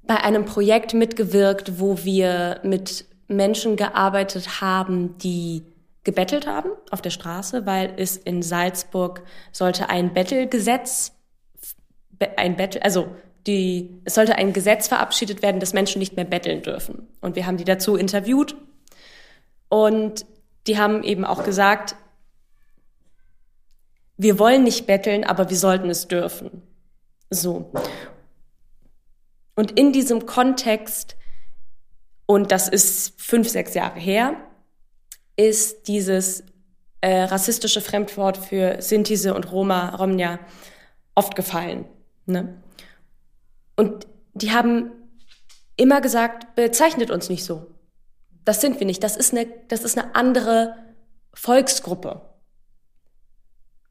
bei 0.04 0.16
einem 0.18 0.46
Projekt 0.46 0.94
mitgewirkt, 0.94 1.80
wo 1.80 2.04
wir 2.04 2.62
mit 2.64 3.06
Menschen 3.28 3.76
gearbeitet 3.76 4.62
haben, 4.62 5.18
die 5.18 5.64
gebettelt 6.06 6.48
haben 6.48 6.70
auf 6.92 7.02
der 7.02 7.10
Straße, 7.10 7.66
weil 7.66 7.94
es 7.98 8.18
in 8.18 8.44
Salzburg 8.44 9.24
sollte 9.52 9.90
ein 9.90 10.14
Bettelgesetz, 10.14 11.14
ein 12.38 12.56
Bettel, 12.56 12.82
also 12.82 13.08
die, 13.48 14.02
es 14.06 14.16
sollte 14.16 14.36
ein 14.36 14.54
Gesetz 14.54 14.88
verabschiedet 14.88 15.42
werden, 15.42 15.60
dass 15.60 15.74
Menschen 15.74 16.00
nicht 16.00 16.16
mehr 16.16 16.26
betteln 16.26 16.62
dürfen. 16.62 17.08
Und 17.20 17.36
wir 17.36 17.46
haben 17.46 17.58
die 17.58 17.66
dazu 17.66 17.96
interviewt 17.96 18.56
und 19.70 20.26
die 20.68 20.78
haben 20.78 21.04
eben 21.04 21.26
auch 21.26 21.44
gesagt, 21.44 21.96
wir 24.18 24.40
wollen 24.40 24.64
nicht 24.64 24.86
betteln, 24.86 25.24
aber 25.24 25.50
wir 25.50 25.58
sollten 25.58 25.90
es 25.90 26.08
dürfen. 26.08 26.62
So. 27.30 27.72
Und 29.56 29.78
in 29.78 29.92
diesem 29.92 30.26
Kontext, 30.26 31.18
und 32.26 32.52
das 32.52 32.70
ist 32.70 33.20
fünf, 33.20 33.50
sechs 33.50 33.74
Jahre 33.74 34.00
her, 34.00 34.36
ist 35.36 35.88
dieses 35.88 36.44
äh, 37.02 37.24
rassistische 37.24 37.82
Fremdwort 37.82 38.38
für 38.38 38.82
Sintise 38.82 39.34
und 39.34 39.52
Roma, 39.52 39.96
Romnia 39.96 40.40
oft 41.16 41.36
gefallen. 41.36 41.86
Ne? 42.26 42.62
Und 43.76 44.08
die 44.34 44.52
haben 44.52 44.92
immer 45.76 46.02
gesagt, 46.02 46.56
bezeichnet 46.56 47.12
uns 47.12 47.30
nicht 47.30 47.44
so. 47.44 47.68
Das 48.46 48.62
sind 48.62 48.80
wir 48.80 48.86
nicht. 48.88 49.04
Das 49.04 49.16
ist 49.16 49.34
eine, 49.34 49.48
das 49.68 49.84
ist 49.84 49.98
eine 49.98 50.16
andere 50.16 50.76
Volksgruppe. 51.34 52.22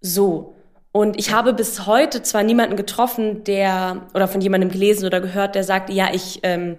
So. 0.00 0.56
Und 0.92 1.18
ich 1.18 1.32
habe 1.32 1.54
bis 1.54 1.86
heute 1.86 2.22
zwar 2.22 2.42
niemanden 2.42 2.76
getroffen, 2.76 3.44
der 3.44 4.08
oder 4.14 4.28
von 4.28 4.42
jemandem 4.42 4.70
gelesen 4.70 5.06
oder 5.06 5.20
gehört, 5.20 5.54
der 5.54 5.64
sagt, 5.64 5.88
ja, 5.88 6.12
ich 6.12 6.40
ähm, 6.42 6.78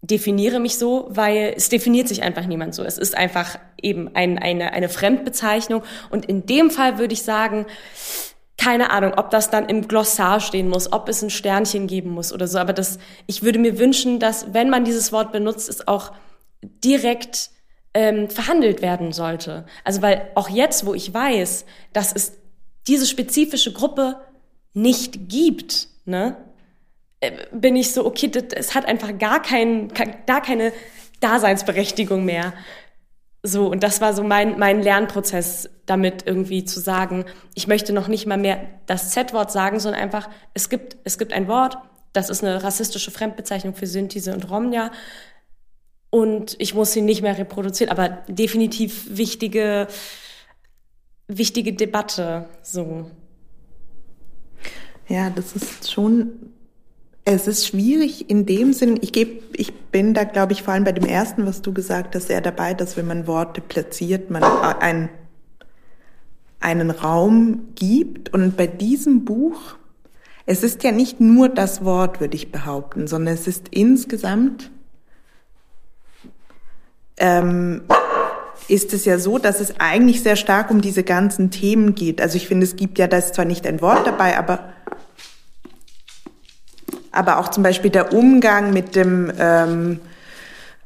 definiere 0.00 0.60
mich 0.60 0.78
so, 0.78 1.08
weil 1.10 1.54
es 1.56 1.68
definiert 1.68 2.06
sich 2.06 2.22
einfach 2.22 2.46
niemand 2.46 2.74
so. 2.74 2.84
Es 2.84 2.98
ist 2.98 3.16
einfach 3.16 3.58
eben 3.82 4.14
ein, 4.14 4.38
eine, 4.38 4.72
eine 4.72 4.88
Fremdbezeichnung. 4.88 5.82
Und 6.10 6.26
in 6.26 6.46
dem 6.46 6.70
Fall 6.70 6.98
würde 6.98 7.14
ich 7.14 7.24
sagen, 7.24 7.66
keine 8.58 8.90
Ahnung, 8.90 9.14
ob 9.16 9.30
das 9.30 9.50
dann 9.50 9.68
im 9.68 9.86
Glossar 9.86 10.40
stehen 10.40 10.68
muss, 10.68 10.92
ob 10.92 11.08
es 11.08 11.22
ein 11.22 11.30
Sternchen 11.30 11.86
geben 11.86 12.10
muss 12.10 12.32
oder 12.32 12.48
so. 12.48 12.58
Aber 12.58 12.72
das, 12.72 12.98
ich 13.26 13.42
würde 13.42 13.58
mir 13.58 13.78
wünschen, 13.78 14.18
dass, 14.18 14.54
wenn 14.54 14.70
man 14.70 14.84
dieses 14.84 15.12
Wort 15.12 15.32
benutzt, 15.32 15.68
es 15.68 15.86
auch 15.86 16.12
direkt 16.62 17.50
ähm, 17.94 18.30
verhandelt 18.30 18.82
werden 18.82 19.12
sollte. 19.12 19.66
Also 19.84 20.02
weil 20.02 20.30
auch 20.34 20.48
jetzt, 20.48 20.86
wo 20.86 20.94
ich 20.94 21.12
weiß, 21.12 21.66
dass 21.92 22.12
es 22.14 22.32
diese 22.86 23.06
spezifische 23.06 23.72
Gruppe 23.72 24.20
nicht 24.72 25.28
gibt, 25.28 25.88
ne, 26.04 26.36
äh, 27.20 27.32
bin 27.52 27.76
ich 27.76 27.92
so, 27.92 28.04
okay, 28.06 28.28
das, 28.28 28.44
es 28.54 28.74
hat 28.74 28.86
einfach 28.86 29.16
gar, 29.18 29.40
kein, 29.40 29.88
gar 30.26 30.42
keine 30.42 30.72
Daseinsberechtigung 31.20 32.24
mehr. 32.24 32.52
So, 33.46 33.68
und 33.68 33.84
das 33.84 34.00
war 34.00 34.12
so 34.12 34.24
mein, 34.24 34.58
mein 34.58 34.82
Lernprozess, 34.82 35.70
damit 35.86 36.26
irgendwie 36.26 36.64
zu 36.64 36.80
sagen, 36.80 37.24
ich 37.54 37.68
möchte 37.68 37.92
noch 37.92 38.08
nicht 38.08 38.26
mal 38.26 38.38
mehr 38.38 38.60
das 38.86 39.10
Z-Wort 39.10 39.52
sagen, 39.52 39.78
sondern 39.78 40.02
einfach, 40.02 40.28
es 40.52 40.68
gibt, 40.68 40.96
es 41.04 41.16
gibt 41.16 41.32
ein 41.32 41.46
Wort, 41.46 41.78
das 42.12 42.28
ist 42.28 42.42
eine 42.42 42.64
rassistische 42.64 43.12
Fremdbezeichnung 43.12 43.76
für 43.76 43.86
Synthese 43.86 44.34
und 44.34 44.50
Romnia 44.50 44.90
und 46.10 46.56
ich 46.58 46.74
muss 46.74 46.92
sie 46.92 47.02
nicht 47.02 47.22
mehr 47.22 47.38
reproduzieren, 47.38 47.92
aber 47.92 48.08
definitiv 48.26 49.16
wichtige, 49.16 49.86
wichtige 51.28 51.72
Debatte, 51.72 52.48
so. 52.62 53.08
Ja, 55.08 55.30
das 55.30 55.54
ist 55.54 55.92
schon, 55.92 56.45
es 57.28 57.48
ist 57.48 57.66
schwierig 57.66 58.30
in 58.30 58.46
dem 58.46 58.72
Sinn, 58.72 59.00
ich 59.02 59.12
gebe, 59.12 59.42
ich 59.54 59.74
bin 59.74 60.14
da, 60.14 60.22
glaube 60.22 60.52
ich, 60.52 60.62
vor 60.62 60.72
allem 60.72 60.84
bei 60.84 60.92
dem 60.92 61.04
ersten, 61.04 61.44
was 61.44 61.60
du 61.60 61.74
gesagt 61.74 62.14
hast, 62.14 62.28
sehr 62.28 62.40
dabei, 62.40 62.72
dass 62.72 62.96
wenn 62.96 63.08
man 63.08 63.26
Worte 63.26 63.60
platziert, 63.60 64.30
man 64.30 64.44
ein, 64.44 65.08
einen 66.60 66.92
Raum 66.92 67.66
gibt 67.74 68.32
und 68.32 68.56
bei 68.56 68.68
diesem 68.68 69.24
Buch, 69.24 69.74
es 70.46 70.62
ist 70.62 70.84
ja 70.84 70.92
nicht 70.92 71.20
nur 71.20 71.48
das 71.48 71.84
Wort, 71.84 72.20
würde 72.20 72.36
ich 72.36 72.52
behaupten, 72.52 73.08
sondern 73.08 73.34
es 73.34 73.48
ist 73.48 73.66
insgesamt 73.72 74.70
ähm, 77.16 77.82
ist 78.68 78.92
es 78.92 79.04
ja 79.04 79.18
so, 79.18 79.38
dass 79.38 79.58
es 79.58 79.80
eigentlich 79.80 80.22
sehr 80.22 80.36
stark 80.36 80.70
um 80.70 80.80
diese 80.80 81.02
ganzen 81.02 81.50
Themen 81.50 81.96
geht. 81.96 82.20
Also 82.20 82.36
ich 82.36 82.46
finde, 82.46 82.64
es 82.64 82.76
gibt 82.76 82.98
ja, 82.98 83.08
da 83.08 83.16
ist 83.16 83.34
zwar 83.34 83.46
nicht 83.46 83.66
ein 83.66 83.80
Wort 83.80 84.06
dabei, 84.06 84.38
aber 84.38 84.75
aber 87.16 87.38
auch 87.38 87.48
zum 87.48 87.62
Beispiel 87.62 87.90
der 87.90 88.12
Umgang 88.12 88.72
mit 88.72 88.94
dem 88.94 89.32
ähm, 89.38 89.92
äh, 89.92 90.15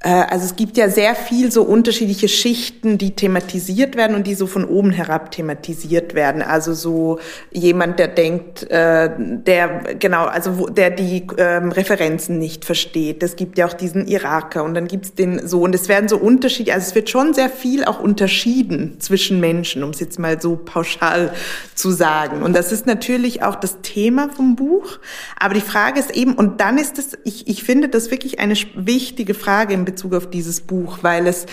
also 0.03 0.47
es 0.47 0.57
gibt 0.57 0.79
ja 0.79 0.89
sehr 0.89 1.15
viel 1.15 1.53
so 1.53 1.63
unterschiedliche 1.63 2.27
Schichten, 2.27 2.97
die 2.97 3.11
thematisiert 3.11 3.97
werden 3.97 4.17
und 4.17 4.27
die 4.27 4.35
so 4.35 4.47
von 4.47 4.65
oben 4.65 4.93
herab 4.93 5.31
thematisiert 5.31 6.15
werden. 6.15 6.41
Also 6.41 6.73
so 6.73 7.19
jemand, 7.51 7.99
der 7.99 8.09
denkt, 8.09 8.63
äh, 8.71 9.11
der 9.19 9.97
genau, 9.99 10.25
also 10.25 10.69
der 10.69 10.89
die 10.91 11.27
ähm, 11.37 11.71
Referenzen 11.71 12.39
nicht 12.39 12.65
versteht. 12.65 13.23
Es 13.23 13.37
gibt 13.37 13.59
ja 13.59 13.67
auch 13.67 13.75
diesen 13.75 14.07
Iraker 14.07 14.65
und 14.65 14.73
dann 14.73 14.89
gibt's 14.89 15.13
den 15.13 15.47
so 15.47 15.61
und 15.65 15.75
es 15.75 15.91
werden 15.91 16.09
so 16.09 16.17
Unterschiede. 16.17 16.73
Also 16.73 16.89
es 16.89 16.95
wird 16.95 17.11
schon 17.11 17.35
sehr 17.35 17.51
viel 17.51 17.85
auch 17.85 18.01
unterschieden 18.01 19.01
zwischen 19.01 19.39
Menschen, 19.39 19.85
um 19.85 19.91
es 19.91 20.01
jetzt 20.01 20.19
mal 20.19 20.41
so 20.41 20.57
pauschal 20.57 21.31
zu 21.75 21.91
sagen. 21.91 22.43
Und 22.43 22.57
das 22.57 22.73
ist 22.73 22.87
natürlich 22.87 23.43
auch 23.43 23.57
das 23.57 23.83
Thema 23.83 24.31
vom 24.31 24.57
Buch. 24.57 24.99
Aber 25.39 25.53
die 25.53 25.61
Frage 25.61 26.01
ist 26.01 26.17
eben 26.17 26.33
und 26.37 26.63
dann 26.63 26.79
ist 26.79 26.99
es, 26.99 27.19
ich, 27.25 27.49
ich 27.49 27.65
finde 27.65 27.91
das 27.91 28.11
wirklich 28.11 28.41
eine 28.41 28.55
wichtige 28.75 29.35
Frage 29.35 29.75
im 29.75 29.90
Bezug 29.91 30.15
auf 30.15 30.31
dieses 30.31 30.61
Buch, 30.61 30.99
weil 31.03 31.27
es 31.27 31.47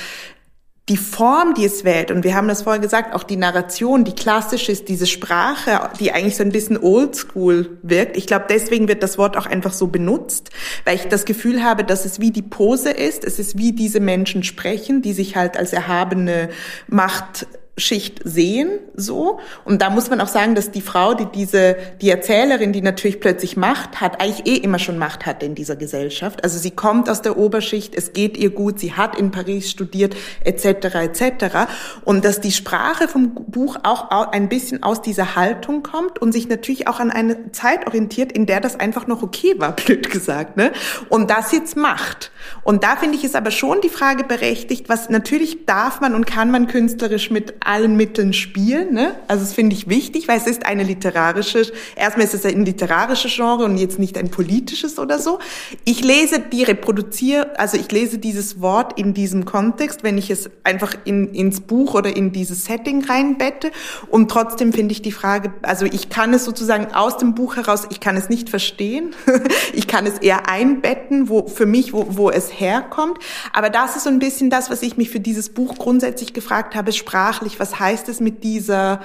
die 0.89 0.97
Form, 0.97 1.53
die 1.53 1.65
es 1.65 1.83
wählt, 1.83 2.11
und 2.11 2.23
wir 2.23 2.33
haben 2.33 2.47
das 2.47 2.61
vorher 2.61 2.81
gesagt, 2.81 3.13
auch 3.13 3.23
die 3.23 3.35
Narration, 3.35 4.05
die 4.05 4.15
klassische 4.15 4.71
ist, 4.71 4.87
diese 4.87 5.05
Sprache, 5.05 5.89
die 5.99 6.13
eigentlich 6.13 6.37
so 6.37 6.43
ein 6.43 6.53
bisschen 6.53 6.77
oldschool 6.77 7.77
wirkt. 7.83 8.15
Ich 8.15 8.25
glaube, 8.25 8.45
deswegen 8.49 8.87
wird 8.87 9.03
das 9.03 9.17
Wort 9.17 9.35
auch 9.35 9.47
einfach 9.47 9.73
so 9.73 9.87
benutzt, 9.87 10.49
weil 10.85 10.95
ich 10.95 11.03
das 11.09 11.25
Gefühl 11.25 11.61
habe, 11.61 11.83
dass 11.83 12.05
es 12.05 12.21
wie 12.21 12.31
die 12.31 12.41
Pose 12.41 12.91
ist. 12.91 13.25
Es 13.25 13.37
ist 13.37 13.57
wie 13.57 13.73
diese 13.73 13.99
Menschen 13.99 14.43
sprechen, 14.43 15.01
die 15.01 15.11
sich 15.11 15.35
halt 15.35 15.57
als 15.57 15.73
erhabene 15.73 16.49
Macht 16.87 17.47
Schicht 17.77 18.21
sehen, 18.23 18.79
so. 18.95 19.39
Und 19.63 19.83
da 19.83 19.91
muss 19.91 20.09
man 20.09 20.19
auch 20.19 20.27
sagen, 20.27 20.55
dass 20.55 20.71
die 20.71 20.81
Frau, 20.81 21.13
die 21.13 21.25
diese, 21.25 21.75
die 22.01 22.09
Erzählerin, 22.09 22.73
die 22.73 22.81
natürlich 22.81 23.19
plötzlich 23.19 23.55
Macht 23.55 24.01
hat, 24.01 24.19
eigentlich 24.19 24.47
eh 24.47 24.57
immer 24.57 24.79
schon 24.79 24.97
Macht 24.97 25.27
hatte 25.27 25.45
in 25.45 25.53
dieser 25.53 25.75
Gesellschaft. 25.75 26.43
Also 26.43 26.57
sie 26.57 26.71
kommt 26.71 27.07
aus 27.07 27.21
der 27.21 27.37
Oberschicht, 27.37 27.93
es 27.95 28.13
geht 28.13 28.35
ihr 28.35 28.49
gut, 28.49 28.79
sie 28.79 28.93
hat 28.93 29.17
in 29.17 29.29
Paris 29.29 29.69
studiert, 29.69 30.15
etc., 30.43 30.65
etc. 30.95 31.67
Und 32.03 32.25
dass 32.25 32.41
die 32.41 32.51
Sprache 32.51 33.07
vom 33.07 33.35
Buch 33.35 33.77
auch 33.83 34.31
ein 34.31 34.49
bisschen 34.49 34.81
aus 34.81 35.03
dieser 35.03 35.35
Haltung 35.35 35.83
kommt 35.83 36.19
und 36.19 36.31
sich 36.31 36.49
natürlich 36.49 36.87
auch 36.87 36.99
an 36.99 37.11
eine 37.11 37.51
Zeit 37.51 37.85
orientiert, 37.85 38.31
in 38.31 38.47
der 38.47 38.59
das 38.59 38.79
einfach 38.79 39.05
noch 39.05 39.21
okay 39.21 39.53
war, 39.59 39.71
blöd 39.75 40.09
gesagt, 40.09 40.57
ne? 40.57 40.71
Und 41.09 41.29
das 41.29 41.51
jetzt 41.51 41.77
macht. 41.77 42.31
Und 42.63 42.83
da 42.83 42.95
finde 42.95 43.17
ich 43.17 43.23
es 43.23 43.35
aber 43.35 43.51
schon 43.51 43.81
die 43.81 43.89
Frage 43.89 44.23
berechtigt, 44.23 44.89
was 44.89 45.09
natürlich 45.09 45.65
darf 45.65 46.01
man 46.01 46.15
und 46.15 46.25
kann 46.25 46.51
man 46.51 46.67
künstlerisch 46.67 47.31
mit 47.31 47.55
allen 47.65 47.95
Mitteln 47.95 48.33
spielen. 48.33 48.93
Ne? 48.93 49.15
Also 49.27 49.43
das 49.43 49.53
finde 49.53 49.75
ich 49.75 49.87
wichtig, 49.87 50.27
weil 50.27 50.37
es 50.37 50.47
ist 50.47 50.65
eine 50.65 50.83
literarische, 50.83 51.71
erstmal 51.95 52.25
ist 52.25 52.33
es 52.33 52.45
ein 52.45 52.65
literarisches 52.65 53.33
Genre 53.33 53.65
und 53.65 53.77
jetzt 53.77 53.99
nicht 53.99 54.17
ein 54.17 54.29
politisches 54.29 54.99
oder 54.99 55.19
so. 55.19 55.39
Ich 55.85 56.03
lese 56.03 56.39
die 56.39 56.63
reproduziere, 56.63 57.57
also 57.59 57.77
ich 57.77 57.91
lese 57.91 58.17
dieses 58.17 58.61
Wort 58.61 58.99
in 58.99 59.13
diesem 59.13 59.45
Kontext, 59.45 60.03
wenn 60.03 60.17
ich 60.17 60.29
es 60.29 60.49
einfach 60.63 60.93
in, 61.05 61.33
ins 61.33 61.61
Buch 61.61 61.93
oder 61.93 62.15
in 62.15 62.31
dieses 62.31 62.65
Setting 62.65 63.03
reinbette. 63.05 63.71
Und 64.09 64.29
trotzdem 64.29 64.73
finde 64.73 64.91
ich 64.91 65.01
die 65.01 65.11
Frage, 65.11 65.53
also 65.61 65.85
ich 65.85 66.09
kann 66.09 66.33
es 66.33 66.45
sozusagen 66.45 66.93
aus 66.93 67.17
dem 67.17 67.35
Buch 67.35 67.55
heraus, 67.55 67.87
ich 67.89 67.99
kann 67.99 68.17
es 68.17 68.29
nicht 68.29 68.49
verstehen. 68.49 69.13
ich 69.73 69.87
kann 69.87 70.05
es 70.05 70.19
eher 70.19 70.49
einbetten, 70.49 71.29
wo 71.29 71.47
für 71.47 71.65
mich, 71.65 71.93
wo, 71.93 72.05
wo 72.09 72.29
es 72.37 72.59
herkommt. 72.59 73.19
Aber 73.51 73.69
das 73.69 73.95
ist 73.95 74.03
so 74.03 74.09
ein 74.09 74.19
bisschen 74.19 74.49
das, 74.49 74.69
was 74.69 74.81
ich 74.81 74.97
mich 74.97 75.09
für 75.09 75.19
dieses 75.19 75.49
Buch 75.49 75.77
grundsätzlich 75.77 76.33
gefragt 76.33 76.75
habe, 76.75 76.93
sprachlich, 76.93 77.59
was 77.59 77.79
heißt 77.79 78.07
es 78.09 78.19
mit 78.19 78.43
dieser 78.43 79.01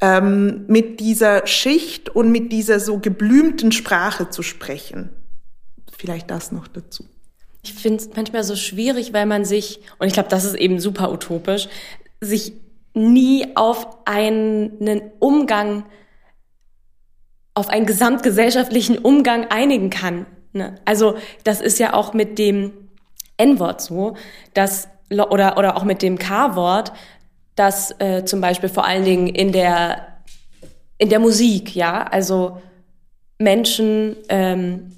ähm, 0.00 0.64
mit 0.66 1.00
dieser 1.00 1.46
Schicht 1.46 2.08
und 2.08 2.32
mit 2.32 2.52
dieser 2.52 2.80
so 2.80 2.98
geblümten 2.98 3.72
Sprache 3.72 4.30
zu 4.30 4.42
sprechen. 4.42 5.10
Vielleicht 5.96 6.30
das 6.30 6.52
noch 6.52 6.68
dazu. 6.68 7.04
Ich 7.62 7.74
finde 7.74 8.02
es 8.02 8.10
manchmal 8.16 8.42
so 8.42 8.56
schwierig, 8.56 9.12
weil 9.12 9.26
man 9.26 9.44
sich, 9.44 9.80
und 9.98 10.06
ich 10.06 10.14
glaube, 10.14 10.30
das 10.30 10.44
ist 10.44 10.54
eben 10.54 10.80
super 10.80 11.12
utopisch, 11.12 11.68
sich 12.20 12.54
nie 12.94 13.54
auf 13.54 13.86
einen 14.06 15.02
Umgang, 15.18 15.84
auf 17.54 17.68
einen 17.68 17.84
gesamtgesellschaftlichen 17.84 18.96
Umgang 18.96 19.48
einigen 19.50 19.90
kann. 19.90 20.24
Ne? 20.52 20.76
Also 20.84 21.16
das 21.44 21.60
ist 21.60 21.78
ja 21.78 21.94
auch 21.94 22.12
mit 22.12 22.38
dem 22.38 22.72
N-Wort 23.36 23.80
so, 23.80 24.16
dass 24.54 24.88
oder 25.10 25.56
oder 25.56 25.76
auch 25.76 25.84
mit 25.84 26.02
dem 26.02 26.18
K-Wort, 26.18 26.92
dass 27.56 27.98
äh, 28.00 28.24
zum 28.24 28.40
Beispiel 28.40 28.68
vor 28.68 28.84
allen 28.84 29.04
Dingen 29.04 29.26
in 29.26 29.52
der 29.52 30.06
in 30.98 31.08
der 31.08 31.18
Musik, 31.18 31.74
ja, 31.74 32.02
also 32.02 32.60
Menschen 33.38 34.16
ähm, 34.28 34.92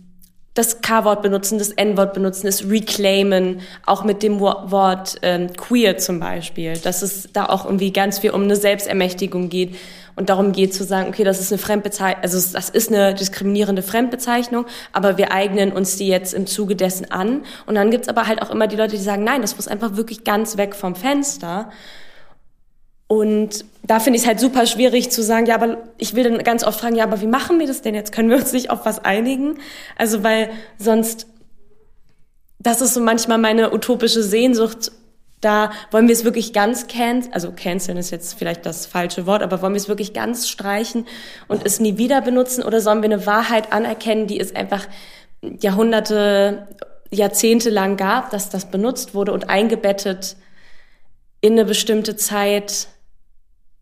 das 0.55 0.83
K-Wort 0.83 1.23
benutzen, 1.23 1.59
das 1.59 1.71
N-Wort 1.71 2.13
benutzen, 2.13 2.47
es 2.47 2.69
reclaimen, 2.69 3.61
auch 3.87 4.05
mit 4.05 4.23
dem 4.23 4.39
Wort 4.41 5.19
ähm, 5.23 5.53
queer 5.55 5.97
zum 5.97 6.21
Beispiel, 6.21 6.77
dass 6.77 7.01
es 7.01 7.31
da 7.33 7.47
auch 7.47 7.65
irgendwie 7.65 7.93
ganz 7.93 8.19
viel 8.19 8.33
um 8.33 8.43
eine 8.43 8.57
Selbstermächtigung 8.57 9.49
geht 9.49 9.77
und 10.15 10.29
darum 10.29 10.53
geht 10.53 10.75
zu 10.75 10.85
sagen, 10.85 11.09
okay, 11.09 11.25
das 11.25 11.41
ist 11.41 11.53
eine 11.53 11.59
Fremdbezeichnung, 11.59 12.23
also 12.23 12.37
das 12.53 12.69
ist 12.69 12.89
eine 12.91 13.15
diskriminierende 13.15 13.83
Fremdbezeichnung, 13.83 14.67
aber 14.93 15.17
wir 15.17 15.33
eignen 15.33 15.73
uns 15.73 15.97
die 15.97 16.09
jetzt 16.09 16.35
im 16.35 16.47
Zuge 16.47 16.77
dessen 16.77 17.11
an. 17.11 17.43
Und 17.67 17.77
dann 17.77 17.91
gibt's 17.91 18.09
aber 18.09 18.27
halt 18.27 18.43
auch 18.43 18.51
immer 18.51 18.67
die 18.67 18.77
Leute, 18.77 18.97
die 18.97 19.03
sagen, 19.03 19.25
nein, 19.25 19.41
das 19.41 19.57
muss 19.57 19.69
einfach 19.69 19.97
wirklich 19.97 20.25
ganz 20.25 20.57
weg 20.57 20.75
vom 20.75 20.95
Fenster. 20.95 21.71
Und 23.07 23.65
da 23.83 24.01
finde 24.01 24.17
ich 24.17 24.23
es 24.23 24.29
halt 24.29 24.41
super 24.41 24.67
schwierig 24.67 25.11
zu 25.11 25.23
sagen, 25.23 25.47
ja, 25.47 25.55
aber 25.55 25.79
ich 25.99 26.15
will 26.15 26.25
dann 26.25 26.39
ganz 26.45 26.65
oft 26.65 26.81
fragen, 26.81 26.97
ja, 26.97 27.05
aber 27.05 27.21
wie 27.21 27.27
machen 27.27 27.59
wir 27.59 27.67
das 27.67 27.83
denn 27.83 27.95
jetzt? 27.95 28.13
Können 28.13 28.31
wir 28.31 28.37
uns 28.37 28.53
nicht 28.53 28.71
auf 28.71 28.85
was 28.85 29.05
einigen? 29.05 29.59
Also, 29.97 30.23
weil 30.23 30.51
sonst, 30.79 31.27
das 32.59 32.81
ist 32.81 32.95
so 32.95 33.01
manchmal 33.01 33.39
meine 33.39 33.73
utopische 33.75 34.23
Sehnsucht, 34.23 34.93
da 35.43 35.73
wollen 35.91 36.07
wir 36.07 36.15
es 36.15 36.25
wirklich 36.25 36.53
ganz 36.53 36.87
canceln, 36.87 37.35
also 37.35 37.53
canceln 37.53 37.99
ist 37.99 38.11
jetzt 38.11 38.39
vielleicht 38.39 38.65
das 38.65 38.87
falsche 38.87 39.27
Wort, 39.27 39.43
aber 39.43 39.61
wollen 39.61 39.75
wir 39.75 39.81
es 39.81 39.89
wirklich 39.89 40.15
ganz 40.15 40.49
streichen 40.49 41.07
und 41.49 41.67
es 41.67 41.81
nie 41.81 41.99
wieder 41.99 42.23
benutzen 42.23 42.63
oder 42.63 42.81
sollen 42.81 43.03
wir 43.03 43.11
eine 43.11 43.27
Wahrheit 43.27 43.73
anerkennen, 43.73 44.29
die 44.29 44.41
es 44.41 44.55
einfach 44.55 44.87
Jahrhunderte, 45.43 46.69
Jahrzehnte 47.11 47.71
lang 47.71 47.97
gab, 47.97 48.31
dass 48.31 48.51
das 48.51 48.71
benutzt 48.71 49.15
wurde 49.15 49.33
und 49.33 49.51
eingebettet 49.51 50.37
in 51.41 51.55
eine 51.55 51.65
bestimmte 51.65 52.15
Zeit 52.15 52.87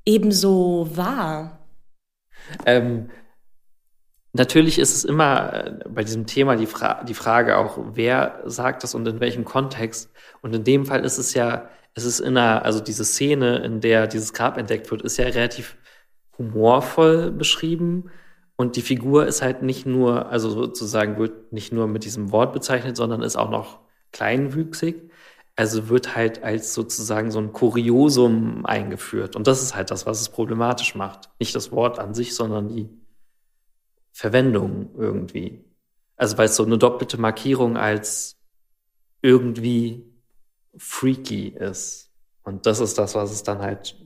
ebenso 0.06 0.88
war? 0.94 1.58
Ähm, 2.64 3.10
natürlich 4.32 4.78
ist 4.78 4.94
es 4.94 5.04
immer 5.04 5.52
äh, 5.52 5.88
bei 5.88 6.04
diesem 6.04 6.26
Thema 6.26 6.56
die, 6.56 6.66
Fra 6.66 7.04
die 7.04 7.14
Frage 7.14 7.56
auch, 7.56 7.78
wer 7.94 8.42
sagt 8.46 8.82
das 8.82 8.94
und 8.94 9.06
in 9.06 9.20
welchem 9.20 9.44
Kontext. 9.44 10.10
Und 10.42 10.54
in 10.54 10.64
dem 10.64 10.86
Fall 10.86 11.04
ist 11.04 11.18
es 11.18 11.34
ja, 11.34 11.68
es 11.94 12.04
ist 12.04 12.20
in 12.20 12.36
einer, 12.36 12.64
also 12.64 12.80
diese 12.80 13.04
Szene, 13.04 13.58
in 13.58 13.80
der 13.80 14.06
dieses 14.06 14.32
Grab 14.32 14.56
entdeckt 14.58 14.90
wird, 14.90 15.02
ist 15.02 15.16
ja 15.16 15.24
relativ 15.26 15.76
humorvoll 16.38 17.30
beschrieben. 17.30 18.10
Und 18.56 18.76
die 18.76 18.82
Figur 18.82 19.26
ist 19.26 19.42
halt 19.42 19.62
nicht 19.62 19.86
nur, 19.86 20.28
also 20.30 20.50
sozusagen 20.50 21.18
wird 21.18 21.52
nicht 21.52 21.72
nur 21.72 21.86
mit 21.86 22.04
diesem 22.04 22.30
Wort 22.30 22.52
bezeichnet, 22.52 22.96
sondern 22.96 23.22
ist 23.22 23.36
auch 23.36 23.50
noch 23.50 23.80
kleinwüchsig. 24.12 25.10
Also 25.56 25.88
wird 25.88 26.14
halt 26.14 26.42
als 26.42 26.74
sozusagen 26.74 27.30
so 27.30 27.38
ein 27.38 27.52
Kuriosum 27.52 28.64
eingeführt. 28.64 29.36
Und 29.36 29.46
das 29.46 29.62
ist 29.62 29.74
halt 29.74 29.90
das, 29.90 30.06
was 30.06 30.20
es 30.20 30.28
problematisch 30.28 30.94
macht. 30.94 31.30
Nicht 31.38 31.54
das 31.54 31.72
Wort 31.72 31.98
an 31.98 32.14
sich, 32.14 32.34
sondern 32.34 32.68
die 32.68 32.88
Verwendung 34.12 34.90
irgendwie. 34.96 35.64
Also 36.16 36.36
weil 36.38 36.46
es 36.46 36.56
so 36.56 36.64
eine 36.64 36.78
doppelte 36.78 37.18
Markierung 37.18 37.76
als 37.76 38.36
irgendwie 39.22 40.04
freaky 40.76 41.48
ist. 41.48 42.10
Und 42.42 42.66
das 42.66 42.80
ist 42.80 42.98
das, 42.98 43.14
was 43.14 43.30
es 43.30 43.42
dann 43.42 43.60
halt, 43.60 43.96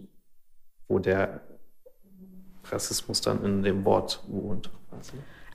wo 0.88 0.98
der 0.98 1.40
Rassismus 2.64 3.20
dann 3.20 3.44
in 3.44 3.62
dem 3.62 3.84
Wort 3.84 4.24
wohnt. 4.28 4.70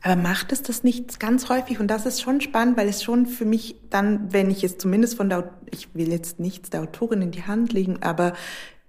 Aber 0.01 0.15
macht 0.15 0.51
es 0.51 0.61
das 0.61 0.83
nicht 0.83 1.19
ganz 1.19 1.49
häufig? 1.49 1.79
Und 1.79 1.87
das 1.87 2.05
ist 2.05 2.21
schon 2.21 2.39
spannend, 2.41 2.77
weil 2.77 2.87
es 2.87 3.03
schon 3.03 3.25
für 3.25 3.45
mich 3.45 3.75
dann, 3.89 4.31
wenn 4.31 4.49
ich 4.49 4.63
es 4.63 4.77
zumindest 4.77 5.15
von 5.15 5.29
der, 5.29 5.53
ich 5.71 5.93
will 5.93 6.09
jetzt 6.09 6.39
nichts 6.39 6.69
der 6.69 6.81
Autorin 6.81 7.21
in 7.21 7.31
die 7.31 7.43
Hand 7.43 7.73
legen, 7.73 8.01
aber 8.01 8.33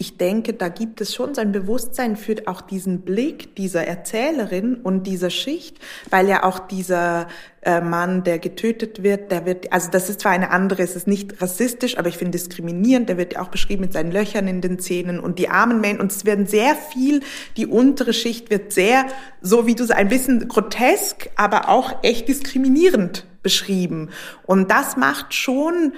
ich 0.00 0.16
denke, 0.16 0.54
da 0.54 0.70
gibt 0.70 1.02
es 1.02 1.14
schon 1.14 1.34
so 1.34 1.42
ein 1.42 1.52
Bewusstsein 1.52 2.16
für 2.16 2.36
auch 2.46 2.62
diesen 2.62 3.02
Blick 3.02 3.54
dieser 3.56 3.86
Erzählerin 3.86 4.76
und 4.76 5.06
dieser 5.06 5.28
Schicht, 5.28 5.76
weil 6.08 6.26
ja 6.26 6.42
auch 6.42 6.58
dieser 6.58 7.28
äh, 7.60 7.82
Mann, 7.82 8.24
der 8.24 8.38
getötet 8.38 9.02
wird, 9.02 9.30
der 9.30 9.44
wird, 9.44 9.70
also 9.74 9.90
das 9.90 10.08
ist 10.08 10.20
zwar 10.20 10.32
eine 10.32 10.52
andere, 10.52 10.82
es 10.82 10.96
ist 10.96 11.06
nicht 11.06 11.42
rassistisch, 11.42 11.98
aber 11.98 12.08
ich 12.08 12.16
finde 12.16 12.38
diskriminierend, 12.38 13.10
der 13.10 13.18
wird 13.18 13.34
ja 13.34 13.42
auch 13.42 13.48
beschrieben 13.48 13.82
mit 13.82 13.92
seinen 13.92 14.10
Löchern 14.10 14.48
in 14.48 14.62
den 14.62 14.78
Zähnen 14.78 15.20
und 15.20 15.38
die 15.38 15.50
armen 15.50 15.82
Menschen, 15.82 16.00
und 16.00 16.12
es 16.12 16.24
werden 16.24 16.46
sehr 16.46 16.76
viel, 16.76 17.20
die 17.58 17.66
untere 17.66 18.14
Schicht 18.14 18.48
wird 18.48 18.72
sehr, 18.72 19.04
so 19.42 19.66
wie 19.66 19.74
du 19.74 19.84
sagst, 19.84 20.00
ein 20.00 20.08
bisschen 20.08 20.48
grotesk, 20.48 21.28
aber 21.36 21.68
auch 21.68 22.02
echt 22.02 22.26
diskriminierend 22.26 23.26
beschrieben. 23.42 24.08
Und 24.46 24.70
das 24.70 24.96
macht 24.96 25.34
schon, 25.34 25.92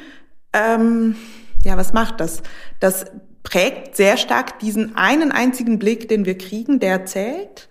ähm, 0.53 1.15
ja, 1.65 1.77
was 1.77 1.93
macht 1.93 2.19
das? 2.19 2.43
Das 2.81 3.07
prägt 3.43 3.97
sehr 3.97 4.17
stark 4.17 4.59
diesen 4.61 4.97
einen 4.97 5.33
einzigen 5.33 5.79
Blick, 5.79 6.09
den 6.09 6.25
wir 6.25 6.39
kriegen, 6.39 6.81
der 6.81 7.07
zählt 7.07 7.69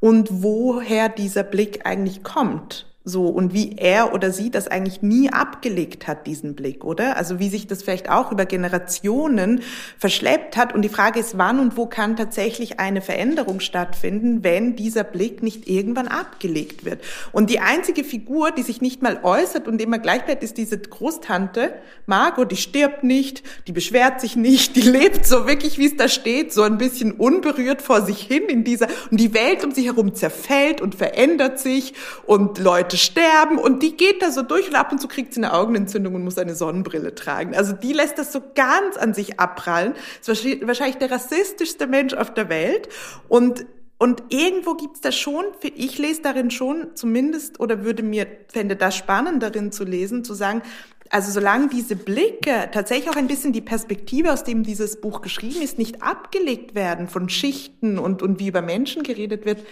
und 0.00 0.28
woher 0.42 1.08
dieser 1.08 1.44
Blick 1.44 1.86
eigentlich 1.86 2.22
kommt. 2.22 2.91
So, 3.04 3.26
und 3.26 3.52
wie 3.52 3.74
er 3.78 4.14
oder 4.14 4.30
sie 4.30 4.50
das 4.50 4.68
eigentlich 4.68 5.02
nie 5.02 5.28
abgelegt 5.28 6.06
hat, 6.06 6.28
diesen 6.28 6.54
Blick, 6.54 6.84
oder? 6.84 7.16
Also 7.16 7.40
wie 7.40 7.48
sich 7.48 7.66
das 7.66 7.82
vielleicht 7.82 8.08
auch 8.08 8.30
über 8.30 8.46
Generationen 8.46 9.62
verschleppt 9.98 10.56
hat. 10.56 10.72
Und 10.72 10.82
die 10.82 10.88
Frage 10.88 11.18
ist, 11.18 11.36
wann 11.36 11.58
und 11.58 11.76
wo 11.76 11.86
kann 11.86 12.14
tatsächlich 12.14 12.78
eine 12.78 13.00
Veränderung 13.00 13.58
stattfinden, 13.58 14.44
wenn 14.44 14.76
dieser 14.76 15.02
Blick 15.02 15.42
nicht 15.42 15.68
irgendwann 15.68 16.06
abgelegt 16.06 16.84
wird. 16.84 17.02
Und 17.32 17.50
die 17.50 17.58
einzige 17.58 18.04
Figur, 18.04 18.52
die 18.52 18.62
sich 18.62 18.80
nicht 18.80 19.02
mal 19.02 19.18
äußert 19.24 19.66
und 19.66 19.82
immer 19.82 19.98
gleich 19.98 20.24
bleibt, 20.24 20.44
ist 20.44 20.56
diese 20.56 20.78
Großtante, 20.78 21.74
Margot, 22.06 22.52
die 22.52 22.56
stirbt 22.56 23.02
nicht, 23.02 23.42
die 23.66 23.72
beschwert 23.72 24.20
sich 24.20 24.36
nicht, 24.36 24.76
die 24.76 24.80
lebt 24.80 25.26
so 25.26 25.48
wirklich, 25.48 25.76
wie 25.76 25.86
es 25.86 25.96
da 25.96 26.08
steht, 26.08 26.52
so 26.52 26.62
ein 26.62 26.78
bisschen 26.78 27.10
unberührt 27.10 27.82
vor 27.82 28.02
sich 28.02 28.20
hin 28.20 28.44
in 28.44 28.62
dieser, 28.62 28.86
und 29.10 29.18
die 29.18 29.34
Welt 29.34 29.64
um 29.64 29.72
sich 29.72 29.86
herum 29.86 30.14
zerfällt 30.14 30.80
und 30.80 30.94
verändert 30.94 31.58
sich 31.58 31.94
und 32.26 32.58
Leute 32.58 32.91
Leute 32.92 32.98
sterben 32.98 33.58
und 33.58 33.82
die 33.82 33.96
geht 33.96 34.20
da 34.20 34.30
so 34.30 34.42
durch 34.42 34.68
und 34.68 34.74
ab 34.74 34.92
und 34.92 35.00
zu 35.00 35.08
kriegt 35.08 35.32
sie 35.32 35.40
eine 35.40 35.54
Augenentzündung 35.54 36.14
und 36.14 36.24
muss 36.24 36.36
eine 36.36 36.54
Sonnenbrille 36.54 37.14
tragen. 37.14 37.54
Also 37.54 37.72
die 37.72 37.94
lässt 37.94 38.18
das 38.18 38.32
so 38.32 38.42
ganz 38.54 38.98
an 38.98 39.14
sich 39.14 39.40
abprallen. 39.40 39.94
Ist 40.20 40.28
wahrscheinlich 40.66 40.96
der 40.96 41.10
rassistischste 41.10 41.86
Mensch 41.86 42.12
auf 42.12 42.34
der 42.34 42.48
Welt 42.48 42.88
und 43.28 43.66
und 43.98 44.20
irgendwo 44.30 44.74
gibt's 44.74 45.00
da 45.00 45.12
schon, 45.12 45.44
ich 45.62 45.96
lese 45.96 46.22
darin 46.22 46.50
schon 46.50 46.88
zumindest 46.96 47.60
oder 47.60 47.84
würde 47.84 48.02
mir, 48.02 48.26
fände 48.48 48.74
das 48.74 48.96
spannend 48.96 49.44
darin 49.44 49.70
zu 49.70 49.84
lesen, 49.84 50.24
zu 50.24 50.34
sagen, 50.34 50.62
also 51.08 51.30
solange 51.30 51.68
diese 51.68 51.94
Blicke, 51.94 52.68
tatsächlich 52.72 53.08
auch 53.10 53.14
ein 53.14 53.28
bisschen 53.28 53.52
die 53.52 53.60
Perspektive, 53.60 54.32
aus 54.32 54.42
dem 54.42 54.64
dieses 54.64 55.00
Buch 55.00 55.22
geschrieben 55.22 55.62
ist, 55.62 55.78
nicht 55.78 56.02
abgelegt 56.02 56.74
werden 56.74 57.06
von 57.06 57.28
Schichten 57.28 57.96
und, 58.00 58.22
und 58.22 58.40
wie 58.40 58.48
über 58.48 58.60
Menschen 58.60 59.04
geredet 59.04 59.46
wird, 59.46 59.64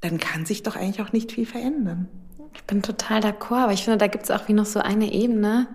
dann 0.00 0.18
kann 0.18 0.44
sich 0.44 0.64
doch 0.64 0.74
eigentlich 0.74 1.00
auch 1.00 1.12
nicht 1.12 1.30
viel 1.30 1.46
verändern. 1.46 2.08
Ich 2.54 2.64
bin 2.64 2.82
total 2.82 3.20
d'accord, 3.20 3.64
aber 3.64 3.72
ich 3.72 3.84
finde, 3.84 3.98
da 3.98 4.06
gibt 4.06 4.24
es 4.24 4.30
auch 4.30 4.48
wie 4.48 4.52
noch 4.52 4.66
so 4.66 4.80
eine 4.80 5.12
Ebene. 5.12 5.68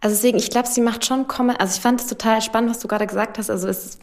Also 0.00 0.14
deswegen, 0.16 0.38
ich 0.38 0.50
glaube, 0.50 0.68
sie 0.68 0.80
macht 0.80 1.04
schon 1.04 1.26
Kommen. 1.26 1.56
Also 1.56 1.76
ich 1.76 1.80
fand 1.80 2.00
es 2.00 2.06
total 2.06 2.42
spannend, 2.42 2.70
was 2.70 2.78
du 2.80 2.88
gerade 2.88 3.06
gesagt 3.06 3.38
hast. 3.38 3.50
Also 3.50 3.68
es, 3.68 3.98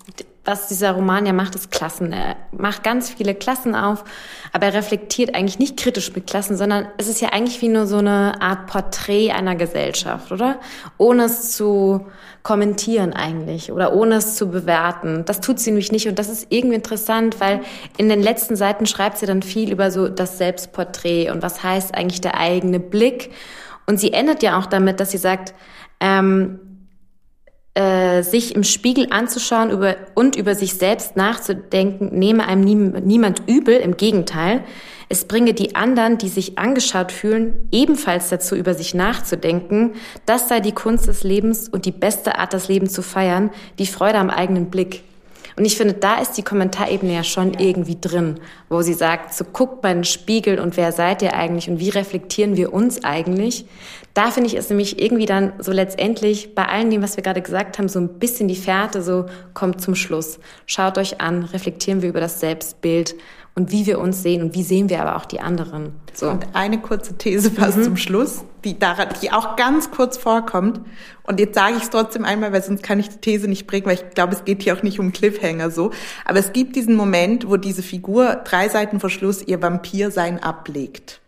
was 0.46 0.68
dieser 0.68 0.92
Roman 0.92 1.26
ja 1.26 1.32
macht, 1.32 1.56
ist 1.56 1.72
Klassen. 1.72 2.12
Er 2.12 2.36
macht 2.52 2.84
ganz 2.84 3.10
viele 3.10 3.34
Klassen 3.34 3.76
auf, 3.76 4.04
aber 4.52 4.68
er 4.68 4.74
reflektiert 4.74 5.36
eigentlich 5.36 5.58
nicht 5.58 5.78
kritisch 5.78 6.14
mit 6.14 6.28
Klassen, 6.28 6.58
sondern 6.58 6.88
es 6.98 7.08
ist 7.08 7.22
ja 7.22 7.30
eigentlich 7.30 7.62
wie 7.62 7.70
nur 7.70 7.88
so 7.88 7.98
eine 7.98 8.42
Art 8.42 8.68
Porträt 8.68 9.32
einer 9.32 9.56
Gesellschaft, 9.56 10.32
oder? 10.32 10.60
Ohne 10.98 11.26
es 11.26 11.56
zu 11.56 12.08
kommentieren 12.44 13.14
eigentlich 13.14 13.72
oder 13.72 13.94
ohne 13.94 14.16
es 14.16 14.36
zu 14.36 14.50
bewerten. 14.50 15.24
Das 15.26 15.40
tut 15.40 15.60
sie 15.60 15.72
nämlich 15.72 15.94
nicht 15.94 16.10
und 16.10 16.20
das 16.20 16.28
ist 16.28 16.48
irgendwie 16.50 16.76
interessant, 16.76 17.40
weil 17.40 17.62
in 17.98 18.10
den 18.10 18.22
letzten 18.22 18.58
Seiten 18.58 18.86
schreibt 18.86 19.18
sie 19.20 19.26
dann 19.26 19.44
viel 19.44 19.72
über 19.72 19.92
so 19.92 20.10
das 20.10 20.38
Selbstporträt 20.38 21.32
und 21.32 21.42
was 21.42 21.64
heißt 21.64 21.96
eigentlich 21.96 22.20
der 22.20 22.38
eigene 22.38 22.82
Blick. 22.82 23.32
Und 23.86 23.98
sie 23.98 24.12
endet 24.12 24.44
ja 24.44 24.60
auch 24.60 24.66
damit, 24.66 25.00
dass 25.00 25.12
sie 25.12 25.18
sagt, 25.18 25.54
ähm, 26.02 26.73
äh, 27.76 28.22
sich 28.22 28.56
im 28.56 28.64
Spiegel 28.64 29.08
anzuschauen 29.10 29.72
über, 29.72 29.96
und 30.14 30.36
über 30.36 30.56
sich 30.56 30.76
selbst 30.76 31.16
nachzudenken, 31.16 32.18
nehme 32.18 32.48
einem 32.48 32.62
nie, 32.62 32.76
niemand 32.76 33.44
übel, 33.48 33.76
im 33.78 33.98
Gegenteil. 33.98 34.64
Es 35.10 35.26
bringe 35.26 35.54
die 35.54 35.76
anderen, 35.76 36.18
die 36.18 36.30
sich 36.30 36.58
angeschaut 36.58 37.12
fühlen, 37.12 37.68
ebenfalls 37.72 38.30
dazu, 38.30 38.56
über 38.56 38.74
sich 38.74 38.94
nachzudenken. 38.94 39.94
Das 40.26 40.50
sei 40.50 40.60
die 40.60 40.72
Kunst 40.72 41.08
des 41.08 41.24
Lebens 41.24 41.68
und 41.68 41.86
die 41.86 41.92
beste 41.92 42.38
Art, 42.38 42.54
das 42.54 42.68
Leben 42.68 42.90
zu 42.90 43.02
feiern, 43.02 43.52
die 43.80 43.88
Freude 43.88 44.18
am 44.18 44.30
eigenen 44.30 44.70
Blick. 44.70 45.04
Und 45.56 45.66
ich 45.66 45.78
finde, 45.78 45.94
da 45.94 46.20
ist 46.20 46.34
die 46.34 46.44
Kommentarebene 46.44 47.14
ja 47.14 47.24
schon 47.24 47.54
irgendwie 47.54 47.98
drin, 48.00 48.40
wo 48.70 48.82
sie 48.82 48.94
sagt, 48.94 49.34
so 49.34 49.46
guckt 49.46 49.84
mal 49.84 49.92
in 49.92 50.00
den 50.00 50.04
Spiegel 50.04 50.60
und 50.60 50.78
wer 50.78 50.92
seid 50.92 51.22
ihr 51.22 51.34
eigentlich 51.34 51.70
und 51.70 51.80
wie 51.80 51.90
reflektieren 51.90 52.58
wir 52.58 52.74
uns 52.74 53.04
eigentlich? 53.04 53.66
Da 54.14 54.30
finde 54.30 54.48
ich 54.48 54.56
es 54.56 54.70
nämlich 54.70 55.02
irgendwie 55.02 55.26
dann 55.26 55.54
so 55.60 55.72
letztendlich 55.72 56.54
bei 56.54 56.68
allen 56.68 56.90
dem, 56.90 57.02
was 57.02 57.18
wir 57.18 57.24
gerade 57.24 57.42
gesagt 57.42 57.80
haben, 57.80 57.88
so 57.88 58.00
ein 58.00 58.20
bisschen 58.20 58.48
die 58.48 58.56
Fährte 58.56 59.02
so 59.02 59.26
kommt 59.54 59.82
zum 59.82 59.96
Schluss. 59.96 60.40
Schaut 60.66 60.98
euch 60.98 61.20
an, 61.22 61.44
reflektieren 61.44 62.02
wir 62.02 62.10
über 62.10 62.20
das 62.20 62.40
Selbstbild 62.40 63.16
und 63.56 63.72
wie 63.72 63.86
wir 63.86 64.00
uns 64.00 64.22
sehen 64.22 64.42
und 64.42 64.56
wie 64.56 64.64
sehen 64.64 64.90
wir 64.90 65.02
aber 65.02 65.16
auch 65.16 65.26
die 65.26 65.40
anderen. 65.40 65.94
So. 66.14 66.30
Und 66.30 66.48
eine 66.54 66.80
kurze 66.80 67.18
These 67.18 67.52
fast 67.52 67.78
mhm. 67.78 67.84
zum 67.84 67.98
Schluss, 67.98 68.44
die, 68.66 68.78
die 69.22 69.32
auch 69.32 69.56
ganz 69.56 69.92
kurz 69.92 70.18
vorkommt. 70.18 70.82
Und 71.24 71.40
jetzt 71.40 71.56
sage 71.56 71.76
ich 71.78 71.84
es 71.84 71.90
trotzdem 71.90 72.26
einmal, 72.26 72.52
weil 72.52 72.64
sonst 72.64 72.84
kann 72.84 73.00
ich 73.00 73.10
die 73.10 73.18
These 73.18 73.48
nicht 73.48 73.68
bringen, 73.68 73.86
weil 73.86 73.96
ich 73.96 74.10
glaube, 74.12 74.34
es 74.34 74.46
geht 74.46 74.64
hier 74.64 74.76
auch 74.76 74.84
nicht 74.84 75.00
um 75.00 75.14
Cliffhanger 75.14 75.72
so. 75.72 75.92
Aber 76.26 76.40
es 76.40 76.54
gibt 76.54 76.76
diesen 76.76 76.96
Moment, 76.96 77.50
wo 77.50 77.58
diese 77.58 77.84
Figur 77.84 78.42
drei 78.44 78.70
Seiten 78.70 79.00
vor 79.00 79.10
Schluss 79.10 79.42
ihr 79.42 79.62
Vampirsein 79.62 80.42
ablegt. 80.42 81.23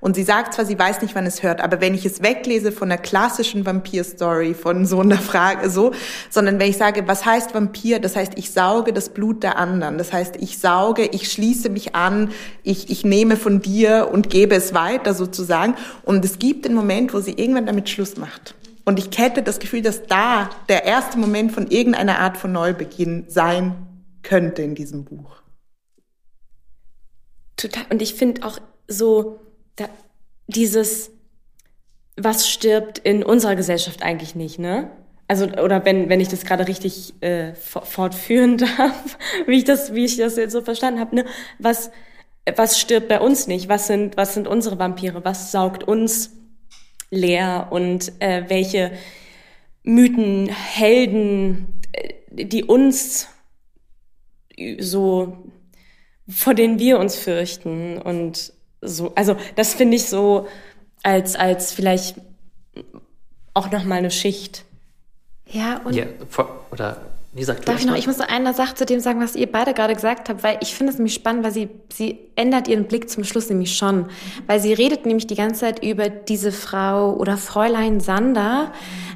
Und 0.00 0.16
sie 0.16 0.22
sagt 0.22 0.54
zwar, 0.54 0.64
sie 0.64 0.78
weiß 0.78 1.02
nicht, 1.02 1.14
wann 1.14 1.26
es 1.26 1.42
hört, 1.42 1.60
aber 1.60 1.80
wenn 1.80 1.94
ich 1.94 2.06
es 2.06 2.22
weglese 2.22 2.72
von 2.72 2.90
einer 2.90 3.00
klassischen 3.00 3.66
Vampir-Story, 3.66 4.54
von 4.54 4.86
so 4.86 5.00
einer 5.00 5.18
Frage, 5.18 5.68
so, 5.68 5.92
sondern 6.30 6.58
wenn 6.58 6.70
ich 6.70 6.78
sage, 6.78 7.06
was 7.06 7.26
heißt 7.26 7.54
Vampir? 7.54 7.98
Das 8.00 8.16
heißt, 8.16 8.32
ich 8.36 8.50
sauge 8.50 8.94
das 8.94 9.10
Blut 9.10 9.42
der 9.42 9.58
anderen. 9.58 9.98
Das 9.98 10.12
heißt, 10.12 10.36
ich 10.38 10.58
sauge, 10.58 11.04
ich 11.04 11.30
schließe 11.30 11.68
mich 11.68 11.94
an, 11.94 12.30
ich, 12.62 12.90
ich 12.90 13.04
nehme 13.04 13.36
von 13.36 13.60
dir 13.60 14.08
und 14.10 14.30
gebe 14.30 14.54
es 14.54 14.72
weiter 14.72 15.12
sozusagen. 15.12 15.74
Und 16.02 16.24
es 16.24 16.38
gibt 16.38 16.64
den 16.64 16.74
Moment, 16.74 17.12
wo 17.12 17.20
sie 17.20 17.32
irgendwann 17.32 17.66
damit 17.66 17.90
Schluss 17.90 18.16
macht. 18.16 18.54
Und 18.86 18.98
ich 18.98 19.16
hätte 19.18 19.42
das 19.42 19.58
Gefühl, 19.58 19.82
dass 19.82 20.04
da 20.06 20.48
der 20.68 20.84
erste 20.84 21.18
Moment 21.18 21.52
von 21.52 21.66
irgendeiner 21.66 22.18
Art 22.18 22.38
von 22.38 22.52
Neubeginn 22.52 23.26
sein 23.28 23.74
könnte 24.22 24.62
in 24.62 24.74
diesem 24.74 25.04
Buch. 25.04 25.36
Total. 27.56 27.84
Und 27.90 28.00
ich 28.00 28.14
finde 28.14 28.46
auch 28.46 28.58
so, 28.88 29.38
da, 29.76 29.88
dieses, 30.46 31.10
was 32.16 32.48
stirbt 32.48 32.98
in 32.98 33.22
unserer 33.22 33.56
Gesellschaft 33.56 34.02
eigentlich 34.02 34.34
nicht, 34.34 34.58
ne? 34.58 34.90
Also, 35.28 35.46
oder 35.46 35.84
wenn, 35.84 36.08
wenn 36.08 36.20
ich 36.20 36.26
das 36.26 36.44
gerade 36.44 36.66
richtig 36.66 37.14
äh, 37.22 37.54
fortführen 37.54 38.58
darf, 38.78 39.16
wie 39.46 39.58
ich 39.58 39.64
das, 39.64 39.94
wie 39.94 40.04
ich 40.04 40.16
das 40.16 40.36
jetzt 40.36 40.52
so 40.52 40.62
verstanden 40.62 40.98
habe, 40.98 41.14
ne? 41.14 41.24
Was, 41.58 41.90
was 42.56 42.80
stirbt 42.80 43.08
bei 43.08 43.20
uns 43.20 43.46
nicht? 43.46 43.68
Was 43.68 43.86
sind, 43.86 44.16
was 44.16 44.34
sind 44.34 44.48
unsere 44.48 44.78
Vampire? 44.78 45.24
Was 45.24 45.52
saugt 45.52 45.84
uns 45.84 46.32
leer? 47.10 47.68
Und 47.70 48.12
äh, 48.20 48.44
welche 48.48 48.92
Mythen, 49.82 50.48
Helden, 50.48 51.80
äh, 51.92 52.14
die 52.30 52.64
uns 52.64 53.28
so, 54.78 55.44
vor 56.28 56.54
denen 56.54 56.78
wir 56.78 56.98
uns 56.98 57.16
fürchten 57.16 57.98
und 57.98 58.52
so, 58.80 59.12
also 59.14 59.36
das 59.56 59.74
finde 59.74 59.96
ich 59.96 60.08
so 60.08 60.48
als, 61.02 61.36
als 61.36 61.72
vielleicht 61.72 62.16
auch 63.54 63.70
nochmal 63.70 63.98
eine 63.98 64.10
Schicht. 64.10 64.64
Ja, 65.46 65.80
und. 65.84 65.94
Ja, 65.94 66.06
oder 66.70 67.09
wie 67.32 67.44
sagt 67.44 67.68
Darf 67.68 67.78
ich 67.78 67.86
noch, 67.86 67.94
ich 67.94 68.08
muss 68.08 68.18
noch 68.18 68.26
eine 68.26 68.52
Sache 68.54 68.74
zu 68.74 68.84
dem 68.84 68.98
sagen, 68.98 69.20
was 69.20 69.36
ihr 69.36 69.50
beide 69.50 69.72
gerade 69.72 69.94
gesagt 69.94 70.28
habt, 70.28 70.42
weil 70.42 70.58
ich 70.62 70.74
finde 70.74 70.92
es 70.92 70.98
nämlich 70.98 71.14
spannend, 71.14 71.44
weil 71.44 71.52
sie, 71.52 71.68
sie 71.92 72.18
ändert 72.34 72.66
ihren 72.66 72.88
Blick 72.88 73.08
zum 73.08 73.22
Schluss 73.22 73.48
nämlich 73.48 73.76
schon. 73.76 74.06
Weil 74.48 74.58
sie 74.58 74.72
redet 74.72 75.06
nämlich 75.06 75.28
die 75.28 75.36
ganze 75.36 75.60
Zeit 75.60 75.84
über 75.84 76.08
diese 76.08 76.50
Frau 76.50 77.14
oder 77.14 77.36
Fräulein 77.36 78.00
Sander, 78.00 78.72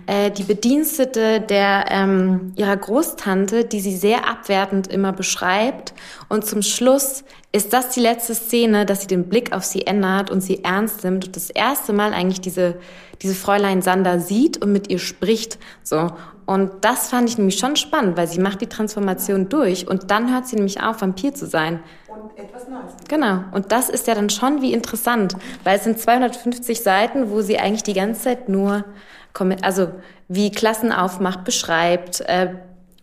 äh, 0.07 0.31
die 0.31 0.45
Bedienstete 0.45 1.41
der, 1.41 1.87
ähm, 1.91 2.53
ihrer 2.55 2.77
Großtante, 2.77 3.65
die 3.65 3.81
sie 3.81 3.97
sehr 3.97 4.29
abwertend 4.29 4.87
immer 4.87 5.13
beschreibt. 5.13 5.93
Und 6.29 6.47
zum 6.47 6.63
Schluss 6.63 7.25
ist 7.51 7.73
das 7.73 7.91
die 7.91 8.01
letzte 8.01 8.37
Szene, 8.37 8.87
dass 8.87 9.01
sie 9.01 9.09
den 9.09 9.29
Blick 9.29 9.53
auf 9.53 9.65
sie 9.65 9.89
ändert 9.89 10.31
und 10.31 10.41
sie 10.41 10.63
ernst 10.63 11.03
nimmt 11.03 11.27
und 11.27 11.35
das 11.35 11.51
erste 11.51 11.93
Mal 11.93 12.13
eigentlich 12.13 12.41
diese, 12.41 12.77
diese 13.23 13.35
Fräulein 13.35 13.83
Sander 13.83 14.21
sieht 14.21 14.63
und 14.63 14.71
mit 14.71 14.89
ihr 14.89 15.01
spricht, 15.01 15.59
so. 15.83 16.13
Und 16.47 16.71
das 16.83 17.09
fand 17.09 17.29
ich 17.29 17.39
nämlich 17.39 17.59
schon 17.59 17.77
spannend, 17.77 18.17
weil 18.17 18.27
sie 18.27 18.41
macht 18.41 18.61
die 18.61 18.67
Transformation 18.67 19.49
durch 19.49 19.89
und 19.89 20.11
dann 20.11 20.33
hört 20.33 20.47
sie 20.47 20.57
nämlich 20.57 20.83
auf, 20.83 21.01
Vampir 21.01 21.35
zu 21.35 21.47
sein. 21.47 21.81
Und 22.09 22.39
etwas 22.39 22.69
Neues. 22.69 22.93
Genau. 23.09 23.45
Und 23.53 23.73
das 23.73 23.89
ist 23.89 24.07
ja 24.07 24.15
dann 24.15 24.31
schon 24.31 24.61
wie 24.61 24.73
interessant, 24.73 25.37
weil 25.65 25.79
es 25.79 25.85
sind 25.85 25.99
250 25.99 26.83
Seiten, 26.83 27.31
wo 27.31 27.41
sie 27.41 27.59
eigentlich 27.59 27.83
die 27.83 27.95
ganze 27.95 28.23
Zeit 28.23 28.49
nur, 28.49 28.85
also 29.63 29.89
wie 30.29 30.51
Klassenaufmacht 30.51 31.45
beschreibt, 31.45 32.21
äh, 32.23 32.55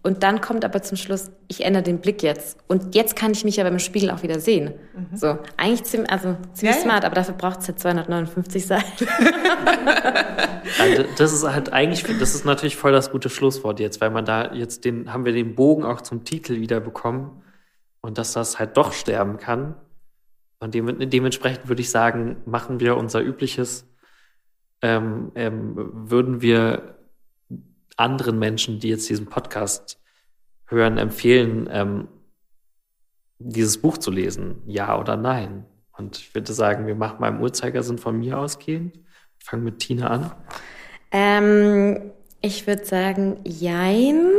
und 0.03 0.23
dann 0.23 0.41
kommt 0.41 0.65
aber 0.65 0.81
zum 0.81 0.97
Schluss, 0.97 1.29
ich 1.47 1.63
ändere 1.63 1.83
den 1.83 1.99
Blick 1.99 2.23
jetzt. 2.23 2.57
Und 2.67 2.95
jetzt 2.95 3.15
kann 3.15 3.33
ich 3.33 3.43
mich 3.43 3.59
aber 3.59 3.69
im 3.69 3.77
Spiegel 3.77 4.09
auch 4.09 4.23
wieder 4.23 4.39
sehen. 4.39 4.73
Mhm. 4.95 5.15
So, 5.15 5.37
eigentlich 5.57 5.83
ziemlich, 5.83 6.09
also 6.09 6.37
ziemlich 6.53 6.77
ja, 6.77 6.81
smart, 6.81 7.03
ja. 7.03 7.07
aber 7.07 7.15
dafür 7.15 7.35
braucht 7.35 7.59
es 7.59 7.67
halt 7.67 7.79
259 7.79 8.65
Seiten. 8.65 9.07
also 10.79 11.03
das 11.17 11.33
ist 11.33 11.47
halt 11.47 11.71
eigentlich, 11.71 12.03
das 12.19 12.33
ist 12.33 12.45
natürlich 12.45 12.77
voll 12.77 12.91
das 12.91 13.11
gute 13.11 13.29
Schlusswort 13.29 13.79
jetzt, 13.79 14.01
weil 14.01 14.09
man 14.09 14.25
da 14.25 14.53
jetzt 14.53 14.85
den, 14.85 15.13
haben 15.13 15.23
wir 15.23 15.33
den 15.33 15.53
Bogen 15.53 15.83
auch 15.83 16.01
zum 16.01 16.23
Titel 16.23 16.55
wieder 16.55 16.79
bekommen 16.79 17.43
und 18.01 18.17
dass 18.17 18.33
das 18.33 18.57
halt 18.57 18.77
doch 18.77 18.93
sterben 18.93 19.37
kann. 19.37 19.75
Und 20.59 20.73
dem, 20.73 21.09
dementsprechend 21.09 21.67
würde 21.67 21.81
ich 21.81 21.91
sagen, 21.91 22.37
machen 22.45 22.79
wir 22.79 22.97
unser 22.97 23.21
übliches, 23.21 23.87
ähm, 24.81 25.31
ähm, 25.35 25.73
würden 25.75 26.41
wir 26.41 26.95
anderen 27.97 28.39
Menschen, 28.39 28.79
die 28.79 28.89
jetzt 28.89 29.09
diesen 29.09 29.27
Podcast 29.27 29.99
hören, 30.65 30.97
empfehlen, 30.97 31.69
ähm, 31.71 32.07
dieses 33.39 33.81
Buch 33.81 33.97
zu 33.97 34.11
lesen? 34.11 34.61
Ja 34.65 34.99
oder 34.99 35.17
nein? 35.17 35.65
Und 35.97 36.17
ich 36.17 36.33
würde 36.33 36.53
sagen, 36.53 36.87
wir 36.87 36.95
machen 36.95 37.17
mal 37.19 37.29
im 37.29 37.41
Uhrzeigersinn 37.41 37.97
von 37.97 38.17
mir 38.17 38.39
ausgehend. 38.39 38.99
Fangen 39.39 39.63
mit 39.63 39.79
Tina 39.79 40.07
an. 40.07 40.31
Ähm, 41.11 42.11
ich 42.41 42.65
würde 42.67 42.85
sagen, 42.85 43.39
jein. 43.43 44.31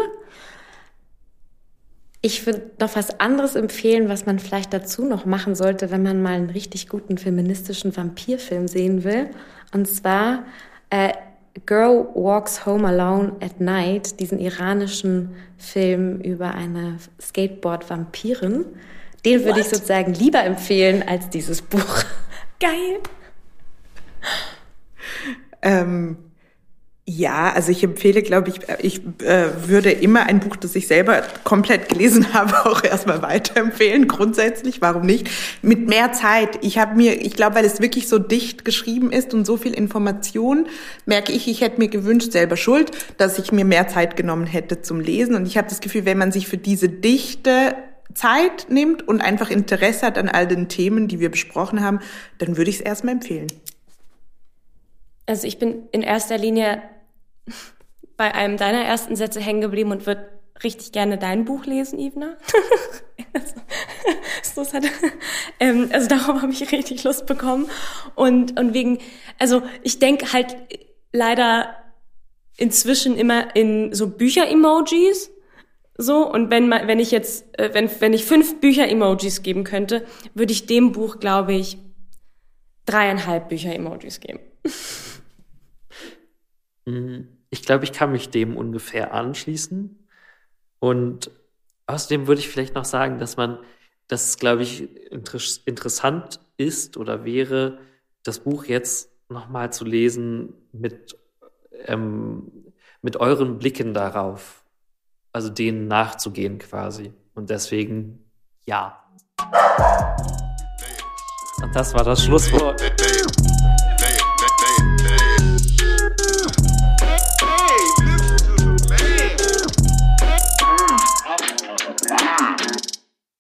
Ich 2.20 2.46
würde 2.46 2.70
noch 2.80 2.94
was 2.94 3.20
anderes 3.20 3.57
empfehlen, 3.57 4.09
was 4.09 4.26
man 4.26 4.38
vielleicht 4.38 4.72
dazu 4.72 5.05
noch 5.05 5.24
machen 5.24 5.55
sollte, 5.55 5.90
wenn 5.90 6.03
man 6.03 6.22
mal 6.22 6.34
einen 6.34 6.50
richtig 6.50 6.88
guten 6.88 7.18
feministischen 7.18 7.96
Vampirfilm 7.96 8.68
sehen 8.68 9.03
will. 9.05 9.30
Und 9.72 9.88
zwar 9.88 10.44
äh, 10.90 11.12
Girl 11.66 12.09
Walks 12.14 12.64
Home 12.66 12.86
Alone 12.88 13.36
at 13.40 13.61
Night, 13.61 14.20
diesen 14.20 14.38
iranischen 14.38 15.36
Film 15.59 16.20
über 16.20 16.55
eine 16.55 16.98
Skateboard-Vampirin. 17.20 18.64
Den 19.24 19.44
würde 19.44 19.61
ich 19.61 19.68
sozusagen 19.68 20.14
lieber 20.14 20.42
empfehlen 20.42 21.05
als 21.07 21.28
dieses 21.30 21.62
Buch. 21.62 22.05
Geil. 22.61 23.00
Ähm, 25.64 26.16
ja, 27.05 27.53
also 27.53 27.72
ich 27.72 27.82
empfehle, 27.82 28.22
glaube 28.22 28.50
ich, 28.50 28.61
ich 28.78 29.00
äh, 29.24 29.48
würde 29.66 29.90
immer 29.90 30.26
ein 30.26 30.38
Buch, 30.38 30.55
das 30.55 30.76
ich 30.76 30.86
selber 30.86 31.22
komplett 31.42 31.88
gelesen 31.88 32.32
habe, 32.32 32.70
auch 32.70 32.84
erstmal 32.84 33.22
weiterempfehlen. 33.22 34.07
Grundsätzlich, 34.07 34.80
warum 34.80 35.03
nicht? 35.03 35.28
Mit 35.62 35.88
mehr 35.88 36.12
Zeit. 36.12 36.64
Ich 36.64 36.78
habe 36.78 36.94
mir, 36.94 37.20
ich 37.20 37.34
glaube, 37.34 37.57
weil 37.57 37.64
es 37.64 37.80
wirklich 37.80 38.09
so 38.09 38.20
dicht 38.20 38.64
geschrieben 38.64 39.11
ist 39.11 39.34
und 39.34 39.44
so 39.44 39.57
viel 39.57 39.74
Information, 39.74 40.68
merke 41.05 41.32
ich, 41.32 41.48
ich 41.48 41.61
hätte 41.61 41.78
mir 41.78 41.88
gewünscht, 41.88 42.30
selber 42.30 42.57
schuld, 42.57 42.92
dass 43.18 43.36
ich 43.40 43.50
mir 43.50 43.64
mehr 43.64 43.88
Zeit 43.88 44.16
genommen 44.16 44.46
hätte 44.46 44.80
zum 44.80 45.00
Lesen. 45.00 45.34
Und 45.34 45.46
ich 45.46 45.59
habe 45.59 45.68
das 45.68 45.80
Gefühl, 45.80 46.05
wenn 46.05 46.18
man 46.18 46.30
sich 46.30 46.46
für 46.46 46.59
diese 46.59 46.88
Dichte 46.88 47.74
Zeit 48.14 48.66
nimmt 48.68 49.09
und 49.09 49.20
einfach 49.20 49.50
Interesse 49.50 50.07
hat 50.07 50.18
an 50.18 50.28
all 50.28 50.46
den 50.46 50.68
Themen, 50.68 51.09
die 51.09 51.18
wir 51.18 51.32
besprochen 51.32 51.82
haben, 51.82 51.98
dann 52.38 52.57
würde 52.57 52.70
ich 52.70 52.76
es 52.76 52.82
erstmal 52.82 53.14
empfehlen. 53.14 53.48
Also 55.26 55.46
ich 55.46 55.59
bin 55.59 55.88
in 55.92 56.03
erster 56.03 56.36
Linie 56.36 56.82
bei 58.16 58.34
einem 58.34 58.57
deiner 58.57 58.82
ersten 58.82 59.16
Sätze 59.16 59.40
hängen 59.40 59.61
geblieben 59.61 59.90
und 59.90 60.07
würde 60.07 60.28
richtig 60.62 60.93
gerne 60.93 61.18
dein 61.18 61.45
Buch 61.45 61.64
lesen, 61.66 61.99
Ivna. 61.99 62.36
das 64.55 64.74
hat, 64.74 64.84
ähm, 65.61 65.88
also 65.93 66.09
darauf 66.09 66.43
habe 66.43 66.53
ich 66.53 66.72
richtig 66.72 67.05
Lust 67.05 67.26
bekommen. 67.26 67.68
Und, 68.14 68.59
und 68.59 68.74
wegen, 68.74 68.99
also 69.38 69.62
ich 69.82 69.99
denke 69.99 70.32
halt 70.32 70.57
leider 71.12 71.74
inzwischen 72.57 73.16
immer 73.16 73.55
in 73.57 73.95
so 73.95 74.09
Bücher-Emojis. 74.09 75.30
So, 75.99 76.30
und 76.30 76.51
wenn 76.51 76.68
man, 76.68 76.86
wenn 76.86 77.01
ich 77.01 77.11
jetzt, 77.11 77.59
äh, 77.59 77.70
wenn, 77.72 77.90
wenn 78.01 78.12
ich 78.12 78.24
fünf 78.24 78.61
Bücher-Emojis 78.61 79.43
geben 79.43 79.64
könnte, 79.64 80.07
würde 80.34 80.53
ich 80.53 80.66
dem 80.66 80.93
Buch, 80.93 81.18
glaube 81.18 81.55
ich, 81.55 81.78
dreieinhalb 82.86 83.49
Bücher-Emojis 83.49 84.20
geben. 84.20 84.40
Mhm. 86.84 87.32
Ich 87.53 87.62
glaube, 87.62 87.84
ich 87.84 87.92
kann 87.92 88.12
mich 88.12 88.30
dem 88.30 88.57
ungefähr 88.57 89.12
anschließen. 89.12 90.09
Und 90.78 91.30
außerdem 91.86 92.26
würde 92.26 92.40
ich 92.40 92.48
vielleicht 92.48 92.74
noch 92.74 92.86
sagen, 92.86 93.18
dass 93.18 93.36
man, 93.36 93.59
dass 94.09 94.30
es, 94.30 94.38
glaube 94.38 94.62
ich, 94.62 94.88
inter 95.12 95.38
interessant 95.66 96.40
ist 96.57 96.96
oder 96.96 97.26
wäre, 97.26 97.78
das 98.22 98.38
Buch 98.40 98.64
jetzt 98.64 99.11
nochmal 99.28 99.70
zu 99.70 99.84
lesen 99.84 100.55
mit, 100.72 101.18
ähm, 101.84 102.72
mit 103.03 103.18
euren 103.18 103.59
Blicken 103.59 103.92
darauf. 103.92 104.64
Also 105.34 105.50
denen 105.50 105.88
nachzugehen 105.88 106.59
quasi. 106.59 107.12
Und 107.34 107.50
deswegen 107.50 108.30
ja. 108.64 109.05
Und 111.62 111.74
das 111.74 111.92
war 111.92 112.05
das 112.05 112.24
Schlusswort. 112.24 112.80